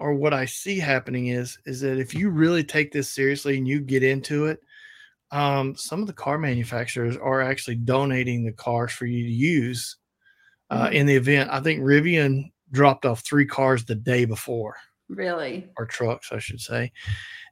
or 0.00 0.14
what 0.14 0.32
I 0.32 0.44
see 0.46 0.78
happening 0.78 1.28
is, 1.28 1.58
is 1.66 1.80
that 1.80 1.98
if 1.98 2.14
you 2.14 2.30
really 2.30 2.64
take 2.64 2.92
this 2.92 3.08
seriously 3.08 3.58
and 3.58 3.66
you 3.66 3.80
get 3.80 4.02
into 4.02 4.46
it, 4.46 4.60
um, 5.30 5.76
some 5.76 6.00
of 6.00 6.06
the 6.06 6.12
car 6.12 6.38
manufacturers 6.38 7.16
are 7.16 7.42
actually 7.42 7.76
donating 7.76 8.44
the 8.44 8.52
cars 8.52 8.92
for 8.92 9.06
you 9.06 9.24
to 9.24 9.32
use 9.32 9.96
uh, 10.70 10.86
mm-hmm. 10.86 10.94
in 10.94 11.06
the 11.06 11.16
event. 11.16 11.50
I 11.52 11.60
think 11.60 11.82
Rivian 11.82 12.50
dropped 12.70 13.06
off 13.06 13.20
three 13.20 13.46
cars 13.46 13.84
the 13.84 13.94
day 13.94 14.24
before. 14.24 14.76
Really? 15.08 15.68
Or 15.76 15.86
trucks, 15.86 16.32
I 16.32 16.38
should 16.38 16.60
say. 16.60 16.92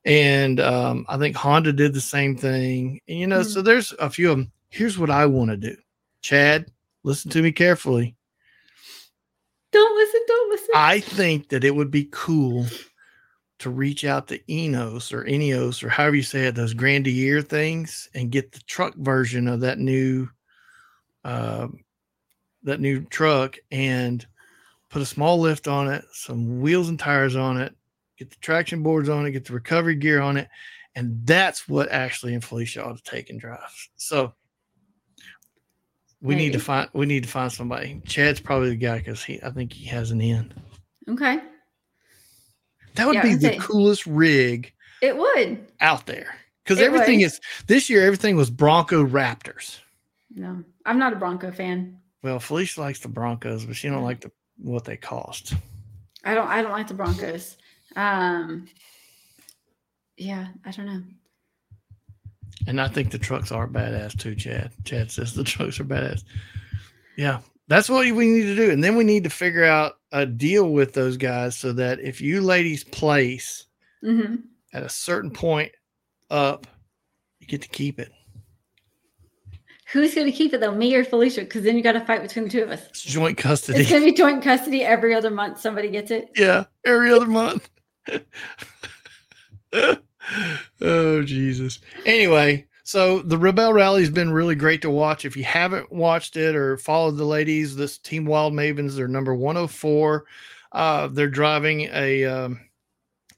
And 0.05 0.61
um, 0.61 1.07
I 1.09 1.17
think 1.19 1.37
Honda 1.37 1.73
did 1.73 1.95
the 1.95 2.01
same 2.01 2.37
thing. 2.37 3.01
And, 3.09 3.19
you 3.19 3.27
know, 3.27 3.41
mm-hmm. 3.41 3.49
so 3.49 3.63
there's 3.63 3.93
a 3.99 4.11
few 4.11 4.31
of 4.31 4.39
them. 4.39 4.53
Here's 4.69 4.99
what 4.99 5.11
I 5.11 5.27
want 5.27 5.51
to 5.51 5.57
do. 5.57 5.77
Chad, 6.21 6.71
listen 7.03 7.31
to 7.33 7.43
me 7.43 7.53
carefully. 7.53 8.17
Don't 9.73 9.97
listen, 9.97 10.21
don't 10.27 10.51
listen. 10.51 10.69
I 10.75 11.01
think 11.01 11.49
that 11.49 11.65
it 11.65 11.75
would 11.75 11.91
be 11.91 12.09
cool 12.11 12.67
to 13.59 13.71
reach 13.71 14.05
out 14.05 14.29
to 14.29 14.53
Enos 14.53 15.13
or 15.13 15.25
Enios 15.25 15.83
or 15.83 15.89
however 15.89 16.17
you 16.17 16.23
say 16.23 16.47
it, 16.47 16.55
those 16.55 16.75
Grenadier 16.75 17.43
things, 17.43 18.09
and 18.15 18.31
get 18.31 18.53
the 18.53 18.61
truck 18.61 18.95
version 18.97 19.49
of 19.49 19.61
that 19.61 19.79
new, 19.79 20.29
uh, 21.25 21.69
that 22.65 22.81
new 22.81 23.05
truck, 23.05 23.57
and 23.71 24.27
put 24.97 25.03
a 25.03 25.05
small 25.05 25.39
lift 25.39 25.69
on 25.69 25.89
it, 25.89 26.03
some 26.11 26.59
wheels 26.59 26.89
and 26.89 26.99
tires 26.99 27.37
on 27.37 27.61
it, 27.61 27.77
get 28.17 28.31
the 28.31 28.37
traction 28.37 28.83
boards 28.83 29.11
on 29.11 29.27
it, 29.27 29.33
get 29.33 29.45
the 29.45 29.53
recovery 29.53 29.95
gear 29.95 30.23
on 30.23 30.39
it, 30.39 30.49
and 30.95 31.21
that's 31.27 31.69
what 31.69 31.93
Ashley 31.93 32.33
and 32.33 32.43
Felicia 32.43 32.83
ought 32.83 32.97
to 32.97 33.03
take 33.03 33.29
and 33.29 33.39
drive. 33.39 33.91
So 33.97 34.33
we 36.23 36.35
Maybe. 36.35 36.45
need 36.47 36.53
to 36.55 36.61
find 36.61 36.89
we 36.95 37.05
need 37.05 37.25
to 37.25 37.29
find 37.29 37.53
somebody. 37.53 38.01
Chad's 38.07 38.41
probably 38.41 38.71
the 38.71 38.77
guy 38.77 38.97
because 38.97 39.23
he 39.23 39.39
I 39.43 39.51
think 39.51 39.71
he 39.71 39.85
has 39.85 40.13
an 40.13 40.23
end. 40.23 40.55
Okay. 41.11 41.41
That 42.95 43.07
would 43.07 43.17
yeah, 43.17 43.23
be 43.23 43.35
the 43.35 43.49
say, 43.49 43.59
coolest 43.59 44.07
rig. 44.07 44.73
It 45.03 45.15
would 45.15 45.59
out 45.83 46.07
there 46.07 46.37
because 46.65 46.81
everything 46.81 47.19
would. 47.19 47.27
is 47.27 47.41
this 47.67 47.91
year. 47.91 48.07
Everything 48.07 48.35
was 48.35 48.49
Bronco 48.49 49.05
Raptors. 49.05 49.79
No, 50.35 50.65
I'm 50.87 50.99
not 50.99 51.13
a 51.13 51.17
Bronco 51.17 51.53
fan. 51.53 51.99
Well, 52.23 52.41
Felicia 52.41 52.81
likes 52.81 53.01
the 53.01 53.09
Broncos, 53.09 53.67
but 53.67 53.77
she 53.77 53.91
don't 53.91 54.03
like 54.03 54.23
the 54.23 54.33
what 54.59 54.85
they 54.85 54.97
cost. 54.97 55.55
I 56.25 56.35
don't. 56.35 56.49
I 56.49 56.63
don't 56.63 56.73
like 56.73 56.89
the 56.89 56.95
Broncos. 56.95 57.57
Um, 57.95 58.69
yeah, 60.17 60.49
I 60.65 60.71
don't 60.71 60.87
know. 60.87 61.03
And 62.67 62.81
I 62.81 62.89
think 62.89 63.11
the 63.11 63.19
trucks 63.19 63.53
are 63.53 63.69
badass 63.69 64.19
too, 64.19 64.35
Chad. 64.35 64.73
Chad 64.85 65.11
says 65.11 65.35
the 65.35 65.45
trucks 65.45 65.79
are 65.79 65.85
badass. 65.85 66.25
Yeah, 67.17 67.41
that's 67.69 67.89
what 67.89 68.05
we 68.13 68.29
need 68.29 68.43
to 68.43 68.57
do. 68.57 68.71
And 68.71 68.83
then 68.83 68.97
we 68.97 69.05
need 69.05 69.25
to 69.25 69.31
figure 69.31 69.65
out 69.65 69.95
a 70.13 70.27
deal 70.27 70.71
with 70.71 70.93
those 70.93 71.17
guys 71.17 71.57
so 71.57 71.73
that 71.75 72.01
if 72.01 72.21
you 72.21 72.41
ladies 72.41 72.85
place 72.85 73.67
mm-hmm. 74.03 74.37
at 74.73 74.83
a 74.83 74.89
certain 74.89 75.31
point 75.31 75.73
up, 76.31 76.67
you 77.41 77.47
get 77.47 77.63
to 77.63 77.69
keep 77.69 77.99
it. 77.99 78.13
Who's 79.93 80.15
going 80.15 80.27
to 80.27 80.33
keep 80.33 80.53
it 80.53 80.61
though, 80.61 80.75
me 80.75 80.95
or 80.97 81.05
Felicia? 81.05 81.43
Because 81.43 81.63
then 81.63 81.77
you 81.77 81.83
got 81.83 81.93
to 81.93 82.05
fight 82.05 82.23
between 82.23 82.47
the 82.47 82.51
two 82.51 82.63
of 82.63 82.71
us. 82.71 82.85
It's 82.89 83.03
joint 83.03 83.39
custody. 83.39 83.81
It's 83.81 83.91
going 83.91 84.03
to 84.03 84.11
be 84.11 84.17
joint 84.17 84.43
custody 84.43 84.83
every 84.83 85.15
other 85.15 85.31
month. 85.31 85.61
Somebody 85.61 85.89
gets 85.91 86.11
it. 86.11 86.31
Yeah, 86.35 86.65
every 86.85 87.13
other 87.13 87.27
month. 87.27 87.71
oh 90.81 91.23
Jesus. 91.23 91.79
Anyway, 92.05 92.67
so 92.83 93.21
the 93.21 93.39
Rebelle 93.39 93.75
Rally 93.75 94.01
has 94.01 94.11
been 94.11 94.33
really 94.33 94.57
great 94.57 94.83
to 94.83 94.91
watch. 94.91 95.25
If 95.25 95.37
you 95.37 95.45
haven't 95.45 95.93
watched 95.93 96.37
it 96.37 96.57
or 96.57 96.77
followed 96.77 97.17
the 97.17 97.25
ladies, 97.25 97.77
this 97.77 97.97
Team 97.99 98.27
Wild 98.27 98.55
Mavens, 98.55 98.97
they're 98.97 99.07
number 99.07 99.35
104. 99.35 100.25
Uh, 100.73 101.07
they're 101.09 101.29
driving 101.29 101.83
a 101.93 102.25
um, 102.25 102.61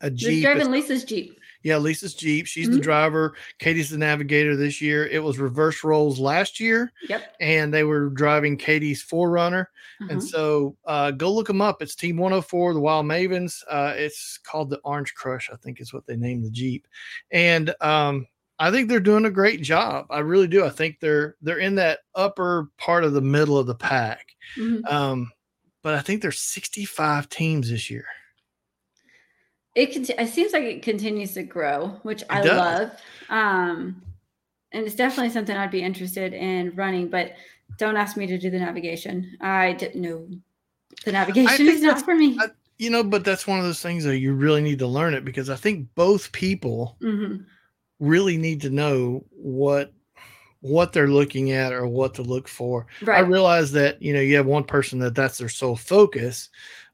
a 0.00 0.10
Jeep. 0.10 0.42
They're 0.42 0.54
driving 0.54 0.72
Lisa's 0.72 1.04
Jeep. 1.04 1.37
Yeah, 1.68 1.76
Lisa's 1.76 2.14
Jeep. 2.14 2.46
She's 2.46 2.66
mm-hmm. 2.66 2.76
the 2.76 2.82
driver. 2.82 3.34
Katie's 3.58 3.90
the 3.90 3.98
navigator 3.98 4.56
this 4.56 4.80
year. 4.80 5.06
It 5.06 5.22
was 5.22 5.38
reverse 5.38 5.84
roles 5.84 6.18
last 6.18 6.58
year. 6.58 6.90
Yep. 7.08 7.36
And 7.40 7.72
they 7.72 7.84
were 7.84 8.08
driving 8.08 8.56
Katie's 8.56 9.04
4Runner. 9.04 9.66
And 10.00 10.10
mm-hmm. 10.10 10.20
so 10.20 10.76
uh, 10.86 11.10
go 11.10 11.30
look 11.30 11.46
them 11.46 11.60
up. 11.60 11.82
It's 11.82 11.94
Team 11.94 12.16
104, 12.16 12.72
the 12.72 12.80
Wild 12.80 13.04
Mavens. 13.04 13.62
Uh, 13.70 13.92
it's 13.96 14.38
called 14.38 14.70
the 14.70 14.78
Orange 14.78 15.14
Crush, 15.14 15.50
I 15.52 15.56
think 15.56 15.80
is 15.80 15.92
what 15.92 16.06
they 16.06 16.16
named 16.16 16.44
the 16.44 16.50
Jeep. 16.50 16.88
And 17.30 17.74
um, 17.82 18.26
I 18.58 18.70
think 18.70 18.88
they're 18.88 19.00
doing 19.00 19.26
a 19.26 19.30
great 19.30 19.60
job. 19.60 20.06
I 20.08 20.20
really 20.20 20.48
do. 20.48 20.64
I 20.64 20.70
think 20.70 21.00
they're 21.00 21.36
they're 21.42 21.58
in 21.58 21.74
that 21.74 22.00
upper 22.14 22.70
part 22.78 23.04
of 23.04 23.12
the 23.12 23.20
middle 23.20 23.58
of 23.58 23.66
the 23.66 23.74
pack. 23.74 24.34
Mm-hmm. 24.56 24.86
Um, 24.86 25.30
but 25.82 25.94
I 25.94 26.00
think 26.00 26.22
there's 26.22 26.40
65 26.40 27.28
teams 27.28 27.70
this 27.70 27.90
year. 27.90 28.06
It 29.74 29.92
can, 29.92 30.04
it 30.18 30.28
seems 30.28 30.52
like 30.52 30.64
it 30.64 30.82
continues 30.82 31.34
to 31.34 31.42
grow, 31.42 31.98
which 32.02 32.24
I 32.28 32.42
love. 32.42 32.92
Um, 33.28 34.02
and 34.72 34.86
it's 34.86 34.96
definitely 34.96 35.30
something 35.30 35.56
I'd 35.56 35.70
be 35.70 35.82
interested 35.82 36.32
in 36.34 36.74
running, 36.74 37.08
but 37.08 37.34
don't 37.78 37.96
ask 37.96 38.16
me 38.16 38.26
to 38.26 38.38
do 38.38 38.50
the 38.50 38.58
navigation. 38.58 39.36
I 39.40 39.72
didn't 39.74 40.02
know 40.02 40.28
the 41.04 41.12
navigation 41.12 41.68
is 41.68 41.82
not 41.82 42.02
for 42.02 42.14
me. 42.14 42.36
I, 42.40 42.48
you 42.78 42.90
know, 42.90 43.04
but 43.04 43.24
that's 43.24 43.46
one 43.46 43.58
of 43.58 43.64
those 43.64 43.80
things 43.80 44.04
that 44.04 44.18
you 44.18 44.34
really 44.34 44.60
need 44.60 44.78
to 44.80 44.86
learn 44.86 45.14
it 45.14 45.24
because 45.24 45.48
I 45.48 45.56
think 45.56 45.88
both 45.94 46.32
people 46.32 46.96
mm-hmm 47.00 47.42
really 48.00 48.36
need 48.36 48.60
to 48.62 48.70
know 48.70 49.24
what 49.30 49.92
what 50.60 50.92
they're 50.92 51.08
looking 51.08 51.52
at 51.52 51.72
or 51.72 51.86
what 51.86 52.14
to 52.14 52.22
look 52.22 52.48
for. 52.48 52.86
Right. 53.02 53.18
I 53.18 53.20
realize 53.20 53.70
that 53.72 54.00
you 54.02 54.12
know 54.12 54.20
you 54.20 54.36
have 54.36 54.46
one 54.46 54.64
person 54.64 54.98
that 55.00 55.14
that's 55.14 55.38
their 55.38 55.48
sole 55.48 55.76
focus, 55.76 56.48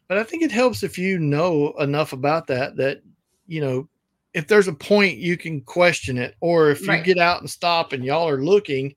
but 0.09 0.19
I 0.19 0.25
think 0.25 0.43
it 0.43 0.53
helps 0.53 0.83
if 0.83 0.99
you 0.99 1.19
know 1.19 1.73
enough 1.79 2.13
about 2.13 2.47
that 2.49 2.77
that 2.77 3.03
you 3.47 3.61
know 3.61 3.89
if 4.35 4.49
there's 4.49 4.69
a 4.69 4.75
point 4.75 5.19
you 5.19 5.37
can 5.37 5.61
question 5.61 6.19
it, 6.19 6.35
or 6.41 6.71
if 6.71 6.87
right. 6.87 6.99
you 6.99 7.15
get 7.15 7.23
out 7.23 7.41
and 7.41 7.49
stop 7.49 7.93
and 7.93 8.05
y'all 8.05 8.29
are 8.29 8.43
looking, 8.43 8.95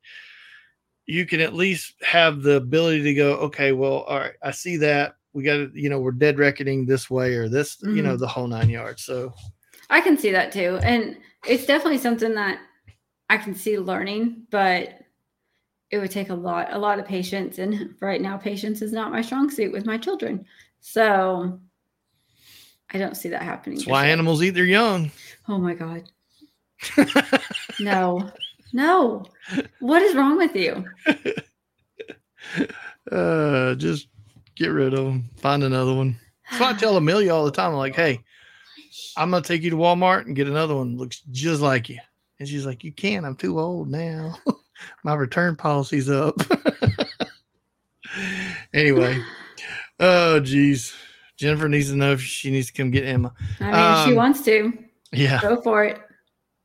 you 1.05 1.25
can 1.25 1.39
at 1.39 1.53
least 1.53 1.93
have 2.01 2.41
the 2.41 2.55
ability 2.55 3.03
to 3.03 3.13
go, 3.13 3.35
okay, 3.35 3.71
well, 3.71 4.01
all 4.01 4.19
right, 4.19 4.33
I 4.43 4.51
see 4.51 4.77
that. 4.77 5.15
We 5.33 5.43
got 5.43 5.57
to, 5.57 5.71
you 5.73 5.89
know, 5.89 5.99
we're 5.99 6.11
dead 6.11 6.39
reckoning 6.39 6.85
this 6.85 7.09
way 7.09 7.35
or 7.35 7.47
this, 7.47 7.77
mm-hmm. 7.77 7.95
you 7.95 8.01
know, 8.01 8.13
mm-hmm. 8.13 8.21
the 8.21 8.27
whole 8.27 8.47
nine 8.47 8.69
yards. 8.69 9.03
So 9.03 9.33
I 9.91 10.01
can 10.01 10.17
see 10.17 10.31
that 10.31 10.51
too. 10.51 10.79
And 10.81 11.17
it's 11.47 11.67
definitely 11.67 11.99
something 11.99 12.33
that 12.33 12.59
I 13.29 13.37
can 13.37 13.53
see 13.53 13.77
learning, 13.77 14.47
but 14.49 14.99
it 15.91 15.99
would 15.99 16.11
take 16.11 16.29
a 16.29 16.35
lot, 16.35 16.73
a 16.73 16.79
lot 16.79 16.97
of 16.97 17.05
patience. 17.05 17.59
And 17.59 17.93
right 18.01 18.21
now, 18.21 18.37
patience 18.37 18.81
is 18.81 18.91
not 18.91 19.11
my 19.11 19.21
strong 19.21 19.51
suit 19.51 19.71
with 19.71 19.85
my 19.85 19.99
children. 19.99 20.45
So 20.79 21.59
I 22.91 22.97
don't 22.97 23.15
see 23.15 23.29
that 23.29 23.41
happening. 23.41 23.77
That's 23.79 23.87
why 23.87 24.05
yet. 24.05 24.13
animals 24.13 24.41
eat 24.41 24.51
their 24.51 24.63
young. 24.63 25.11
Oh 25.47 25.57
my 25.57 25.73
God. 25.73 26.03
no, 27.79 28.31
no. 28.73 29.25
What 29.79 30.01
is 30.01 30.15
wrong 30.15 30.37
with 30.37 30.55
you? 30.55 30.85
Uh, 33.11 33.73
just 33.75 34.07
get 34.55 34.67
rid 34.67 34.93
of 34.93 35.05
them. 35.05 35.29
Find 35.37 35.63
another 35.63 35.93
one. 35.93 36.17
That's 36.49 36.61
why 36.61 36.69
I 36.71 36.73
tell 36.73 36.97
Amelia 36.97 37.33
all 37.33 37.45
the 37.45 37.51
time. 37.51 37.71
I'm 37.71 37.77
like, 37.77 37.95
hey, 37.95 38.19
I'm 39.15 39.31
gonna 39.31 39.43
take 39.43 39.61
you 39.61 39.69
to 39.69 39.75
Walmart 39.75 40.25
and 40.25 40.35
get 40.35 40.47
another 40.47 40.75
one 40.75 40.97
looks 40.97 41.21
just 41.31 41.61
like 41.61 41.89
you. 41.89 41.99
And 42.39 42.47
she's 42.47 42.65
like, 42.65 42.83
You 42.83 42.91
can't, 42.91 43.25
I'm 43.25 43.35
too 43.35 43.59
old 43.59 43.89
now. 43.89 44.37
My 45.03 45.13
return 45.15 45.55
policy's 45.55 46.09
up. 46.09 46.35
anyway. 48.73 49.21
Oh 49.99 50.39
geez. 50.39 50.93
Jennifer 51.37 51.69
needs 51.69 51.89
to 51.89 51.95
know 51.95 52.13
if 52.13 52.21
she 52.21 52.49
needs 52.49 52.67
to 52.67 52.73
come 52.73 52.89
get 52.91 53.05
Emma. 53.05 53.33
I 53.59 53.63
mean, 53.63 53.73
um, 53.75 54.09
she 54.09 54.13
wants 54.15 54.41
to. 54.45 54.73
Yeah. 55.11 55.39
Go 55.41 55.61
for 55.61 55.83
it. 55.83 56.01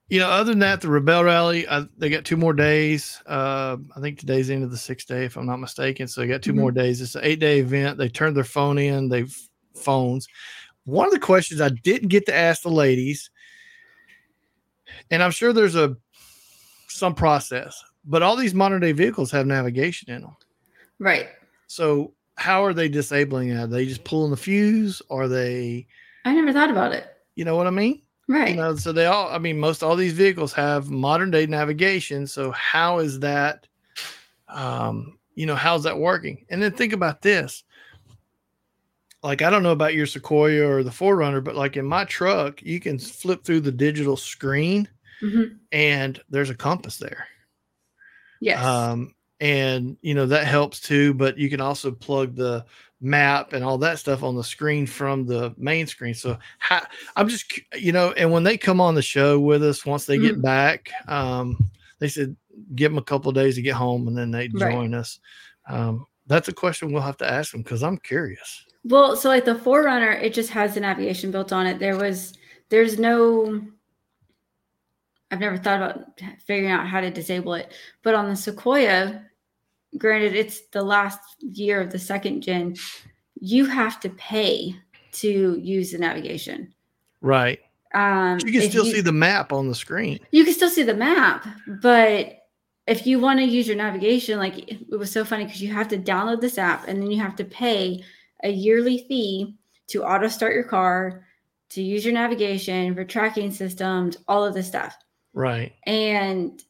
You 0.09 0.18
know, 0.18 0.28
other 0.28 0.53
than 0.53 0.59
that, 0.59 0.80
the 0.80 0.89
Rebelle 0.89 1.24
Rally, 1.24 1.66
I, 1.68 1.87
they 1.97 2.11
got 2.11 2.24
two 2.24 2.37
more 2.37 2.53
days. 2.53 3.22
Uh, 3.26 3.76
I 3.97 4.01
think 4.01 4.18
today's 4.18 4.49
the 4.49 4.55
end 4.55 4.64
of 4.64 4.70
the 4.70 4.76
sixth 4.76 5.09
day, 5.09 5.24
if 5.24 5.37
I'm 5.37 5.47
not 5.47 5.59
mistaken. 5.59 6.07
So 6.07 6.20
they 6.20 6.26
got 6.26 6.43
2 6.43 6.51
mm-hmm. 6.51 6.61
more 6.61 6.70
days. 6.70 7.01
It's 7.01 7.14
an 7.14 7.22
eight 7.24 7.41
day 7.41 7.61
event. 7.61 7.97
They 7.97 8.09
turned 8.09 8.37
their 8.37 8.45
phone 8.45 8.76
in. 8.78 9.09
They've 9.09 9.35
phones. 9.74 10.28
One 10.85 11.07
of 11.07 11.12
the 11.12 11.20
questions 11.20 11.61
I 11.61 11.70
didn't 11.70 12.09
get 12.09 12.26
to 12.26 12.35
ask 12.35 12.62
the 12.62 12.70
ladies, 12.70 13.30
and 15.11 15.22
I'm 15.22 15.30
sure 15.30 15.53
there's 15.53 15.76
a 15.76 15.97
some 16.89 17.14
process, 17.14 17.83
but 18.05 18.22
all 18.22 18.37
these 18.37 18.55
modern 18.55 18.80
day 18.80 18.93
vehicles 18.93 19.30
have 19.30 19.47
navigation 19.47 20.11
in 20.11 20.22
them. 20.22 20.37
Right. 20.99 21.28
So 21.68 22.12
how 22.43 22.64
are 22.64 22.74
they 22.74 22.88
disabling 22.88 23.51
it? 23.51 23.57
Are 23.57 23.66
they 23.68 23.86
just 23.86 24.03
pulling 24.03 24.32
the 24.32 24.36
fuse? 24.36 25.01
Are 25.11 25.28
they 25.28 25.86
I 26.24 26.34
never 26.34 26.53
thought 26.53 26.70
about 26.70 26.93
it. 26.93 27.07
You 27.36 27.45
know 27.45 27.57
what 27.57 27.68
I 27.68 27.70
mean? 27.70 28.03
Right. 28.28 28.51
You 28.51 28.57
know, 28.57 28.74
so 28.74 28.93
they 28.93 29.07
all 29.07 29.28
I 29.28 29.38
mean, 29.38 29.61
most 29.61 29.82
all 29.82 29.95
these 29.95 30.12
vehicles 30.12 30.53
have 30.55 30.90
modern 30.90 31.30
day 31.30 31.47
navigation. 31.47 32.26
So 32.26 32.51
how 32.51 32.99
is 32.99 33.20
that 33.20 33.68
um, 34.49 35.18
you 35.36 35.47
know, 35.47 35.55
how's 35.55 35.84
that 35.84 35.99
working? 35.99 36.45
And 36.51 36.61
then 36.61 36.72
think 36.72 36.93
about 36.93 37.22
this 37.22 37.62
like 39.22 39.40
I 39.40 39.51
don't 39.51 39.62
know 39.62 39.72
about 39.72 39.95
your 39.95 40.07
Sequoia 40.07 40.68
or 40.68 40.82
the 40.82 40.90
4Runner, 40.90 41.43
but 41.43 41.55
like 41.55 41.76
in 41.76 41.86
my 41.86 42.05
truck, 42.05 42.61
you 42.61 42.80
can 42.80 42.99
flip 42.99 43.45
through 43.45 43.61
the 43.61 43.70
digital 43.70 44.16
screen 44.16 44.88
mm-hmm. 45.22 45.55
and 45.70 46.20
there's 46.28 46.51
a 46.51 46.57
compass 46.57 46.99
there. 46.99 47.28
Yes. 48.40 48.64
Um, 48.64 49.14
and 49.43 49.97
you 50.03 50.14
know 50.14 50.24
that 50.24 50.47
helps 50.47 50.78
too, 50.78 51.12
but 51.14 51.36
you 51.36 51.51
can 51.51 51.61
also 51.61 51.90
plug 51.90 52.36
the 52.36 52.64
map 53.01 53.53
and 53.53 53.64
all 53.64 53.76
that 53.76 53.99
stuff 53.99 54.22
on 54.22 54.36
the 54.36 54.45
screen 54.45 54.86
from 54.86 55.26
the 55.26 55.53
main 55.59 55.84
screen. 55.84 56.14
So 56.14 56.38
how, 56.61 56.86
I'm 57.16 57.28
just 57.28 57.61
you 57.74 57.90
know, 57.90 58.12
and 58.12 58.30
when 58.30 58.45
they 58.45 58.57
come 58.57 58.80
on 58.80 58.95
the 58.95 59.03
show 59.03 59.40
with 59.40 59.64
us, 59.64 59.84
once 59.84 60.07
they 60.07 60.16
mm-hmm. 60.16 60.26
get 60.26 60.43
back, 60.43 60.90
um, 61.09 61.59
they 61.99 62.09
said 62.09 62.36
give 62.76 62.93
them 62.93 62.99
a 62.99 63.03
couple 63.03 63.32
days 63.32 63.57
to 63.57 63.62
get 63.62 63.74
home 63.74 64.07
and 64.07 64.16
then 64.16 64.30
they 64.30 64.47
join 64.47 64.93
right. 64.93 65.01
us. 65.01 65.18
Um, 65.68 66.07
that's 66.28 66.47
a 66.47 66.53
question 66.53 66.93
we'll 66.93 67.03
have 67.03 67.16
to 67.16 67.28
ask 67.28 67.51
them 67.51 67.62
because 67.62 67.82
I'm 67.82 67.99
curious. 67.99 68.64
Well, 68.84 69.16
so 69.16 69.28
like 69.28 69.45
the 69.45 69.57
4Runner, 69.57 70.22
it 70.22 70.34
just 70.34 70.51
has 70.51 70.74
the 70.74 70.80
navigation 70.80 71.32
built 71.32 71.53
on 71.53 71.66
it. 71.66 71.80
There 71.80 71.97
was, 71.97 72.34
there's 72.68 72.99
no, 72.99 73.61
I've 75.32 75.40
never 75.40 75.57
thought 75.57 75.82
about 75.82 76.20
figuring 76.47 76.70
out 76.70 76.86
how 76.86 77.01
to 77.01 77.11
disable 77.11 77.55
it. 77.55 77.72
But 78.03 78.14
on 78.14 78.28
the 78.28 78.36
Sequoia, 78.36 79.24
granted, 79.99 80.34
it's 80.34 80.62
the 80.72 80.82
last 80.82 81.20
year 81.40 81.80
of 81.80 81.90
the 81.90 81.99
second 81.99 82.43
gen, 82.43 82.76
you 83.40 83.66
have 83.66 84.01
to 84.01 84.11
pay 84.11 84.74
to 85.12 85.59
use 85.61 85.93
the 85.93 85.99
navigation. 85.99 86.72
Right. 87.20 87.61
Um, 87.95 88.38
you 88.45 88.53
can 88.53 88.70
still 88.70 88.86
you, 88.86 88.95
see 88.95 89.01
the 89.01 89.12
map 89.12 89.53
on 89.53 89.68
the 89.68 89.74
screen. 89.74 90.18
You 90.30 90.45
can 90.45 90.55
still 90.55 90.70
see 90.70 90.82
the 90.82 90.95
map, 90.95 91.47
but 91.66 92.38
if 92.86 93.07
you 93.07 93.20
want 93.20 93.38
to 93.38 93.45
use 93.45 93.66
your 93.66 93.76
navigation, 93.76 94.38
like 94.38 94.70
it 94.70 94.99
was 94.99 95.11
so 95.11 95.24
funny 95.24 95.45
because 95.45 95.62
you 95.62 95.72
have 95.72 95.88
to 95.88 95.99
download 95.99 96.40
this 96.40 96.59
app 96.59 96.88
and 96.88 97.01
then 97.01 97.11
you 97.11 97.20
have 97.20 97.36
to 97.36 97.45
pay 97.45 98.03
a 98.43 98.51
yearly 98.51 99.05
fee 99.09 99.55
to 99.88 100.05
auto 100.05 100.28
start 100.28 100.55
your 100.55 100.64
car, 100.64 101.24
to 101.70 101.82
use 101.82 102.05
your 102.05 102.14
navigation 102.14 102.95
for 102.95 103.05
tracking 103.05 103.51
systems, 103.51 104.16
all 104.26 104.45
of 104.45 104.55
this 104.55 104.66
stuff. 104.66 104.97
Right. 105.34 105.72
And 105.86 106.62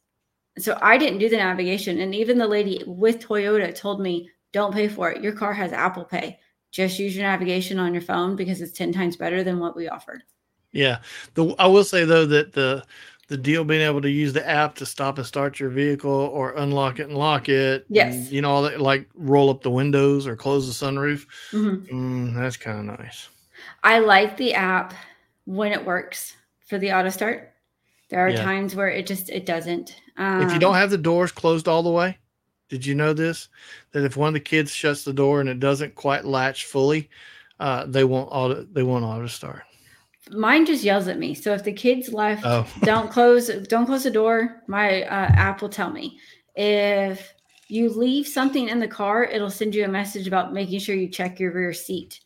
so 0.57 0.77
I 0.81 0.97
didn't 0.97 1.19
do 1.19 1.29
the 1.29 1.37
navigation. 1.37 1.99
And 1.99 2.13
even 2.13 2.37
the 2.37 2.47
lady 2.47 2.83
with 2.85 3.19
Toyota 3.19 3.73
told 3.73 4.01
me, 4.01 4.29
don't 4.51 4.73
pay 4.73 4.87
for 4.87 5.11
it. 5.11 5.23
Your 5.23 5.33
car 5.33 5.53
has 5.53 5.71
Apple 5.71 6.05
Pay. 6.05 6.39
just 6.71 6.99
use 6.99 7.15
your 7.15 7.25
navigation 7.25 7.79
on 7.79 7.93
your 7.93 8.01
phone 8.01 8.35
because 8.35 8.61
it's 8.61 8.77
10 8.77 8.93
times 8.93 9.15
better 9.15 9.43
than 9.43 9.59
what 9.59 9.75
we 9.75 9.87
offered. 9.87 10.23
Yeah. 10.71 10.99
The 11.35 11.55
I 11.59 11.67
will 11.67 11.83
say 11.83 12.03
though 12.03 12.25
that 12.25 12.53
the 12.53 12.83
the 13.29 13.37
deal 13.37 13.63
being 13.63 13.81
able 13.81 14.01
to 14.01 14.09
use 14.09 14.33
the 14.33 14.47
app 14.47 14.75
to 14.75 14.85
stop 14.85 15.17
and 15.17 15.25
start 15.25 15.59
your 15.59 15.69
vehicle 15.69 16.11
or 16.11 16.51
unlock 16.51 16.99
it 16.99 17.07
and 17.07 17.17
lock 17.17 17.47
it. 17.47 17.85
Yes. 17.89 18.13
And, 18.13 18.31
you 18.31 18.41
know, 18.41 18.51
all 18.51 18.63
that 18.63 18.81
like 18.81 19.09
roll 19.15 19.49
up 19.49 19.61
the 19.61 19.71
windows 19.71 20.27
or 20.27 20.35
close 20.35 20.67
the 20.67 20.85
sunroof. 20.85 21.25
Mm-hmm. 21.51 21.95
Mm, 21.95 22.35
that's 22.35 22.57
kind 22.57 22.77
of 22.79 22.99
nice. 22.99 23.29
I 23.83 23.99
like 23.99 24.37
the 24.37 24.53
app 24.53 24.93
when 25.45 25.71
it 25.71 25.85
works 25.85 26.35
for 26.67 26.77
the 26.77 26.91
auto 26.91 27.09
start. 27.09 27.53
There 28.13 28.23
are 28.23 28.29
yeah. 28.29 28.43
times 28.43 28.75
where 28.75 28.89
it 28.89 29.07
just 29.07 29.31
it 29.31 29.47
doesn't. 29.47 29.99
Um, 30.17 30.43
if 30.43 30.53
you 30.53 30.59
don't 30.59 30.75
um, 30.75 30.79
have 30.79 30.91
the 30.91 30.99
doors 30.99 31.31
closed 31.31 31.67
all 31.67 31.81
the 31.81 31.89
way, 31.89 32.19
did 32.69 32.85
you 32.85 32.93
know 32.93 33.11
this? 33.11 33.49
That 33.91 34.05
if 34.05 34.15
one 34.15 34.27
of 34.27 34.35
the 34.35 34.39
kids 34.39 34.69
shuts 34.69 35.03
the 35.03 35.13
door 35.13 35.39
and 35.41 35.49
it 35.49 35.59
doesn't 35.59 35.95
quite 35.95 36.23
latch 36.23 36.65
fully, 36.65 37.09
uh, 37.59 37.87
they 37.87 38.03
won't 38.03 38.29
auto 38.31 38.67
they 38.71 38.83
won't 38.83 39.03
auto 39.03 39.25
start. 39.25 39.63
Mine 40.29 40.63
just 40.67 40.83
yells 40.83 41.07
at 41.07 41.17
me. 41.17 41.33
So 41.33 41.55
if 41.55 41.63
the 41.63 41.73
kids 41.73 42.13
left, 42.13 42.45
oh. 42.45 42.67
don't 42.81 43.09
close 43.09 43.47
don't 43.47 43.87
close 43.87 44.03
the 44.03 44.11
door. 44.11 44.61
My 44.67 45.01
uh, 45.05 45.31
app 45.33 45.63
will 45.63 45.69
tell 45.69 45.89
me 45.89 46.19
if 46.53 47.33
you 47.67 47.89
leave 47.89 48.27
something 48.27 48.69
in 48.69 48.77
the 48.77 48.87
car, 48.87 49.23
it'll 49.23 49.49
send 49.49 49.73
you 49.73 49.85
a 49.85 49.87
message 49.87 50.27
about 50.27 50.53
making 50.53 50.81
sure 50.81 50.93
you 50.93 51.09
check 51.09 51.39
your 51.39 51.51
rear 51.51 51.73
seat. 51.73 52.19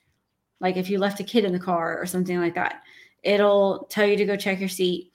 Like 0.59 0.75
if 0.75 0.89
you 0.89 0.99
left 0.99 1.21
a 1.21 1.23
kid 1.23 1.45
in 1.45 1.53
the 1.53 1.59
car 1.59 1.97
or 1.97 2.05
something 2.05 2.41
like 2.41 2.55
that, 2.55 2.81
it'll 3.23 3.87
tell 3.89 4.05
you 4.05 4.17
to 4.17 4.25
go 4.25 4.35
check 4.35 4.59
your 4.59 4.67
seat. 4.67 5.13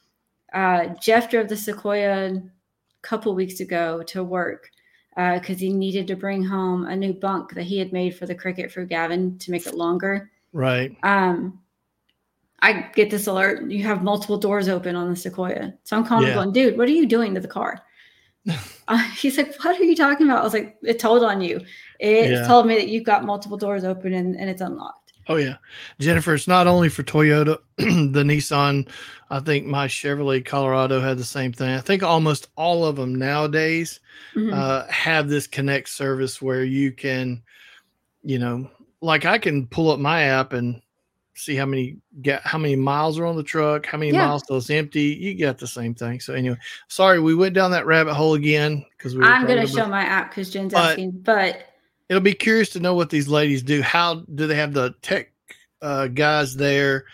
Uh, 0.52 0.88
Jeff 1.00 1.30
drove 1.30 1.48
the 1.48 1.56
Sequoia 1.56 2.34
a 2.34 2.42
couple 3.02 3.34
weeks 3.34 3.60
ago 3.60 4.02
to 4.04 4.22
work 4.22 4.70
because 5.14 5.56
uh, 5.56 5.60
he 5.60 5.72
needed 5.72 6.06
to 6.06 6.16
bring 6.16 6.42
home 6.42 6.86
a 6.86 6.96
new 6.96 7.12
bunk 7.12 7.54
that 7.54 7.64
he 7.64 7.78
had 7.78 7.92
made 7.92 8.16
for 8.16 8.26
the 8.26 8.34
cricket 8.34 8.70
for 8.72 8.84
Gavin 8.84 9.38
to 9.38 9.50
make 9.50 9.66
it 9.66 9.74
longer. 9.74 10.30
Right. 10.52 10.96
Um, 11.02 11.60
I 12.60 12.88
get 12.94 13.10
this 13.10 13.26
alert. 13.26 13.70
You 13.70 13.82
have 13.84 14.02
multiple 14.02 14.38
doors 14.38 14.68
open 14.68 14.96
on 14.96 15.10
the 15.10 15.16
Sequoia. 15.16 15.74
So 15.82 15.96
I'm 15.96 16.04
calling 16.04 16.28
yeah. 16.28 16.34
going, 16.34 16.52
dude, 16.52 16.78
what 16.78 16.88
are 16.88 16.92
you 16.92 17.06
doing 17.06 17.34
to 17.34 17.40
the 17.40 17.48
car? 17.48 17.82
uh, 18.88 19.10
he's 19.16 19.36
like, 19.36 19.54
what 19.62 19.78
are 19.78 19.84
you 19.84 19.96
talking 19.96 20.26
about? 20.26 20.40
I 20.40 20.44
was 20.44 20.54
like, 20.54 20.76
it 20.82 20.98
told 20.98 21.24
on 21.24 21.40
you. 21.40 21.60
It 21.98 22.30
yeah. 22.30 22.46
told 22.46 22.66
me 22.66 22.76
that 22.76 22.88
you've 22.88 23.04
got 23.04 23.24
multiple 23.24 23.58
doors 23.58 23.84
open 23.84 24.14
and, 24.14 24.36
and 24.36 24.48
it's 24.48 24.60
unlocked. 24.60 25.01
Oh 25.28 25.36
yeah, 25.36 25.56
Jennifer. 26.00 26.34
It's 26.34 26.48
not 26.48 26.66
only 26.66 26.88
for 26.88 27.02
Toyota, 27.02 27.58
the 27.76 28.22
Nissan. 28.22 28.88
I 29.30 29.40
think 29.40 29.66
my 29.66 29.86
Chevrolet 29.86 30.44
Colorado 30.44 31.00
had 31.00 31.16
the 31.16 31.24
same 31.24 31.52
thing. 31.52 31.70
I 31.70 31.80
think 31.80 32.02
almost 32.02 32.48
all 32.56 32.84
of 32.84 32.96
them 32.96 33.14
nowadays 33.14 34.00
mm-hmm. 34.34 34.52
uh, 34.52 34.86
have 34.88 35.28
this 35.28 35.46
Connect 35.46 35.88
service 35.88 36.42
where 36.42 36.64
you 36.64 36.92
can, 36.92 37.42
you 38.22 38.38
know, 38.38 38.68
like 39.00 39.24
I 39.24 39.38
can 39.38 39.66
pull 39.68 39.90
up 39.90 39.98
my 39.98 40.24
app 40.24 40.52
and 40.52 40.82
see 41.34 41.56
how 41.56 41.66
many 41.66 41.96
get 42.20 42.42
how 42.42 42.58
many 42.58 42.76
miles 42.76 43.18
are 43.18 43.26
on 43.26 43.36
the 43.36 43.42
truck, 43.42 43.86
how 43.86 43.98
many 43.98 44.12
yeah. 44.12 44.26
miles 44.26 44.42
till 44.42 44.56
it's 44.56 44.70
empty. 44.70 45.16
You 45.18 45.34
get 45.34 45.58
the 45.58 45.66
same 45.66 45.94
thing. 45.94 46.20
So 46.20 46.34
anyway, 46.34 46.58
sorry 46.88 47.20
we 47.20 47.34
went 47.34 47.54
down 47.54 47.70
that 47.70 47.86
rabbit 47.86 48.14
hole 48.14 48.34
again 48.34 48.84
because 48.96 49.16
we. 49.16 49.24
I'm 49.24 49.46
going 49.46 49.64
to 49.64 49.72
show 49.72 49.86
my 49.86 50.02
app 50.02 50.30
because 50.30 50.50
Jen's 50.50 50.74
asking, 50.74 51.12
but 51.12 51.71
it'll 52.12 52.20
be 52.20 52.34
curious 52.34 52.68
to 52.68 52.80
know 52.80 52.94
what 52.94 53.08
these 53.08 53.26
ladies 53.26 53.62
do. 53.62 53.80
How 53.80 54.16
do 54.34 54.46
they 54.46 54.56
have 54.56 54.74
the 54.74 54.94
tech 55.00 55.32
uh, 55.80 56.08
guys 56.08 56.54
there 56.54 57.06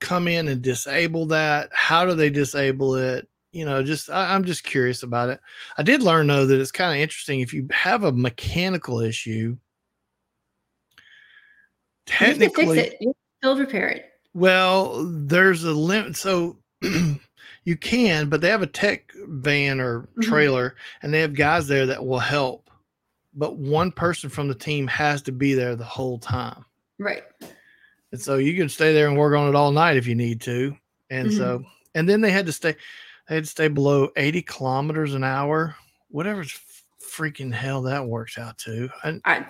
come 0.00 0.28
in 0.28 0.48
and 0.48 0.62
disable 0.62 1.26
that? 1.26 1.68
How 1.74 2.06
do 2.06 2.14
they 2.14 2.30
disable 2.30 2.94
it? 2.94 3.28
You 3.52 3.66
know, 3.66 3.82
just 3.82 4.08
I, 4.08 4.34
am 4.34 4.44
just 4.44 4.64
curious 4.64 5.02
about 5.02 5.28
it. 5.28 5.40
I 5.76 5.82
did 5.82 6.02
learn 6.02 6.28
though 6.28 6.46
that 6.46 6.58
it's 6.58 6.72
kind 6.72 6.90
of 6.90 7.02
interesting 7.02 7.40
if 7.40 7.52
you 7.52 7.68
have 7.70 8.04
a 8.04 8.12
mechanical 8.12 9.00
issue. 9.00 9.58
Technically, 12.06 12.64
you 12.64 12.74
fix 12.74 12.94
it. 12.94 12.98
You 13.02 13.14
still 13.42 13.58
repair 13.58 13.88
it. 13.88 14.06
Well, 14.32 15.04
there's 15.04 15.64
a 15.64 15.72
limit. 15.72 16.16
So 16.16 16.56
you 16.80 17.76
can, 17.78 18.30
but 18.30 18.40
they 18.40 18.48
have 18.48 18.62
a 18.62 18.66
tech 18.66 19.12
van 19.14 19.80
or 19.80 20.00
mm-hmm. 20.00 20.22
trailer, 20.22 20.70
mm-hmm. 20.70 21.04
and 21.06 21.12
they 21.12 21.20
have 21.20 21.34
guys 21.34 21.68
there 21.68 21.84
that 21.84 22.06
will 22.06 22.20
help 22.20 22.66
but 23.36 23.56
one 23.56 23.92
person 23.92 24.30
from 24.30 24.48
the 24.48 24.54
team 24.54 24.86
has 24.88 25.22
to 25.22 25.32
be 25.32 25.54
there 25.54 25.76
the 25.76 25.84
whole 25.84 26.18
time. 26.18 26.64
Right. 26.98 27.22
And 28.10 28.20
so 28.20 28.36
you 28.36 28.54
can 28.56 28.68
stay 28.68 28.94
there 28.94 29.08
and 29.08 29.16
work 29.16 29.36
on 29.36 29.48
it 29.48 29.54
all 29.54 29.70
night 29.70 29.98
if 29.98 30.06
you 30.06 30.14
need 30.14 30.40
to. 30.42 30.74
And 31.10 31.28
mm-hmm. 31.28 31.36
so, 31.36 31.64
and 31.94 32.08
then 32.08 32.22
they 32.22 32.30
had 32.30 32.46
to 32.46 32.52
stay, 32.52 32.74
they 33.28 33.34
had 33.34 33.44
to 33.44 33.50
stay 33.50 33.68
below 33.68 34.08
80 34.16 34.42
kilometers 34.42 35.14
an 35.14 35.22
hour, 35.22 35.76
whatever 36.08 36.44
freaking 37.00 37.52
hell 37.52 37.82
that 37.82 38.04
works 38.04 38.38
out 38.38 38.56
to. 38.58 38.88
I, 39.04 39.20
I, 39.24 39.46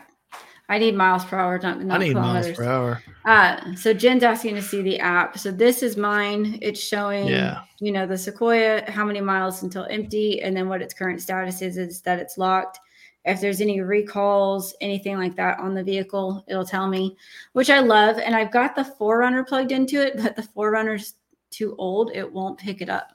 I 0.69 0.79
need 0.79 0.97
miles 0.97 1.25
per 1.25 1.39
hour, 1.39 1.61
not, 1.63 1.81
not 1.83 2.01
I 2.01 2.05
need 2.05 2.15
kilometers. 2.15 2.47
miles 2.47 2.57
per 2.57 2.65
hour. 2.65 3.03
Uh, 3.25 3.75
so 3.77 3.95
Jen's 3.95 4.25
asking 4.25 4.57
to 4.57 4.63
see 4.63 4.83
the 4.83 4.99
app. 4.99 5.39
So 5.39 5.53
this 5.53 5.85
is 5.85 5.97
mine. 5.97 6.59
It's 6.61 6.81
showing, 6.81 7.29
yeah. 7.29 7.63
you 7.79 7.93
know, 7.93 8.05
the 8.05 8.19
Sequoia, 8.19 8.91
how 8.91 9.05
many 9.05 9.21
miles 9.21 9.63
until 9.63 9.87
empty, 9.91 10.43
and 10.43 10.57
then 10.57 10.69
what 10.69 10.83
its 10.83 10.93
current 10.93 11.23
status 11.23 11.63
is, 11.63 11.77
is 11.77 12.01
that 12.03 12.19
it's 12.19 12.37
locked. 12.37 12.81
If 13.27 13.41
there's 13.41 13.61
any 13.61 13.81
recalls, 13.81 14.73
anything 14.81 15.19
like 15.19 15.35
that 15.35 15.59
on 15.59 15.75
the 15.75 15.83
vehicle, 15.83 16.45
it'll 16.47 16.65
tell 16.65 16.87
me, 16.87 17.17
which 17.55 17.71
I 17.71 17.81
love. 17.81 18.19
And 18.19 18.37
I've 18.37 18.53
got 18.53 18.77
the 18.77 18.85
4Runner 18.85 19.47
plugged 19.47 19.73
into 19.73 20.01
it, 20.01 20.17
but 20.17 20.37
the 20.37 20.43
4Runner's 20.43 21.15
too 21.51 21.75
old. 21.77 22.13
It 22.15 22.33
won't 22.33 22.59
pick 22.59 22.81
it 22.81 22.89
up. 22.89 23.13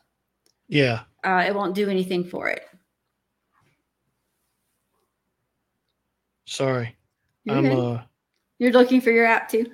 Yeah. 0.67 1.01
Uh, 1.23 1.45
it 1.47 1.55
won't 1.55 1.75
do 1.75 1.89
anything 1.89 2.25
for 2.25 2.49
it. 2.49 2.67
Sorry. 6.45 6.95
You're 7.45 7.55
I'm 7.55 7.63
good. 7.63 7.79
uh 7.79 8.01
You're 8.59 8.73
looking 8.73 8.99
for 8.99 9.11
your 9.11 9.25
app 9.25 9.47
too? 9.49 9.65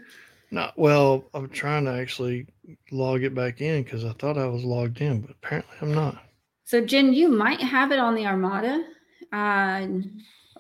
Not 0.51 0.77
well, 0.77 1.25
I'm 1.33 1.49
trying 1.49 1.85
to 1.85 1.91
actually 1.91 2.45
log 2.91 3.23
it 3.23 3.33
back 3.33 3.59
in 3.61 3.83
because 3.83 4.05
I 4.05 4.13
thought 4.13 4.37
I 4.37 4.45
was 4.45 4.63
logged 4.63 5.01
in, 5.01 5.21
but 5.21 5.31
apparently 5.31 5.75
I'm 5.81 5.93
not. 5.93 6.23
So 6.63 6.79
Jen, 6.79 7.13
you 7.13 7.27
might 7.27 7.59
have 7.59 7.91
it 7.91 7.99
on 7.99 8.13
the 8.13 8.27
Armada. 8.27 8.85
Uh, 9.31 9.87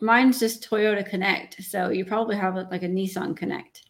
mine's 0.01 0.39
just 0.39 0.67
Toyota 0.69 1.07
Connect, 1.07 1.63
so 1.63 1.89
you 1.89 2.05
probably 2.05 2.35
have 2.35 2.55
like 2.55 2.83
a 2.83 2.87
Nissan 2.87 3.35
Connect. 3.35 3.83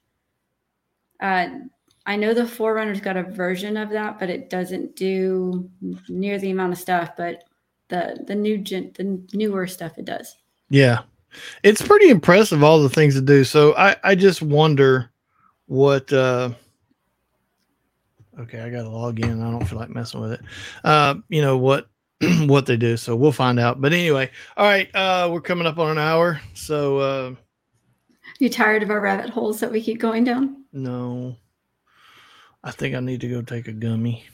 Uh, 1.19 1.47
I 2.05 2.15
know 2.15 2.33
the 2.33 2.43
4Runner's 2.43 3.01
got 3.01 3.17
a 3.17 3.23
version 3.23 3.75
of 3.75 3.89
that, 3.89 4.19
but 4.19 4.29
it 4.29 4.49
doesn't 4.49 4.95
do 4.95 5.69
near 6.07 6.39
the 6.39 6.51
amount 6.51 6.73
of 6.73 6.79
stuff. 6.79 7.11
But 7.17 7.43
the 7.89 8.23
the 8.25 8.35
new 8.35 8.57
gen, 8.57 8.91
the 8.95 9.21
newer 9.33 9.67
stuff, 9.67 9.97
it 9.97 10.05
does. 10.05 10.37
Yeah, 10.69 11.01
it's 11.63 11.81
pretty 11.81 12.09
impressive 12.09 12.63
all 12.63 12.81
the 12.81 12.89
things 12.89 13.15
to 13.15 13.21
do. 13.21 13.43
So 13.43 13.75
I 13.75 13.95
I 14.03 14.15
just 14.15 14.41
wonder 14.41 15.11
what. 15.65 16.11
uh 16.13 16.51
Okay, 18.39 18.61
I 18.61 18.69
got 18.69 18.83
to 18.83 18.89
log 18.89 19.19
in. 19.19 19.41
I 19.41 19.49
don't 19.49 19.65
feel 19.65 19.79
like 19.79 19.89
messing 19.89 20.21
with 20.21 20.33
it. 20.33 20.41
Uh, 20.83 21.15
you 21.27 21.41
know 21.41 21.57
what 21.57 21.89
what 22.45 22.65
they 22.65 22.77
do. 22.77 22.97
So 22.97 23.15
we'll 23.15 23.31
find 23.31 23.59
out. 23.59 23.81
But 23.81 23.93
anyway, 23.93 24.29
all 24.55 24.65
right, 24.65 24.93
uh, 24.95 25.29
we're 25.31 25.41
coming 25.41 25.67
up 25.67 25.77
on 25.79 25.91
an 25.91 25.97
hour. 25.97 26.41
So 26.53 26.97
uh, 26.97 27.35
you 28.39 28.49
tired 28.49 28.83
of 28.83 28.89
our 28.89 28.99
rabbit 28.99 29.29
holes 29.29 29.59
that 29.59 29.71
we 29.71 29.81
keep 29.81 29.99
going 29.99 30.23
down? 30.23 30.65
No. 30.73 31.35
I 32.63 32.71
think 32.71 32.95
I 32.95 32.99
need 32.99 33.21
to 33.21 33.29
go 33.29 33.41
take 33.41 33.67
a 33.67 33.71
gummy. 33.71 34.25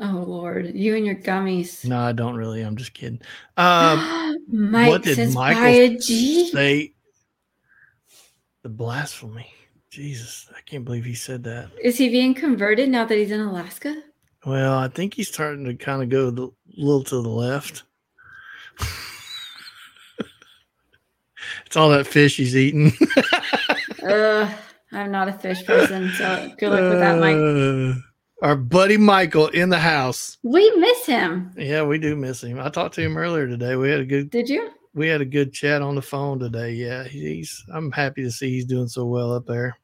Oh 0.00 0.24
Lord, 0.26 0.74
you 0.74 0.96
and 0.96 1.04
your 1.04 1.14
gummies. 1.16 1.84
No, 1.84 1.98
I 1.98 2.12
don't 2.12 2.34
really. 2.34 2.62
I'm 2.62 2.76
just 2.76 2.94
kidding. 2.94 3.20
Um, 3.56 4.36
Mike 4.48 4.88
what 4.88 5.02
did 5.02 5.34
Michael 5.34 6.00
say? 6.00 6.94
The 8.62 8.68
blasphemy. 8.68 9.52
Jesus, 9.90 10.48
I 10.56 10.60
can't 10.62 10.86
believe 10.86 11.04
he 11.04 11.14
said 11.14 11.44
that. 11.44 11.70
Is 11.82 11.98
he 11.98 12.08
being 12.08 12.32
converted 12.32 12.88
now 12.88 13.04
that 13.04 13.18
he's 13.18 13.30
in 13.30 13.40
Alaska? 13.40 14.02
Well, 14.44 14.74
I 14.74 14.88
think 14.88 15.14
he's 15.14 15.28
starting 15.28 15.64
to 15.66 15.74
kind 15.74 16.02
of 16.02 16.08
go 16.08 16.28
a 16.28 16.50
little 16.80 17.04
to 17.04 17.22
the 17.22 17.28
left. 17.28 17.84
it's 21.66 21.76
all 21.76 21.90
that 21.90 22.06
fish 22.06 22.36
he's 22.36 22.56
eating. 22.56 22.92
uh, 24.02 24.52
I'm 24.90 25.12
not 25.12 25.28
a 25.28 25.32
fish 25.32 25.64
person, 25.64 26.10
so 26.12 26.50
good 26.58 26.70
luck 26.70 26.80
with 26.80 26.98
that, 26.98 27.20
Mike. 27.20 27.36
Uh, 27.36 28.00
our 28.42 28.56
buddy 28.56 28.96
Michael 28.96 29.46
in 29.48 29.68
the 29.68 29.78
house. 29.78 30.38
We 30.42 30.68
miss 30.76 31.06
him. 31.06 31.52
Yeah, 31.56 31.84
we 31.84 31.98
do 31.98 32.16
miss 32.16 32.42
him. 32.42 32.58
I 32.58 32.68
talked 32.68 32.96
to 32.96 33.02
him 33.02 33.16
earlier 33.16 33.46
today. 33.46 33.76
We 33.76 33.90
had 33.90 34.00
a 34.00 34.04
good. 34.04 34.30
Did 34.30 34.48
you? 34.48 34.70
We 34.94 35.06
had 35.06 35.20
a 35.20 35.26
good 35.26 35.52
chat 35.52 35.80
on 35.80 35.94
the 35.94 36.02
phone 36.02 36.40
today. 36.40 36.72
Yeah, 36.72 37.04
he's. 37.04 37.64
I'm 37.72 37.92
happy 37.92 38.22
to 38.24 38.30
see 38.32 38.50
he's 38.50 38.66
doing 38.66 38.88
so 38.88 39.06
well 39.06 39.32
up 39.32 39.46
there. 39.46 39.78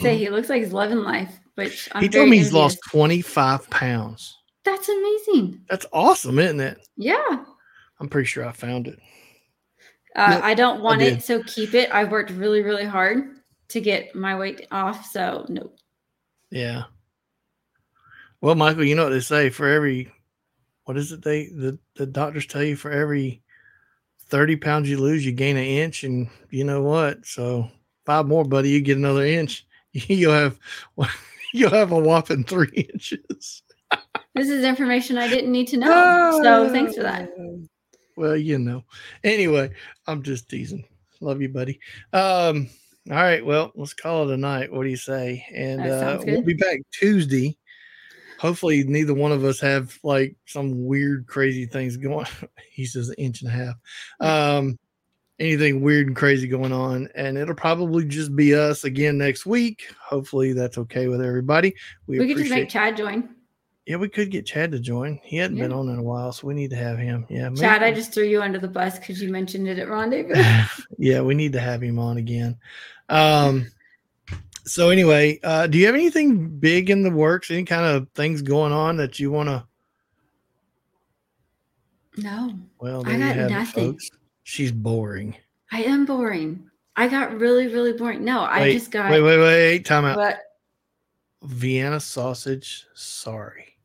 Say 0.00 0.18
he 0.18 0.30
looks 0.30 0.48
like 0.48 0.62
he's 0.62 0.72
loving 0.72 0.98
life. 0.98 1.38
Which 1.60 1.88
I'm 1.92 2.02
he 2.02 2.08
told 2.08 2.30
me 2.30 2.38
he's 2.38 2.54
lost 2.54 2.78
25 2.90 3.68
pounds. 3.68 4.38
That's 4.64 4.88
amazing. 4.88 5.60
That's 5.68 5.84
awesome, 5.92 6.38
isn't 6.38 6.60
it? 6.60 6.88
Yeah. 6.96 7.44
I'm 8.00 8.08
pretty 8.08 8.26
sure 8.26 8.46
I 8.46 8.52
found 8.52 8.88
it. 8.88 8.98
Uh, 10.16 10.40
I 10.42 10.54
don't 10.54 10.80
want 10.80 11.02
I 11.02 11.06
it, 11.06 11.22
so 11.22 11.42
keep 11.42 11.74
it. 11.74 11.92
I've 11.92 12.10
worked 12.10 12.30
really, 12.30 12.62
really 12.62 12.84
hard 12.84 13.40
to 13.68 13.80
get 13.80 14.14
my 14.14 14.36
weight 14.38 14.66
off, 14.70 15.04
so 15.04 15.44
no. 15.50 15.70
Yeah. 16.50 16.84
Well, 18.40 18.54
Michael, 18.54 18.84
you 18.84 18.94
know 18.94 19.04
what 19.04 19.10
they 19.10 19.20
say 19.20 19.50
for 19.50 19.68
every 19.68 20.10
what 20.84 20.96
is 20.96 21.12
it 21.12 21.22
they 21.22 21.46
the, 21.48 21.78
the 21.94 22.06
doctors 22.06 22.46
tell 22.46 22.62
you 22.64 22.74
for 22.74 22.90
every 22.90 23.42
30 24.28 24.56
pounds 24.56 24.88
you 24.88 24.98
lose, 24.98 25.26
you 25.26 25.32
gain 25.32 25.58
an 25.58 25.64
inch, 25.64 26.04
and 26.04 26.28
you 26.48 26.64
know 26.64 26.82
what? 26.82 27.26
So 27.26 27.70
five 28.06 28.26
more, 28.26 28.44
buddy, 28.44 28.70
you 28.70 28.80
get 28.80 28.96
another 28.96 29.26
inch. 29.26 29.66
You'll 29.92 30.32
have 30.32 30.58
you'll 31.54 31.70
have 31.70 31.92
a 31.92 31.98
whopping 31.98 32.44
three 32.44 32.88
inches. 32.92 33.62
this 34.34 34.48
is 34.48 34.64
information 34.64 35.18
I 35.18 35.28
didn't 35.28 35.52
need 35.52 35.68
to 35.68 35.76
know. 35.76 36.40
So 36.42 36.70
thanks 36.70 36.94
for 36.94 37.02
that. 37.02 37.30
Well, 38.16 38.36
you 38.36 38.58
know. 38.58 38.84
Anyway, 39.24 39.70
I'm 40.06 40.22
just 40.22 40.48
teasing. 40.48 40.84
Love 41.20 41.40
you, 41.40 41.48
buddy. 41.48 41.80
Um, 42.12 42.68
all 43.08 43.16
right. 43.16 43.44
Well, 43.44 43.72
let's 43.74 43.94
call 43.94 44.28
it 44.28 44.34
a 44.34 44.36
night. 44.36 44.72
What 44.72 44.84
do 44.84 44.90
you 44.90 44.96
say? 44.96 45.44
And 45.54 45.80
uh, 45.82 46.18
we'll 46.24 46.42
be 46.42 46.54
back 46.54 46.78
Tuesday. 46.92 47.56
Hopefully, 48.38 48.84
neither 48.84 49.14
one 49.14 49.32
of 49.32 49.44
us 49.44 49.60
have 49.60 49.98
like 50.02 50.36
some 50.46 50.86
weird, 50.86 51.26
crazy 51.26 51.66
things 51.66 51.96
going. 51.96 52.26
he 52.70 52.86
says 52.86 53.08
an 53.08 53.16
inch 53.18 53.42
and 53.42 53.50
a 53.50 53.54
half. 53.54 53.74
Um, 54.20 54.78
anything 55.40 55.80
weird 55.80 56.06
and 56.06 56.14
crazy 56.14 56.46
going 56.46 56.72
on, 56.72 57.08
and 57.14 57.36
it'll 57.36 57.54
probably 57.54 58.04
just 58.04 58.36
be 58.36 58.54
us 58.54 58.84
again 58.84 59.18
next 59.18 59.46
week. 59.46 59.88
Hopefully, 59.98 60.52
that's 60.52 60.78
okay 60.78 61.08
with 61.08 61.22
everybody. 61.22 61.74
We, 62.06 62.18
we 62.20 62.28
could 62.28 62.36
just 62.36 62.50
make 62.50 62.68
Chad 62.68 62.96
join. 62.96 63.34
Yeah, 63.86 63.96
we 63.96 64.08
could 64.08 64.30
get 64.30 64.46
Chad 64.46 64.70
to 64.72 64.78
join. 64.78 65.18
He 65.24 65.38
hadn't 65.38 65.56
yeah. 65.56 65.64
been 65.64 65.72
on 65.72 65.88
in 65.88 65.98
a 65.98 66.02
while, 66.02 66.32
so 66.32 66.46
we 66.46 66.54
need 66.54 66.70
to 66.70 66.76
have 66.76 66.98
him. 66.98 67.26
Yeah, 67.28 67.48
maybe. 67.48 67.60
Chad, 67.60 67.82
I 67.82 67.92
just 67.92 68.12
threw 68.12 68.24
you 68.24 68.42
under 68.42 68.58
the 68.58 68.68
bus 68.68 68.98
because 68.98 69.20
you 69.20 69.30
mentioned 69.30 69.66
it 69.66 69.78
at 69.78 69.88
rendezvous. 69.88 70.40
yeah, 70.98 71.22
we 71.22 71.34
need 71.34 71.52
to 71.54 71.60
have 71.60 71.82
him 71.82 71.98
on 71.98 72.18
again. 72.18 72.56
Um, 73.08 73.66
so 74.64 74.90
anyway, 74.90 75.40
uh, 75.42 75.66
do 75.66 75.78
you 75.78 75.86
have 75.86 75.94
anything 75.94 76.48
big 76.48 76.90
in 76.90 77.02
the 77.02 77.10
works? 77.10 77.50
Any 77.50 77.64
kind 77.64 77.84
of 77.84 78.08
things 78.10 78.42
going 78.42 78.72
on 78.72 78.98
that 78.98 79.18
you 79.18 79.32
want 79.32 79.48
to? 79.48 79.64
No. 82.16 82.54
Well, 82.78 83.02
I 83.06 83.16
got 83.16 83.50
nothing. 83.50 83.94
It, 83.94 84.19
She's 84.50 84.72
boring. 84.72 85.36
I 85.70 85.84
am 85.84 86.06
boring. 86.06 86.68
I 86.96 87.06
got 87.06 87.38
really, 87.38 87.68
really 87.68 87.92
boring. 87.92 88.24
No, 88.24 88.40
wait, 88.40 88.48
I 88.50 88.72
just 88.72 88.90
got. 88.90 89.08
Wait, 89.08 89.22
wait, 89.22 89.38
wait. 89.38 89.84
Time 89.84 90.04
out. 90.04 90.16
What? 90.16 90.40
Vienna 91.44 92.00
sausage. 92.00 92.84
Sorry. 92.92 93.76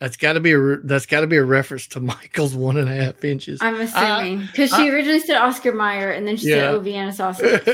That's 0.00 0.16
got 0.16 0.32
to 0.32 0.40
be 0.40 0.52
a 0.52 0.78
that's 0.78 1.04
got 1.04 1.20
to 1.20 1.26
be 1.26 1.36
a 1.36 1.44
reference 1.44 1.86
to 1.88 2.00
Michael's 2.14 2.54
one 2.54 2.78
and 2.78 2.88
a 2.88 2.94
half 2.94 3.22
inches. 3.22 3.60
I'm 3.60 3.74
ah, 3.74 3.80
assuming 3.80 4.46
because 4.46 4.70
she 4.70 4.88
ah. 4.88 4.94
originally 4.94 5.20
said 5.20 5.36
Oscar 5.36 5.74
Mayer 5.74 6.10
and 6.12 6.26
then 6.26 6.38
she 6.38 6.48
yeah. 6.48 6.54
said 6.54 6.74
oh 6.74 6.80
Vienna 6.80 7.12
sausage. 7.12 7.62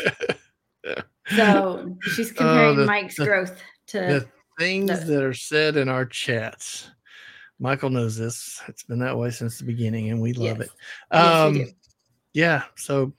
so 1.28 1.96
she's 2.16 2.32
oh, 2.32 2.34
comparing 2.34 2.76
the, 2.76 2.86
Mike's 2.86 3.14
the, 3.14 3.24
growth 3.24 3.62
to 3.86 3.98
the 4.00 4.28
things 4.58 4.88
the, 4.88 5.12
that 5.12 5.22
are 5.22 5.32
said 5.32 5.76
in 5.76 5.88
our 5.88 6.06
chats. 6.06 6.90
Michael 7.61 7.90
knows 7.90 8.16
this. 8.16 8.61
It's 8.68 8.82
been 8.82 8.98
that 9.00 9.16
way 9.16 9.30
since 9.30 9.58
the 9.58 9.64
beginning, 9.64 10.11
and 10.11 10.20
we 10.20 10.32
love 10.32 10.58
yes. 10.58 10.68
it. 10.68 11.16
Um, 11.16 11.56
yes, 11.56 11.70
yeah. 12.32 12.62
So 12.76 13.12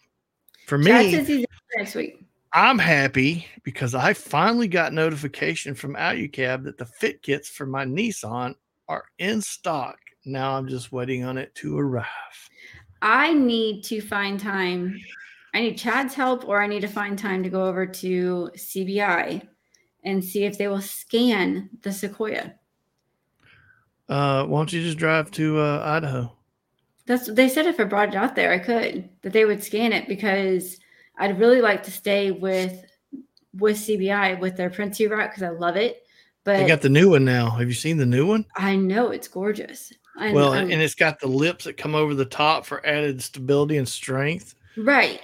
for 0.68 0.78
me, 0.78 1.46
next 1.78 1.96
week. 1.96 2.26
I'm 2.54 2.80
happy 2.80 3.46
because 3.64 3.96
I 3.96 4.14
finally 4.14 4.68
got 4.68 4.92
notification 4.92 5.74
from 5.74 5.96
Cab 6.34 6.64
that 6.64 6.78
the 6.78 6.86
fit 6.86 7.22
kits 7.22 7.48
for 7.48 7.66
my 7.66 7.86
Nissan 7.86 8.56
are 8.90 9.06
in 9.20 9.42
stock. 9.42 9.98
Now 10.26 10.58
I'm 10.58 10.68
just 10.68 10.92
waiting 10.92 11.24
on 11.24 11.38
it 11.38 11.56
to 11.56 11.78
arrive. 11.78 12.06
I 13.02 13.34
need 13.34 13.84
to 13.86 14.02
find 14.02 14.40
time. 14.40 15.00
I 15.54 15.62
need 15.62 15.78
Chad's 15.78 16.14
help, 16.14 16.48
or 16.48 16.62
I 16.62 16.68
need 16.68 16.82
to 16.82 16.88
find 16.88 17.18
time 17.18 17.44
to 17.44 17.50
go 17.50 17.66
over 17.66 17.86
to 17.86 18.52
CBI 18.56 19.48
and 20.04 20.24
see 20.24 20.46
if 20.46 20.58
they 20.58 20.68
will 20.68 20.82
scan 20.82 21.70
the 21.84 21.92
Sequoia. 21.92 22.56
Uh, 24.12 24.46
why 24.46 24.60
don't 24.60 24.74
you 24.74 24.84
just 24.84 24.98
drive 24.98 25.32
to 25.32 25.58
uh, 25.58 25.82
Idaho? 25.86 26.30
That's 27.06 27.32
they 27.32 27.48
said 27.48 27.66
if 27.66 27.80
I 27.80 27.86
brought 27.86 28.10
it 28.10 28.16
out 28.16 28.36
there, 28.36 28.52
I 28.52 28.60
could 28.60 29.08
that 29.22 29.32
they 29.32 29.46
would 29.46 29.64
scan 29.64 29.94
it 29.94 30.06
because 30.06 30.78
I'd 31.18 31.40
really 31.40 31.62
like 31.62 31.84
to 31.84 31.92
stay 31.92 32.32
with 32.32 32.86
with 33.54 33.78
CBI 33.78 34.38
with 34.40 34.58
their 34.58 34.70
Princey 34.70 35.08
route 35.08 35.30
because 35.30 35.44
I 35.44 35.50
love 35.50 35.78
it. 35.78 36.04
But 36.44 36.58
they 36.58 36.68
got 36.68 36.82
the 36.82 36.90
new 36.90 37.12
one 37.12 37.24
now. 37.24 37.52
Have 37.52 37.70
you 37.70 37.74
seen 37.74 37.96
the 37.96 38.06
new 38.06 38.28
one? 38.28 38.46
I 38.58 38.76
know 38.76 39.12
it's 39.12 39.30
gorgeous. 39.30 39.94
And, 40.20 40.36
well, 40.36 40.54
um, 40.54 40.70
and 40.70 40.82
it's 40.82 40.96
got 40.96 41.22
the 41.22 41.28
lips 41.28 41.64
that 41.64 41.78
come 41.78 41.96
over 41.96 42.14
the 42.14 42.26
top 42.26 42.66
for 42.66 42.86
added 42.86 43.22
stability 43.22 43.78
and 43.78 43.88
strength. 43.88 44.56
Right. 44.76 45.22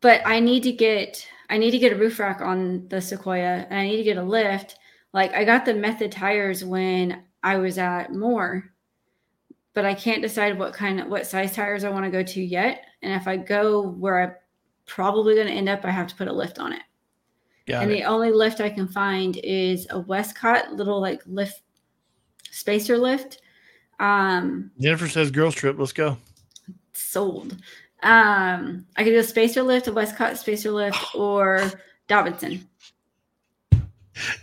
but 0.00 0.22
I 0.26 0.40
need 0.40 0.64
to 0.64 0.72
get 0.72 1.24
I 1.50 1.58
need 1.58 1.70
to 1.70 1.78
get 1.78 1.92
a 1.92 1.96
roof 1.96 2.18
rack 2.18 2.40
on 2.40 2.88
the 2.88 3.00
Sequoia 3.00 3.66
and 3.70 3.78
I 3.78 3.86
need 3.86 3.98
to 3.98 4.02
get 4.02 4.16
a 4.16 4.24
lift. 4.24 4.76
Like 5.12 5.32
I 5.34 5.44
got 5.44 5.64
the 5.64 5.74
method 5.74 6.10
tires 6.10 6.64
when 6.64 7.22
I 7.44 7.58
was 7.58 7.76
at 7.76 8.12
more, 8.12 8.72
but 9.74 9.84
I 9.84 9.94
can't 9.94 10.22
decide 10.22 10.58
what 10.58 10.72
kind 10.72 10.98
of 10.98 11.08
what 11.08 11.26
size 11.26 11.54
tires 11.54 11.84
I 11.84 11.90
want 11.90 12.06
to 12.06 12.10
go 12.10 12.22
to 12.22 12.42
yet. 12.42 12.86
And 13.02 13.12
if 13.12 13.28
I 13.28 13.36
go 13.36 13.82
where 13.82 14.22
I'm 14.22 14.34
probably 14.86 15.34
going 15.34 15.46
to 15.46 15.52
end 15.52 15.68
up, 15.68 15.84
I 15.84 15.90
have 15.90 16.06
to 16.08 16.16
put 16.16 16.26
a 16.26 16.32
lift 16.32 16.58
on 16.58 16.72
it. 16.72 16.82
Got 17.66 17.82
and 17.82 17.92
it. 17.92 17.96
the 17.96 18.04
only 18.04 18.32
lift 18.32 18.62
I 18.62 18.70
can 18.70 18.88
find 18.88 19.36
is 19.44 19.86
a 19.90 20.00
Westcott 20.00 20.72
little 20.72 21.00
like 21.00 21.20
lift 21.26 21.60
spacer 22.50 22.96
lift. 22.96 23.42
Um, 24.00 24.70
Jennifer 24.80 25.08
says 25.08 25.30
girls 25.30 25.54
trip. 25.54 25.78
Let's 25.78 25.92
go. 25.92 26.16
Sold. 26.94 27.58
Um, 28.02 28.86
I 28.96 29.04
could 29.04 29.10
do 29.10 29.18
a 29.18 29.22
spacer 29.22 29.62
lift, 29.62 29.86
a 29.86 29.92
Westcott 29.92 30.38
spacer 30.38 30.70
lift, 30.70 30.98
or 31.14 31.70
Dobinson. 32.08 32.66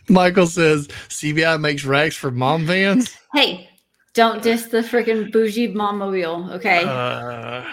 Michael 0.10 0.48
says 0.48 0.88
CBI 1.10 1.60
makes 1.60 1.86
racks 1.86 2.16
for 2.16 2.32
mom 2.32 2.66
vans. 2.66 3.16
Hey, 3.34 3.70
don't 4.14 4.44
diss 4.44 4.66
the 4.66 4.80
freaking 4.80 5.32
bougie 5.32 5.68
mom 5.68 6.00
mobile, 6.00 6.52
okay? 6.52 6.84
Uh, 6.84 7.64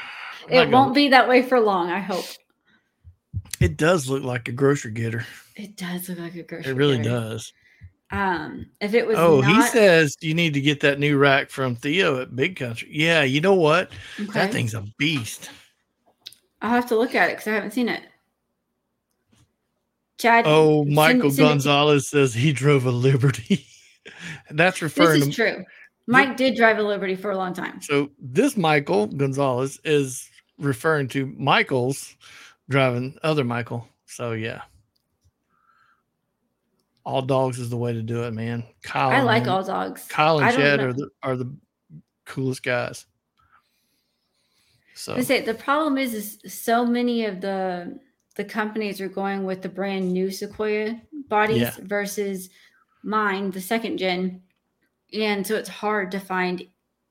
it 0.48 0.70
won't 0.70 0.94
be 0.94 1.08
that 1.08 1.28
way 1.28 1.42
for 1.42 1.60
long, 1.60 1.90
I 1.90 1.98
hope. 1.98 2.24
It 3.60 3.76
does 3.76 4.08
look 4.08 4.22
like 4.22 4.48
a 4.48 4.52
grocery 4.52 4.92
getter. 4.92 5.26
It 5.56 5.76
does 5.76 6.08
look 6.08 6.18
like 6.18 6.36
a 6.36 6.42
grocery. 6.44 6.70
It 6.70 6.76
really 6.76 6.98
getter. 6.98 7.08
does. 7.08 7.52
Um, 8.10 8.66
if 8.80 8.94
it 8.94 9.06
was 9.06 9.18
oh, 9.18 9.40
not... 9.40 9.50
he 9.50 9.62
says 9.68 10.16
you 10.20 10.32
need 10.32 10.54
to 10.54 10.60
get 10.60 10.80
that 10.80 10.98
new 10.98 11.18
rack 11.18 11.50
from 11.50 11.74
Theo 11.74 12.20
at 12.22 12.34
Big 12.34 12.56
Country. 12.56 12.88
Yeah, 12.90 13.22
you 13.22 13.40
know 13.40 13.54
what? 13.54 13.90
Okay. 14.18 14.32
That 14.32 14.52
thing's 14.52 14.74
a 14.74 14.84
beast. 14.96 15.50
I'll 16.62 16.70
have 16.70 16.86
to 16.86 16.96
look 16.96 17.14
at 17.14 17.30
it 17.30 17.32
because 17.32 17.48
I 17.48 17.54
haven't 17.54 17.72
seen 17.72 17.88
it. 17.88 18.02
Chad. 20.18 20.44
Oh, 20.46 20.84
Michael 20.84 21.30
send, 21.30 21.48
Gonzalez 21.48 22.08
says 22.08 22.34
he 22.34 22.52
drove 22.52 22.84
a 22.84 22.90
Liberty. 22.90 23.66
That's 24.50 24.82
referring. 24.82 25.20
To 25.20 25.26
This 25.26 25.28
is 25.28 25.36
to, 25.36 25.54
true. 25.54 25.64
Mike 26.06 26.36
did 26.36 26.56
drive 26.56 26.78
a 26.78 26.82
Liberty 26.82 27.14
for 27.14 27.30
a 27.30 27.36
long 27.36 27.52
time. 27.52 27.80
So 27.82 28.10
this 28.18 28.56
Michael 28.56 29.06
Gonzalez 29.06 29.78
is 29.84 30.28
referring 30.58 31.08
to 31.08 31.26
Michael's 31.26 32.16
driving 32.68 33.16
other 33.22 33.44
Michael. 33.44 33.86
So 34.06 34.32
yeah. 34.32 34.62
All 37.04 37.22
dogs 37.22 37.58
is 37.58 37.70
the 37.70 37.76
way 37.76 37.92
to 37.92 38.02
do 38.02 38.24
it, 38.24 38.32
man. 38.32 38.64
Kyle 38.82 39.10
I 39.10 39.22
like 39.22 39.46
all 39.46 39.62
dogs. 39.62 40.06
Kyle 40.08 40.40
and 40.40 40.54
Chad 40.54 40.80
are 40.80 40.92
the 40.92 41.08
are 41.22 41.36
the 41.36 41.54
coolest 42.24 42.62
guys. 42.62 43.06
So 44.94 45.14
I 45.14 45.20
say 45.20 45.42
the 45.42 45.54
problem 45.54 45.96
is, 45.96 46.12
is 46.12 46.38
so 46.52 46.84
many 46.84 47.24
of 47.24 47.40
the 47.40 47.98
the 48.38 48.44
companies 48.44 49.00
are 49.00 49.08
going 49.08 49.44
with 49.44 49.60
the 49.62 49.68
brand 49.68 50.12
new 50.12 50.30
Sequoia 50.30 50.98
bodies 51.28 51.58
yeah. 51.58 51.74
versus 51.82 52.48
mine, 53.02 53.50
the 53.50 53.60
second 53.60 53.98
gen. 53.98 54.40
And 55.12 55.44
so 55.44 55.56
it's 55.56 55.68
hard 55.68 56.12
to 56.12 56.20
find 56.20 56.62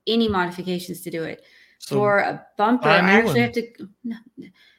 any 0.07 0.29
modifications 0.29 1.01
to 1.01 1.11
do 1.11 1.23
it. 1.23 1.43
So 1.79 1.97
For 1.97 2.19
a 2.19 2.45
bumper, 2.57 2.87
I 2.87 2.97
actually 2.99 3.41
one. 3.41 3.41
have 3.41 3.51
to. 3.51 3.89
No, 4.05 4.15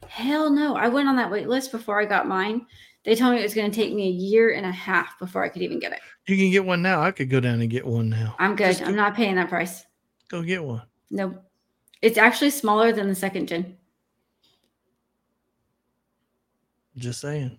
hell 0.09 0.51
no. 0.51 0.75
I 0.75 0.89
went 0.89 1.07
on 1.07 1.17
that 1.17 1.31
wait 1.31 1.49
list 1.49 1.71
before 1.71 2.01
I 2.01 2.07
got 2.07 2.27
mine. 2.27 2.67
They 3.05 3.15
told 3.15 3.35
me 3.35 3.41
it 3.41 3.45
was 3.45 3.55
going 3.55 3.71
to 3.71 3.77
take 3.77 3.95
me 3.95 4.09
a 4.09 4.11
year 4.11 4.55
and 4.55 4.65
a 4.65 4.73
half 4.73 5.19
before 5.19 5.45
I 5.45 5.51
could 5.51 5.63
even 5.63 5.79
get 5.79 5.93
it. 5.93 6.01
You 6.27 6.37
can 6.37 6.51
get 6.51 6.65
one 6.65 6.83
now. 6.83 7.03
I 7.03 7.11
could 7.11 7.31
go 7.31 7.41
down 7.41 7.61
and 7.61 7.71
get 7.71 7.87
one 7.87 8.09
now. 8.09 8.35
I'm 8.39 8.57
good. 8.57 8.69
Just 8.69 8.83
I'm 8.83 8.91
go, 8.93 8.97
not 8.97 9.15
paying 9.15 9.37
that 9.37 9.51
price. 9.51 9.85
Go 10.29 10.43
get 10.43 10.65
one. 10.65 10.83
No, 11.11 11.29
nope. 11.29 11.45
It's 12.01 12.19
actually 12.19 12.51
smaller 12.51 12.93
than 12.93 13.09
the 13.09 13.15
second 13.15 13.49
gen. 13.49 13.78
Just 16.99 17.21
saying. 17.21 17.59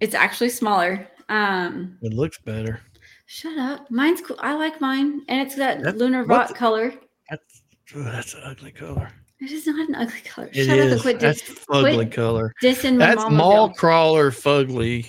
It's 0.00 0.14
actually 0.14 0.50
smaller. 0.50 1.08
Um 1.28 1.98
It 2.02 2.12
looks 2.12 2.38
better. 2.38 2.80
Shut 3.26 3.56
up. 3.58 3.90
Mine's 3.90 4.20
cool. 4.20 4.36
I 4.40 4.54
like 4.54 4.80
mine. 4.80 5.22
And 5.28 5.40
it's 5.46 5.54
that 5.54 5.82
that's, 5.82 5.96
lunar 5.96 6.24
rock 6.24 6.54
color. 6.54 6.92
That's 7.28 7.62
oh, 7.94 8.02
that's 8.02 8.34
an 8.34 8.40
ugly 8.44 8.72
color. 8.72 9.10
It 9.40 9.52
is 9.52 9.66
not 9.66 9.88
an 9.88 9.94
ugly 9.94 10.20
color. 10.24 10.50
It 10.52 10.66
Shut 10.66 10.78
is. 10.78 10.94
up 10.94 11.02
quit 11.02 11.20
That's 11.20 11.40
fugly 11.40 11.94
quit 11.94 12.12
color. 12.12 12.52
That's 12.60 13.30
mall 13.30 13.70
crawler 13.72 14.30
fugly. 14.30 15.06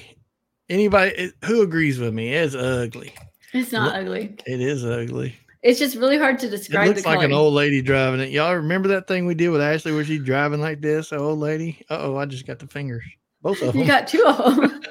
Anybody 0.70 1.34
who 1.44 1.64
agrees 1.64 2.00
with 2.00 2.14
me, 2.14 2.34
it's 2.34 2.56
ugly. 2.56 3.14
It's 3.54 3.72
not 3.74 3.94
Look, 3.94 4.04
ugly. 4.04 4.36
It 4.46 4.62
is 4.62 4.86
ugly. 4.86 5.36
It's 5.64 5.80
just 5.80 5.98
really 5.98 6.18
hard 6.18 6.40
to 6.40 6.50
describe. 6.50 6.88
It 6.88 6.96
looks 6.96 7.06
like 7.06 7.24
an 7.24 7.34
old 7.34 7.54
lady 7.54 7.82
driving 7.82 8.22
it. 8.22 8.30
Y'all 8.30 8.56
remember 8.56 8.88
that 8.90 9.08
thing 9.08 9.26
we 9.26 9.36
did 9.36 9.50
with 9.50 9.62
Ashley 9.62 9.92
where 9.92 10.06
she's 10.06 10.24
driving 10.24 10.62
like 10.62 10.80
this? 10.82 11.12
old 11.12 11.40
lady. 11.40 11.84
oh, 11.90 12.16
I 12.18 12.26
just 12.26 12.48
got 12.48 12.60
the 12.60 12.68
fingers. 12.68 13.04
Both 13.42 13.62
of 13.62 13.74
them. 13.74 13.82
You 13.82 13.88
got 13.88 14.08
two 14.08 14.24
of 14.26 14.56
them. 14.56 14.82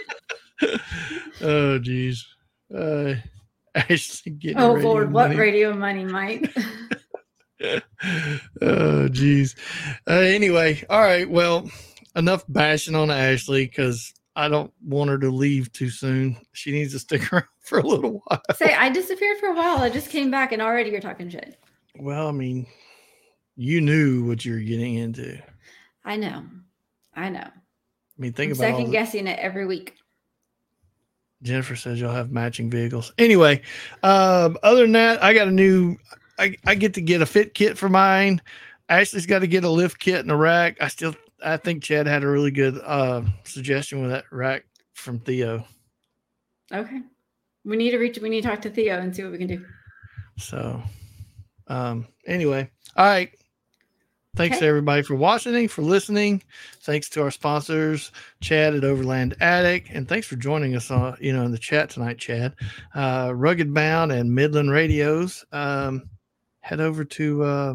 oh, 1.43 1.79
geez. 1.79 2.27
Uh, 2.75 3.15
Ashley 3.75 4.33
getting 4.33 4.59
oh, 4.59 4.75
Lord. 4.75 5.13
What 5.13 5.35
radio 5.37 5.75
money, 5.75 6.05
Mike? 6.05 6.53
oh, 8.61 9.09
geez. 9.09 9.55
Uh, 10.09 10.15
anyway, 10.15 10.85
all 10.91 11.01
right. 11.01 11.29
Well, 11.29 11.71
enough 12.17 12.45
bashing 12.49 12.97
on 12.97 13.11
Ashley 13.11 13.67
because 13.67 14.13
I 14.35 14.49
don't 14.49 14.73
want 14.85 15.11
her 15.11 15.19
to 15.19 15.31
leave 15.31 15.73
too 15.73 15.91
soon. 15.91 16.37
She 16.53 16.73
needs 16.73 16.93
to 16.93 16.99
stick 16.99 17.33
around 17.33 17.45
for 17.61 17.79
a 17.79 17.87
little 17.87 18.23
while. 18.25 18.43
Say, 18.55 18.75
I 18.75 18.89
disappeared 18.89 19.39
for 19.39 19.51
a 19.51 19.55
while. 19.55 19.79
I 19.79 19.91
just 19.91 20.11
came 20.11 20.31
back 20.31 20.51
and 20.53 20.61
already 20.61 20.91
you're 20.91 21.01
talking 21.01 21.31
shit. 21.31 21.57
Well, 21.97 22.27
I 22.27 22.33
mean, 22.33 22.67
you 23.57 23.81
knew 23.81 24.25
what 24.27 24.45
you 24.45 24.55
were 24.55 24.61
getting 24.61 24.95
into. 24.95 25.41
I 26.05 26.17
know. 26.17 26.45
I 27.15 27.29
know. 27.29 27.49
I 28.21 28.23
mean, 28.23 28.33
think 28.35 28.53
I'm 28.53 28.59
about 28.59 28.77
second 28.77 28.91
guessing 28.91 29.27
it 29.27 29.39
every 29.39 29.65
week. 29.65 29.97
Jennifer 31.43 31.75
says 31.75 31.99
you'll 31.99 32.13
have 32.13 32.31
matching 32.31 32.69
vehicles. 32.69 33.15
Anyway, 33.17 33.63
um, 34.03 34.59
other 34.63 34.83
than 34.83 34.93
that, 34.93 35.25
I 35.25 35.33
got 35.33 35.49
a 35.49 35.51
new. 35.51 35.97
I, 36.39 36.55
I 36.67 36.75
get 36.75 36.93
to 36.95 37.01
get 37.01 37.23
a 37.23 37.27
fit 37.27 37.55
kit 37.55 37.79
for 37.79 37.89
mine. 37.89 38.43
Ashley's 38.91 39.25
got 39.25 39.39
to 39.39 39.47
get 39.47 39.65
a 39.65 39.71
lift 39.71 39.99
kit 39.99 40.21
and 40.21 40.31
a 40.31 40.37
rack. 40.37 40.77
I 40.83 40.89
still, 40.89 41.15
I 41.43 41.57
think 41.57 41.83
Chad 41.83 42.07
had 42.07 42.23
a 42.23 42.29
really 42.29 42.51
good 42.51 42.79
uh, 42.85 43.23
suggestion 43.45 44.03
with 44.03 44.11
that 44.11 44.25
rack 44.31 44.67
from 44.93 45.19
Theo. 45.21 45.65
Okay, 46.71 47.01
we 47.65 47.77
need 47.77 47.93
to 47.93 47.99
reach. 47.99 48.19
We 48.19 48.29
need 48.29 48.43
to 48.43 48.49
talk 48.49 48.61
to 48.63 48.71
Theo 48.71 48.99
and 48.99 49.17
see 49.17 49.23
what 49.23 49.33
we 49.33 49.39
can 49.39 49.47
do. 49.47 49.65
So, 50.37 50.83
um, 51.69 52.07
anyway, 52.27 52.71
all 52.97 53.07
right. 53.07 53.31
Thanks 54.37 54.57
okay. 54.57 54.67
to 54.67 54.69
everybody 54.69 55.03
for 55.03 55.17
watching, 55.17 55.57
and 55.57 55.71
for 55.71 55.83
listening. 55.83 56.43
Thanks 56.83 57.09
to 57.11 57.23
our 57.23 57.33
sponsors, 57.33 58.13
Chad 58.41 58.75
at 58.75 58.85
Overland 58.85 59.37
Attic, 59.41 59.89
and 59.93 60.09
thanks 60.09 60.27
for 60.27 60.37
joining 60.37 60.77
us 60.77 60.91
on 60.91 61.17
you 61.21 61.33
know 61.33 61.43
in 61.43 61.51
the 61.51 61.59
chat 61.59 61.91
tonight, 61.91 62.19
Chad. 62.19 62.55
Uh, 62.95 63.33
Rugged 63.35 63.75
Bound 63.75 64.13
and 64.13 64.33
Midland 64.33 64.71
Radios. 64.71 65.45
Um, 65.51 66.09
head 66.61 66.81
over 66.81 67.05
to 67.05 67.43
uh, 67.43 67.75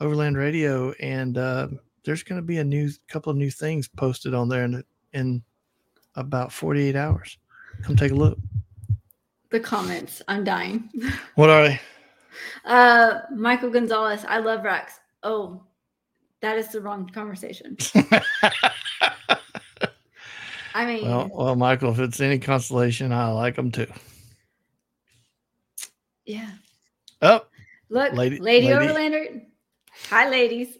Overland 0.00 0.38
Radio, 0.38 0.92
and 1.00 1.36
uh, 1.36 1.68
there's 2.04 2.22
going 2.22 2.40
to 2.40 2.46
be 2.46 2.58
a 2.58 2.64
new 2.64 2.90
couple 3.08 3.30
of 3.30 3.36
new 3.36 3.50
things 3.50 3.88
posted 3.88 4.32
on 4.32 4.48
there 4.48 4.64
in 4.64 4.82
in 5.12 5.42
about 6.14 6.50
48 6.50 6.96
hours. 6.96 7.36
Come 7.82 7.94
take 7.94 8.12
a 8.12 8.14
look. 8.14 8.38
The 9.50 9.60
comments, 9.60 10.22
I'm 10.28 10.44
dying. 10.44 10.90
What 11.34 11.50
are 11.50 11.68
they? 11.68 11.80
Uh, 12.64 13.20
Michael 13.34 13.70
Gonzalez, 13.70 14.24
I 14.26 14.38
love 14.38 14.64
Rex. 14.64 15.00
Oh, 15.22 15.62
that 16.40 16.58
is 16.58 16.68
the 16.68 16.80
wrong 16.80 17.08
conversation. 17.08 17.76
I 20.74 20.86
mean, 20.86 21.04
well, 21.04 21.30
well, 21.32 21.56
Michael, 21.56 21.90
if 21.92 21.98
it's 21.98 22.20
any 22.20 22.38
consolation, 22.38 23.12
I 23.12 23.30
like 23.30 23.56
them 23.56 23.72
too. 23.72 23.88
Yeah. 26.24 26.50
Oh, 27.20 27.44
look, 27.88 28.12
lady, 28.12 28.38
lady, 28.38 28.66
lady. 28.72 28.92
Overlander. 28.92 29.42
Hi, 30.10 30.28
ladies. 30.30 30.76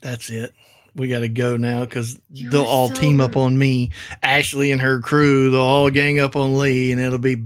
That's 0.00 0.30
it. 0.30 0.54
We 0.94 1.08
got 1.08 1.20
to 1.20 1.28
go 1.28 1.56
now 1.56 1.84
because 1.84 2.18
they'll 2.30 2.64
all 2.64 2.88
so 2.88 2.94
team 2.94 3.20
up 3.20 3.36
on 3.36 3.56
me. 3.58 3.90
Ashley 4.22 4.72
and 4.72 4.80
her 4.80 5.00
crew, 5.00 5.50
they'll 5.50 5.60
all 5.60 5.90
gang 5.90 6.18
up 6.20 6.36
on 6.36 6.58
Lee, 6.58 6.92
and 6.92 7.00
it'll 7.00 7.18
be. 7.18 7.44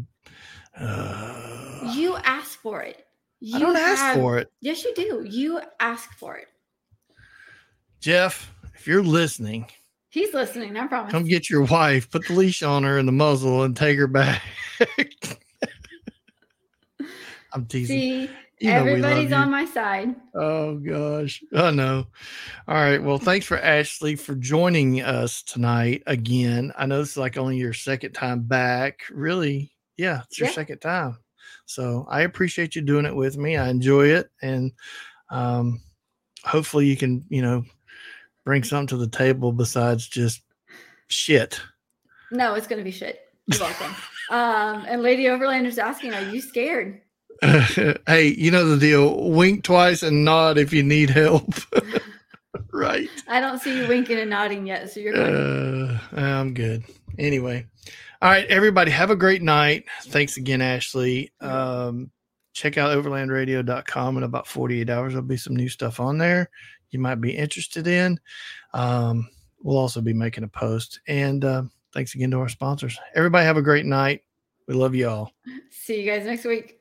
Uh, 0.78 1.92
you 1.94 2.16
asked 2.16 2.56
for 2.56 2.82
it. 2.82 3.05
You 3.46 3.54
I 3.54 3.58
don't 3.60 3.76
have, 3.76 3.96
ask 3.96 4.18
for 4.18 4.38
it. 4.38 4.50
Yes, 4.60 4.82
you 4.82 4.92
do. 4.96 5.24
You 5.24 5.60
ask 5.78 6.12
for 6.14 6.36
it. 6.36 6.48
Jeff, 8.00 8.52
if 8.74 8.88
you're 8.88 9.04
listening, 9.04 9.68
he's 10.10 10.34
listening. 10.34 10.76
I 10.76 10.88
promise. 10.88 11.12
Come 11.12 11.26
get 11.26 11.48
your 11.48 11.62
wife, 11.62 12.10
put 12.10 12.26
the 12.26 12.32
leash 12.32 12.64
on 12.64 12.82
her 12.82 12.98
and 12.98 13.06
the 13.06 13.12
muzzle, 13.12 13.62
and 13.62 13.76
take 13.76 13.98
her 13.98 14.08
back. 14.08 14.42
I'm 17.52 17.66
teasing. 17.66 17.96
See, 17.96 18.30
you 18.58 18.70
everybody's 18.72 19.30
on 19.32 19.52
my 19.52 19.64
side. 19.64 20.16
Oh 20.34 20.78
gosh. 20.78 21.40
Oh 21.52 21.70
no. 21.70 22.08
All 22.66 22.74
right. 22.74 23.00
Well, 23.00 23.18
thanks 23.18 23.46
for 23.46 23.58
Ashley 23.58 24.16
for 24.16 24.34
joining 24.34 25.02
us 25.02 25.44
tonight 25.44 26.02
again. 26.08 26.72
I 26.76 26.86
know 26.86 26.98
this 26.98 27.12
is 27.12 27.16
like 27.16 27.36
only 27.36 27.58
your 27.58 27.74
second 27.74 28.10
time 28.10 28.42
back. 28.42 29.02
Really? 29.08 29.70
Yeah, 29.96 30.22
it's 30.24 30.40
your 30.40 30.48
yeah. 30.48 30.54
second 30.54 30.78
time. 30.80 31.18
So 31.66 32.06
I 32.08 32.22
appreciate 32.22 32.74
you 32.74 32.82
doing 32.82 33.06
it 33.06 33.14
with 33.14 33.36
me. 33.36 33.56
I 33.56 33.68
enjoy 33.68 34.06
it, 34.08 34.30
and 34.40 34.72
um, 35.30 35.82
hopefully 36.44 36.86
you 36.86 36.96
can, 36.96 37.24
you 37.28 37.42
know, 37.42 37.64
bring 38.44 38.62
something 38.62 38.86
to 38.88 38.96
the 38.96 39.08
table 39.08 39.52
besides 39.52 40.06
just 40.06 40.42
shit. 41.08 41.60
No, 42.30 42.54
it's 42.54 42.66
going 42.66 42.78
to 42.78 42.84
be 42.84 42.92
shit. 42.92 43.20
You're 43.46 43.60
welcome. 43.60 43.94
um, 44.30 44.84
and 44.88 45.02
Lady 45.02 45.24
Overlander's 45.24 45.78
asking, 45.78 46.14
"Are 46.14 46.22
you 46.22 46.40
scared?" 46.40 47.02
hey, 47.42 48.34
you 48.38 48.50
know 48.50 48.64
the 48.64 48.78
deal. 48.78 49.30
Wink 49.30 49.64
twice 49.64 50.02
and 50.02 50.24
nod 50.24 50.58
if 50.58 50.72
you 50.72 50.82
need 50.82 51.10
help. 51.10 51.52
right. 52.72 53.08
I 53.28 53.40
don't 53.40 53.60
see 53.60 53.76
you 53.78 53.88
winking 53.88 54.18
and 54.18 54.30
nodding 54.30 54.66
yet, 54.66 54.90
so 54.90 55.00
you're 55.00 55.12
good. 55.12 55.98
Uh, 56.14 56.20
I'm 56.20 56.54
good. 56.54 56.84
Anyway, 57.18 57.66
all 58.22 58.30
right, 58.30 58.46
everybody, 58.46 58.90
have 58.90 59.10
a 59.10 59.16
great 59.16 59.42
night. 59.42 59.84
Thanks 60.04 60.36
again, 60.36 60.62
Ashley. 60.62 61.32
Um, 61.40 62.10
check 62.52 62.78
out 62.78 62.96
overlandradio.com 62.96 64.16
in 64.16 64.22
about 64.22 64.46
48 64.46 64.88
hours. 64.88 65.12
There'll 65.12 65.26
be 65.26 65.36
some 65.36 65.56
new 65.56 65.68
stuff 65.68 66.00
on 66.00 66.18
there 66.18 66.50
you 66.90 66.98
might 66.98 67.16
be 67.16 67.36
interested 67.36 67.86
in. 67.86 68.18
Um, 68.72 69.28
we'll 69.62 69.78
also 69.78 70.00
be 70.00 70.12
making 70.12 70.44
a 70.44 70.48
post. 70.48 71.00
And 71.06 71.44
uh, 71.44 71.62
thanks 71.92 72.14
again 72.14 72.30
to 72.32 72.40
our 72.40 72.48
sponsors. 72.48 72.98
Everybody, 73.14 73.44
have 73.44 73.56
a 73.56 73.62
great 73.62 73.86
night. 73.86 74.22
We 74.66 74.74
love 74.74 74.94
you 74.94 75.08
all. 75.08 75.32
See 75.70 76.02
you 76.02 76.10
guys 76.10 76.24
next 76.24 76.44
week. 76.44 76.75